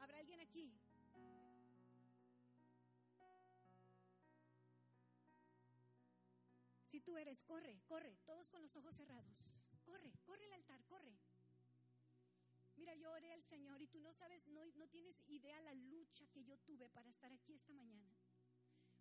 ¿Habrá 0.00 0.18
alguien 0.18 0.40
aquí 0.40 0.72
Si 6.94 7.00
tú 7.00 7.18
eres, 7.18 7.42
corre, 7.42 7.80
corre, 7.88 8.16
todos 8.24 8.48
con 8.50 8.62
los 8.62 8.76
ojos 8.76 8.94
cerrados. 8.94 9.64
Corre, 9.84 10.12
corre 10.22 10.44
al 10.44 10.52
altar, 10.52 10.80
corre. 10.84 11.18
Mira, 12.76 12.94
yo 12.94 13.10
oré 13.10 13.32
al 13.32 13.42
Señor 13.42 13.82
y 13.82 13.88
tú 13.88 14.00
no 14.00 14.12
sabes, 14.12 14.46
no, 14.46 14.64
no 14.76 14.86
tienes 14.86 15.20
idea 15.26 15.60
la 15.62 15.74
lucha 15.74 16.24
que 16.28 16.44
yo 16.44 16.56
tuve 16.58 16.88
para 16.90 17.08
estar 17.08 17.32
aquí 17.32 17.52
esta 17.52 17.72
mañana. 17.72 18.14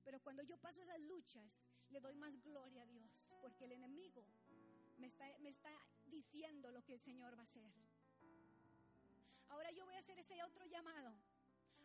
Pero 0.04 0.20
cuando 0.22 0.41
yo 0.41 0.58
paso 0.58 0.82
esas 0.82 1.02
luchas, 1.02 1.68
le 1.89 2.02
doy 2.02 2.16
más 2.16 2.36
gloria 2.41 2.82
a 2.82 2.88
Dios, 2.88 3.36
porque 3.44 3.66
el 3.66 3.74
enemigo 3.74 4.26
me 4.98 5.06
está, 5.06 5.28
me 5.41 5.50
está 5.50 5.78
diciendo 6.08 6.72
lo 6.72 6.84
que 6.84 6.94
el 6.94 7.00
Señor 7.00 7.38
va 7.38 7.41
a 7.41 7.44
hacer. 7.44 7.72
Ahora 9.50 9.70
yo 9.70 9.86
voy 9.86 9.94
a 9.94 10.00
hacer 10.00 10.18
ese 10.18 10.41
otro 10.41 10.66
llamado 10.66 11.14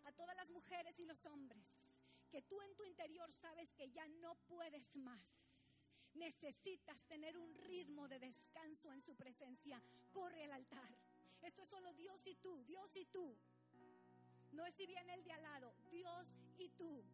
a 0.04 0.12
todas 0.12 0.34
las 0.36 0.48
mujeres 0.48 0.98
y 1.00 1.04
los 1.04 1.26
hombres, 1.26 2.02
que 2.30 2.40
tú 2.40 2.62
en 2.62 2.74
tu 2.76 2.84
interior 2.86 3.30
sabes 3.30 3.74
que 3.74 3.90
ya 3.90 4.08
no 4.08 4.36
puedes 4.46 4.96
más 4.96 5.47
necesitas 6.18 7.04
tener 7.06 7.36
un 7.38 7.54
ritmo 7.54 8.08
de 8.08 8.18
descanso 8.18 8.92
en 8.92 9.00
su 9.00 9.14
presencia, 9.14 9.80
corre 10.12 10.44
al 10.44 10.52
altar. 10.52 10.94
Esto 11.42 11.62
es 11.62 11.68
solo 11.68 11.92
Dios 11.94 12.26
y 12.26 12.34
tú, 12.34 12.64
Dios 12.64 12.94
y 12.96 13.04
tú. 13.06 13.36
No 14.52 14.66
es 14.66 14.74
si 14.74 14.86
viene 14.86 15.14
el 15.14 15.24
de 15.24 15.32
al 15.32 15.42
lado, 15.42 15.72
Dios 15.90 16.36
y 16.58 16.68
tú. 16.70 17.04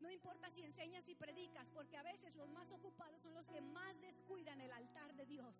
No 0.00 0.10
importa 0.10 0.50
si 0.50 0.62
enseñas 0.62 1.08
y 1.08 1.14
predicas, 1.14 1.70
porque 1.70 1.96
a 1.96 2.02
veces 2.02 2.34
los 2.36 2.48
más 2.50 2.70
ocupados 2.72 3.22
son 3.22 3.34
los 3.34 3.48
que 3.48 3.60
más 3.60 4.00
descuidan 4.00 4.60
el 4.60 4.72
altar 4.72 5.14
de 5.14 5.26
Dios. 5.26 5.56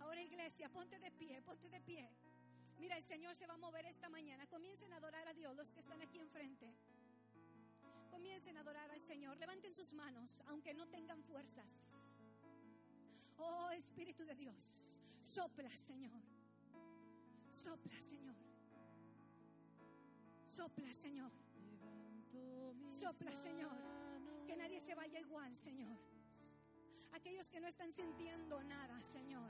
Ahora 0.00 0.22
iglesia, 0.22 0.68
ponte 0.70 0.98
de 0.98 1.10
pie, 1.10 1.42
ponte 1.42 1.68
de 1.68 1.80
pie. 1.80 2.08
Mira, 2.78 2.96
el 2.96 3.02
Señor 3.02 3.34
se 3.34 3.46
va 3.46 3.54
a 3.54 3.58
mover 3.58 3.84
esta 3.86 4.08
mañana. 4.08 4.46
Comiencen 4.46 4.92
a 4.92 4.96
adorar 4.96 5.26
a 5.28 5.34
Dios 5.34 5.54
los 5.56 5.72
que 5.72 5.80
están 5.80 6.00
aquí 6.00 6.18
enfrente 6.18 6.72
comiencen 8.18 8.56
a 8.56 8.60
adorar 8.60 8.90
al 8.90 9.00
Señor. 9.00 9.36
Levanten 9.38 9.72
sus 9.72 9.92
manos, 9.92 10.42
aunque 10.48 10.74
no 10.74 10.88
tengan 10.88 11.22
fuerzas. 11.22 11.70
Oh 13.36 13.70
Espíritu 13.70 14.24
de 14.24 14.34
Dios, 14.34 14.98
sopla, 15.20 15.70
Señor. 15.78 16.20
Sopla, 17.48 18.00
Señor. 18.02 18.34
Sopla, 20.46 20.92
Señor. 20.92 21.30
Sopla, 23.00 23.36
Señor. 23.36 23.76
Que 24.48 24.56
nadie 24.56 24.80
se 24.80 24.96
vaya 24.96 25.20
igual, 25.20 25.56
Señor. 25.56 25.96
Aquellos 27.12 27.48
que 27.48 27.60
no 27.60 27.68
están 27.68 27.92
sintiendo 27.92 28.64
nada, 28.64 29.00
Señor. 29.04 29.48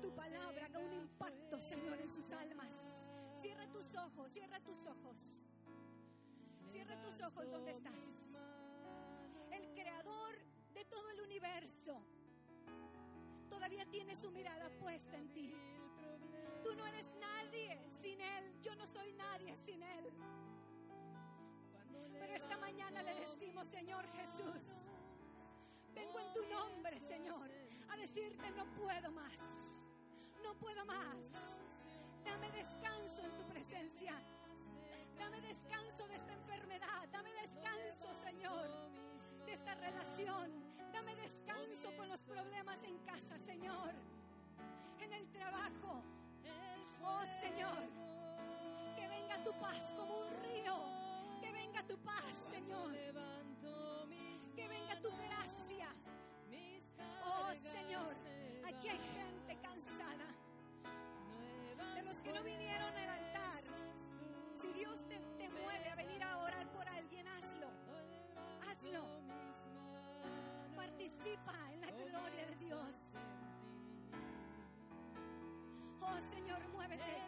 Tu 0.00 0.12
palabra 0.12 0.66
haga 0.66 0.80
un 0.80 0.92
impacto, 0.92 1.60
Señor, 1.60 2.00
en 2.00 2.10
sus 2.10 2.32
almas. 2.32 3.08
Cierra 3.36 3.66
tus 3.70 3.94
ojos, 3.94 4.32
cierra 4.32 4.58
tus 4.60 4.86
ojos. 4.88 5.51
Cierra 6.72 6.98
tus 7.02 7.20
ojos 7.20 7.50
donde 7.50 7.70
estás. 7.70 8.46
El 9.50 9.74
creador 9.74 10.38
de 10.72 10.82
todo 10.86 11.10
el 11.10 11.20
universo 11.20 12.00
todavía 13.50 13.84
tiene 13.90 14.16
su 14.16 14.30
mirada 14.30 14.70
puesta 14.80 15.18
en 15.18 15.30
ti. 15.34 15.54
Tú 16.64 16.74
no 16.74 16.86
eres 16.86 17.14
nadie 17.20 17.78
sin 17.90 18.18
Él. 18.22 18.58
Yo 18.62 18.74
no 18.76 18.86
soy 18.86 19.12
nadie 19.12 19.54
sin 19.54 19.82
Él. 19.82 20.10
Pero 22.18 22.32
esta 22.32 22.56
mañana 22.56 23.02
le 23.02 23.16
decimos, 23.16 23.68
Señor 23.68 24.06
Jesús, 24.12 24.88
vengo 25.94 26.20
en 26.20 26.32
tu 26.32 26.46
nombre, 26.46 26.98
Señor, 27.02 27.50
a 27.90 27.96
decirte 27.98 28.50
no 28.52 28.64
puedo 28.76 29.12
más. 29.12 29.84
No 30.42 30.54
puedo 30.54 30.86
más. 30.86 31.60
Dame 32.24 32.50
descanso 32.52 33.22
en 33.24 33.36
tu 33.36 33.46
presencia. 33.52 34.18
Dame 35.18 35.40
descanso 35.40 36.06
de 36.08 36.16
esta 36.16 36.32
enfermedad. 36.32 37.08
Dame 37.10 37.32
descanso, 37.34 38.14
Señor, 38.14 38.68
de 39.46 39.52
esta 39.52 39.74
relación. 39.74 40.50
Dame 40.92 41.14
descanso 41.16 41.94
con 41.96 42.08
los 42.08 42.20
problemas 42.22 42.82
en 42.84 42.98
casa, 42.98 43.38
Señor. 43.38 43.92
En 45.00 45.12
el 45.12 45.26
trabajo. 45.32 46.02
Oh 47.04 47.22
Señor, 47.40 47.82
que 48.96 49.08
venga 49.08 49.42
tu 49.42 49.52
paz 49.60 49.92
como 49.96 50.14
un 50.14 50.30
río. 50.42 50.76
Que 51.40 51.52
venga 51.52 51.82
tu 51.82 51.98
paz, 51.98 52.34
Señor. 52.50 52.92
Que 54.54 54.68
venga 54.68 55.00
tu 55.00 55.10
gracia. 55.16 55.88
Oh 57.24 57.52
Señor, 57.60 58.14
aquí 58.64 58.88
hay 58.88 58.98
gente 58.98 59.58
cansada. 59.60 60.28
De 61.94 62.02
los 62.02 62.22
que 62.22 62.32
no 62.32 62.42
vinieron 62.42 62.96
al 62.96 63.08
altar. 63.08 63.81
Si 64.62 64.72
Dios 64.74 65.04
te, 65.08 65.18
te 65.38 65.48
mueve 65.48 65.90
a 65.90 65.96
venir 65.96 66.22
a 66.22 66.38
orar 66.38 66.64
por 66.68 66.88
alguien, 66.88 67.26
hazlo. 67.26 67.66
Hazlo. 68.64 69.04
Participa 70.76 71.52
en 71.72 71.80
la 71.80 71.90
gloria 71.90 72.46
de 72.46 72.54
Dios. 72.64 73.16
Oh 76.00 76.20
Señor, 76.20 76.60
muévete. 76.68 77.18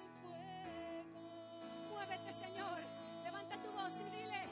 Muévete, 1.91 2.35
Señor. 2.35 2.79
Levanta 3.25 3.61
tu 3.61 3.73
voz 3.73 3.93
y 3.99 4.05
dile. 4.17 4.49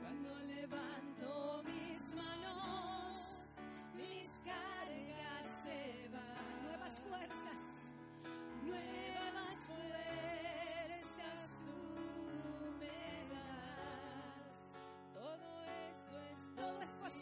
Cuando 0.00 0.38
levanto 0.42 1.64
mis 1.64 2.14
manos, 2.14 3.48
mis 3.96 4.40
cargas 4.44 5.44
se 5.64 6.08
van. 6.12 6.68
Nuevas 6.68 7.00
fuerzas, 7.00 7.94
nuevas 8.62 9.58
fuerzas 9.66 10.13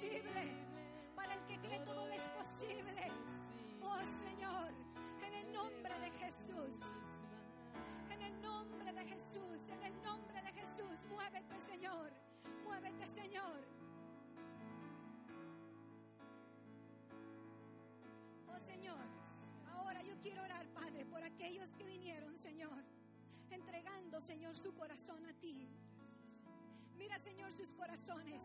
posible. 0.02 0.42
Para 1.14 1.34
el 1.34 1.46
que 1.46 1.58
cree 1.58 1.78
todo 1.80 2.08
es 2.08 2.22
posible. 2.28 3.08
Oh 3.82 4.00
Señor, 4.04 4.72
en 5.24 5.34
el 5.34 5.52
nombre 5.52 5.94
de 6.00 6.10
Jesús. 6.18 6.80
En 8.10 8.20
el 8.20 8.42
nombre 8.42 8.92
de 8.92 9.04
Jesús, 9.04 9.68
en 9.68 9.82
el 9.84 10.02
nombre 10.02 10.42
de 10.42 10.52
Jesús, 10.52 11.06
muévete 11.08 11.60
Señor, 11.60 12.10
muévete 12.64 13.06
Señor. 13.06 13.60
Oh 18.48 18.60
Señor, 18.60 19.06
ahora 19.72 20.02
yo 20.02 20.16
quiero 20.20 20.42
orar, 20.42 20.66
Padre, 20.68 21.06
por 21.06 21.22
aquellos 21.22 21.74
que 21.76 21.86
vinieron, 21.86 22.36
Señor, 22.36 22.84
entregando, 23.50 24.20
Señor, 24.20 24.56
su 24.56 24.74
corazón 24.74 25.24
a 25.26 25.32
ti. 25.34 25.68
Mira, 26.96 27.18
Señor, 27.18 27.52
sus 27.52 27.72
corazones. 27.72 28.42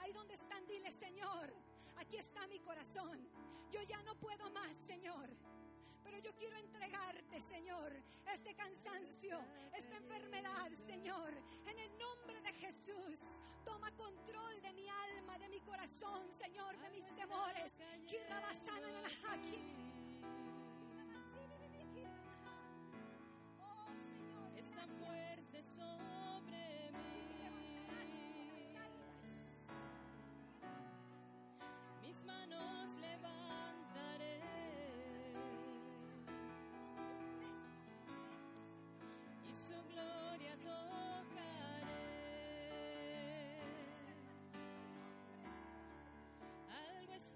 Ahí 0.00 0.12
donde 0.12 0.34
están, 0.34 0.66
dile, 0.66 0.92
Señor, 0.92 1.52
aquí 1.96 2.16
está 2.16 2.46
mi 2.46 2.58
corazón. 2.60 3.18
Yo 3.70 3.82
ya 3.82 4.02
no 4.02 4.14
puedo 4.16 4.50
más, 4.50 4.76
Señor. 4.76 5.28
Pero 6.02 6.18
yo 6.18 6.32
quiero 6.36 6.56
entregarte, 6.56 7.40
Señor, 7.40 7.92
este 8.26 8.54
cansancio, 8.54 9.38
esta 9.76 9.96
enfermedad, 9.96 10.70
Señor. 10.74 11.32
En 11.66 11.78
el 11.78 11.98
nombre 11.98 12.40
de 12.40 12.52
Jesús, 12.54 13.40
toma 13.64 13.90
control 13.92 14.60
de 14.62 14.72
mi 14.72 14.88
alma, 14.88 15.38
de 15.38 15.48
mi 15.48 15.60
corazón, 15.60 16.32
Señor, 16.32 16.76
de 16.78 16.90
mis 16.90 17.06
temores. 17.14 17.80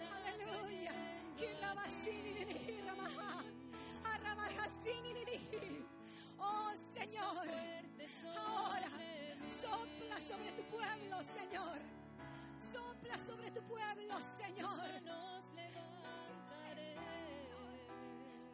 Aleluya. 0.00 0.92
cayendo 0.94 1.36
Kirabasiniririhiramaha. 1.36 3.44
Arabajasiniririh. 4.04 5.84
Oh 6.38 6.72
Señor, 6.76 7.46
fuerte 7.46 8.08
sobre 8.08 8.38
ahora 8.38 8.88
mí. 8.98 9.34
sopla 9.62 10.20
sobre 10.28 10.52
tu 10.52 10.62
pueblo, 10.64 11.24
Señor. 11.24 11.78
Sopla 12.72 13.18
sobre 13.26 13.50
tu 13.50 13.62
pueblo, 13.62 14.14
Señor. 14.36 14.80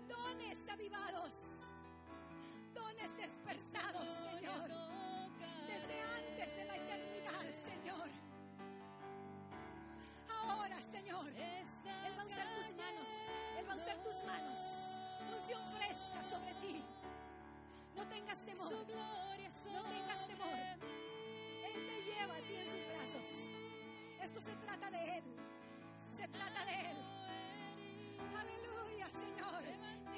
Dones 0.08 0.68
avivados, 0.68 1.32
dones 3.00 3.16
despertados, 3.16 4.08
Señor. 4.16 4.68
Desde 5.66 6.02
antes 6.02 6.56
de 6.56 6.64
la 6.64 6.76
eternidad, 6.76 7.54
Señor. 7.64 8.08
Ahora, 10.28 10.80
Señor, 10.82 11.28
Él 11.28 12.18
va 12.18 12.22
a 12.22 12.26
usar 12.26 12.46
tus 12.54 12.76
manos. 12.76 13.08
Él 13.58 13.68
va 13.68 13.72
a 13.72 13.76
usar 13.76 13.96
tus 14.02 14.24
manos. 14.24 14.60
Unción 15.34 15.62
fresca 15.76 16.24
sobre 16.30 16.54
ti. 16.54 16.84
No 17.96 18.06
tengas 18.06 18.40
temor. 18.44 18.72
No 18.72 19.84
tengas 19.84 20.26
temor. 20.26 20.58
Él 21.64 21.86
te 21.86 22.02
lleva 22.02 22.34
a 22.34 22.40
ti 22.40 22.54
en 22.54 22.66
sus 22.66 22.86
brazos. 22.86 23.28
Esto 24.22 24.40
se 24.40 24.56
trata 24.56 24.90
de 24.90 25.18
Él. 25.18 25.24
Se 26.12 26.28
trata 26.28 26.64
de 26.64 26.90
Él. 26.90 26.96
Aleluya, 28.36 29.08
Señor. 29.08 29.62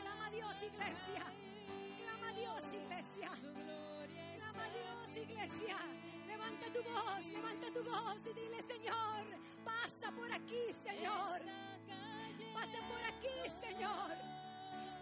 Clama 0.00 0.26
a 0.26 0.30
Dios, 0.30 0.62
iglesia. 0.62 1.41
Clama 2.22 2.38
a 2.38 2.40
Dios, 2.40 2.74
iglesia. 2.74 3.30
Clama 4.36 4.64
a 4.64 4.68
Dios, 4.70 5.16
iglesia. 5.16 5.76
Levanta 6.28 6.66
tu 6.72 6.82
voz, 6.84 7.26
levanta 7.32 7.66
tu 7.74 7.82
voz 7.82 8.26
y 8.30 8.40
dile, 8.40 8.62
Señor, 8.62 9.26
pasa 9.64 10.12
por 10.12 10.30
aquí, 10.30 10.72
Señor. 10.72 11.42
Pasa 12.54 12.78
por 12.88 13.02
aquí, 13.02 13.50
Señor. 13.60 14.12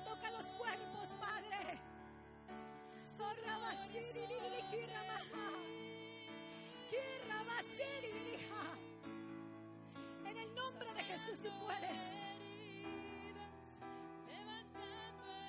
Toca 0.06 0.30
los 0.30 0.46
cuerpos, 0.54 1.08
Padre. 1.20 1.78
En 10.24 10.36
el 10.38 10.54
nombre 10.54 10.94
de 10.94 11.04
Jesús, 11.04 11.38
si 11.38 11.48
puedes, 11.60 12.02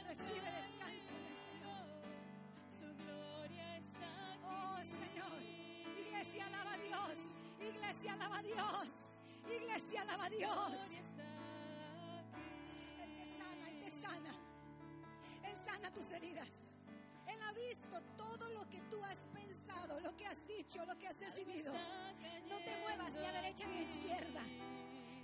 recibe 0.07 0.51
descanso 0.51 1.00
iglesia 6.21 6.45
alaba 6.45 6.73
a 6.73 6.77
Dios, 6.77 7.35
iglesia 7.59 8.13
alaba 8.13 8.37
a 8.37 8.43
Dios, 8.43 9.21
iglesia 9.49 10.01
alaba 10.03 10.25
a 10.25 10.29
Dios. 10.29 10.73
Él 13.01 13.15
te 13.15 13.25
sana, 13.37 13.69
Él 13.69 13.79
te 13.83 13.89
sana. 13.89 14.35
Él 15.43 15.59
sana 15.59 15.91
tus 15.91 16.11
heridas. 16.11 16.77
Él 17.25 17.41
ha 17.41 17.51
visto 17.53 17.99
todo 18.17 18.49
lo 18.49 18.69
que 18.69 18.81
tú 18.81 19.03
has 19.03 19.25
pensado, 19.33 19.99
lo 19.99 20.15
que 20.15 20.27
has 20.27 20.47
dicho, 20.47 20.85
lo 20.85 20.95
que 20.99 21.07
has 21.07 21.19
decidido. 21.19 21.73
No 22.47 22.57
te 22.59 22.77
muevas 22.81 23.15
ni 23.15 23.25
a 23.25 23.31
derecha 23.31 23.65
ni 23.65 23.77
a 23.77 23.81
izquierda. 23.81 24.41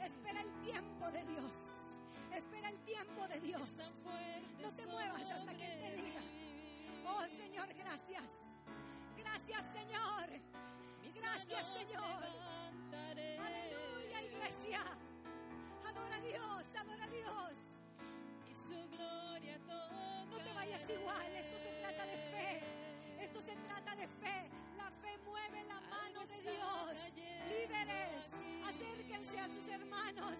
Espera 0.03 0.41
el 0.41 0.51
tiempo 0.61 1.11
de 1.11 1.23
Dios. 1.25 1.99
Espera 2.33 2.69
el 2.69 2.79
tiempo 2.85 3.27
de 3.27 3.39
Dios. 3.39 3.69
No 4.59 4.71
te 4.71 4.87
muevas 4.87 5.21
hasta 5.29 5.53
que 5.53 5.73
Él 5.73 5.79
te 5.79 6.01
diga. 6.01 6.21
Oh 7.05 7.23
Señor, 7.29 7.71
gracias. 7.75 8.57
Gracias 9.15 9.63
Señor. 9.73 10.56
Gracias 11.21 11.65
Señor. 11.73 12.23
Aleluya 13.45 14.21
iglesia. 14.23 14.81
Adora 15.87 16.15
a 16.15 16.19
Dios, 16.19 16.75
adora 16.75 17.03
a 17.03 17.07
Dios. 17.07 17.53
y 18.49 18.53
su 18.53 18.89
gloria 18.89 19.57
No 20.29 20.37
te 20.37 20.53
vayas 20.53 20.89
igual, 20.89 21.27
esto 21.35 21.57
se 21.57 21.71
trata 21.81 22.05
de 22.05 22.17
fe. 22.17 22.61
Esto 23.19 23.41
se 23.41 23.55
trata 23.67 23.95
de 23.95 24.07
fe. 24.07 24.49
La 24.77 24.89
fe 24.91 25.17
mueve 25.25 25.63
la 25.65 25.81
mano 25.81 26.19
de 26.25 26.41
Dios. 26.41 27.13
Líderes, 27.47 28.25
acérquense 28.65 29.39
a 29.39 29.47
sus 29.47 29.67
hermanos. 29.67 30.35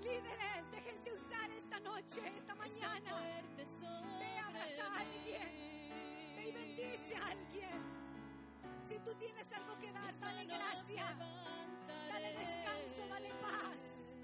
Líderes, 0.00 0.70
déjense 0.70 1.12
usar 1.12 1.50
esta 1.50 1.78
noche, 1.80 2.20
esta 2.36 2.54
mañana. 2.54 3.22
Ve 3.56 4.38
a 4.38 4.46
abrazar 4.46 4.86
a 4.92 5.00
alguien. 5.00 6.36
Ve 6.36 6.48
y 6.48 6.52
bendice 6.52 7.16
a 7.16 7.26
alguien. 7.28 8.01
Si 8.92 8.98
tú 8.98 9.14
tienes 9.14 9.50
algo 9.54 9.78
que 9.78 9.90
dar, 9.90 10.20
dale 10.20 10.44
gracia. 10.44 11.16
Dale 12.12 12.32
descanso, 12.34 13.06
dale 13.08 13.30
paz. 13.40 14.14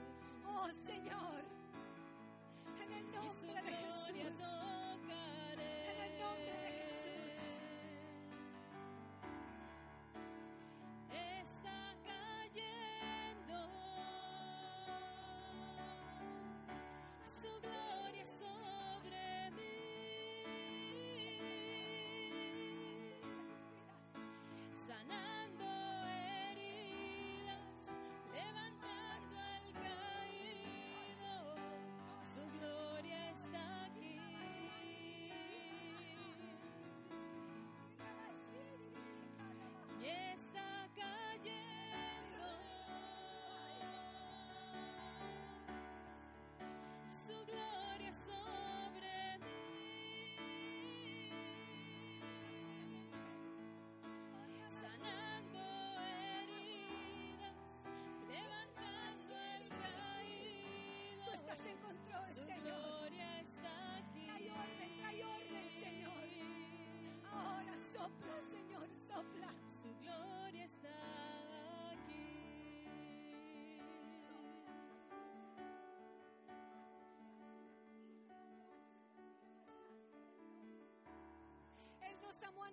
Oh 0.45 0.69
Señor. 0.69 1.43
En 2.77 2.93
el 2.93 3.11
nombre 3.11 3.63
de 3.63 3.71
Jesús. 3.71 4.11
En 4.11 4.27
el 6.03 6.21
nombre 6.21 6.53
de 6.61 6.71
Jesús. 6.83 7.63
está 11.11 11.95
cayendo. 12.05 13.59
Su 17.25 17.61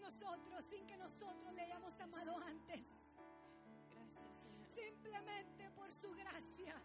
nosotros 0.06 0.64
sin 0.68 0.86
que 0.86 0.98
nosotros 0.98 1.52
le 1.54 1.62
hayamos 1.62 2.00
amado 2.00 2.38
antes. 2.46 2.86
Gracias, 3.90 4.38
Señor. 4.38 4.70
Simplemente 4.70 5.70
por 5.72 5.92
su 5.92 6.14
gracia. 6.14 6.76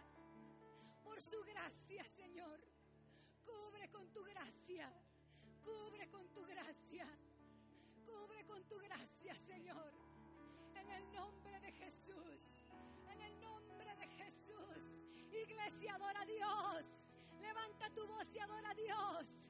Por 1.04 1.20
su 1.20 1.42
gracia, 1.44 2.08
Señor. 2.08 2.58
Cubre 3.44 3.90
con 3.90 4.10
tu 4.10 4.24
gracia. 4.24 4.90
Cubre 5.62 6.08
con 6.08 6.26
tu 6.32 6.42
gracia. 6.46 7.06
Cubre 8.06 8.46
con 8.46 8.62
tu 8.64 8.78
gracia, 8.78 9.38
Señor. 9.38 9.92
En 10.74 10.90
el 10.90 11.12
nombre 11.12 11.60
de 11.60 11.72
Jesús. 11.72 12.40
En 13.12 13.20
el 13.20 13.40
nombre 13.40 13.96
de 13.96 14.06
Jesús. 14.08 15.06
Iglesia, 15.30 15.94
adora 15.96 16.22
a 16.22 16.26
Dios. 16.26 17.18
Levanta 17.38 17.90
tu 17.90 18.06
voz 18.06 18.34
y 18.34 18.38
adora 18.38 18.70
a 18.70 18.74
Dios. 18.74 19.49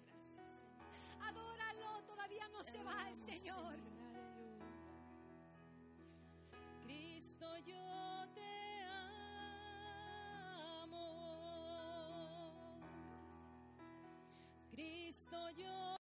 Todavía 2.07 2.49
no 2.49 2.63
se 2.65 2.83
va 2.83 3.09
el 3.09 3.17
Señor. 3.17 3.75
Cristo, 6.83 7.59
yo 7.59 8.29
te 8.35 8.83
amo. 10.83 12.53
Cristo, 14.71 15.51
yo 15.51 15.99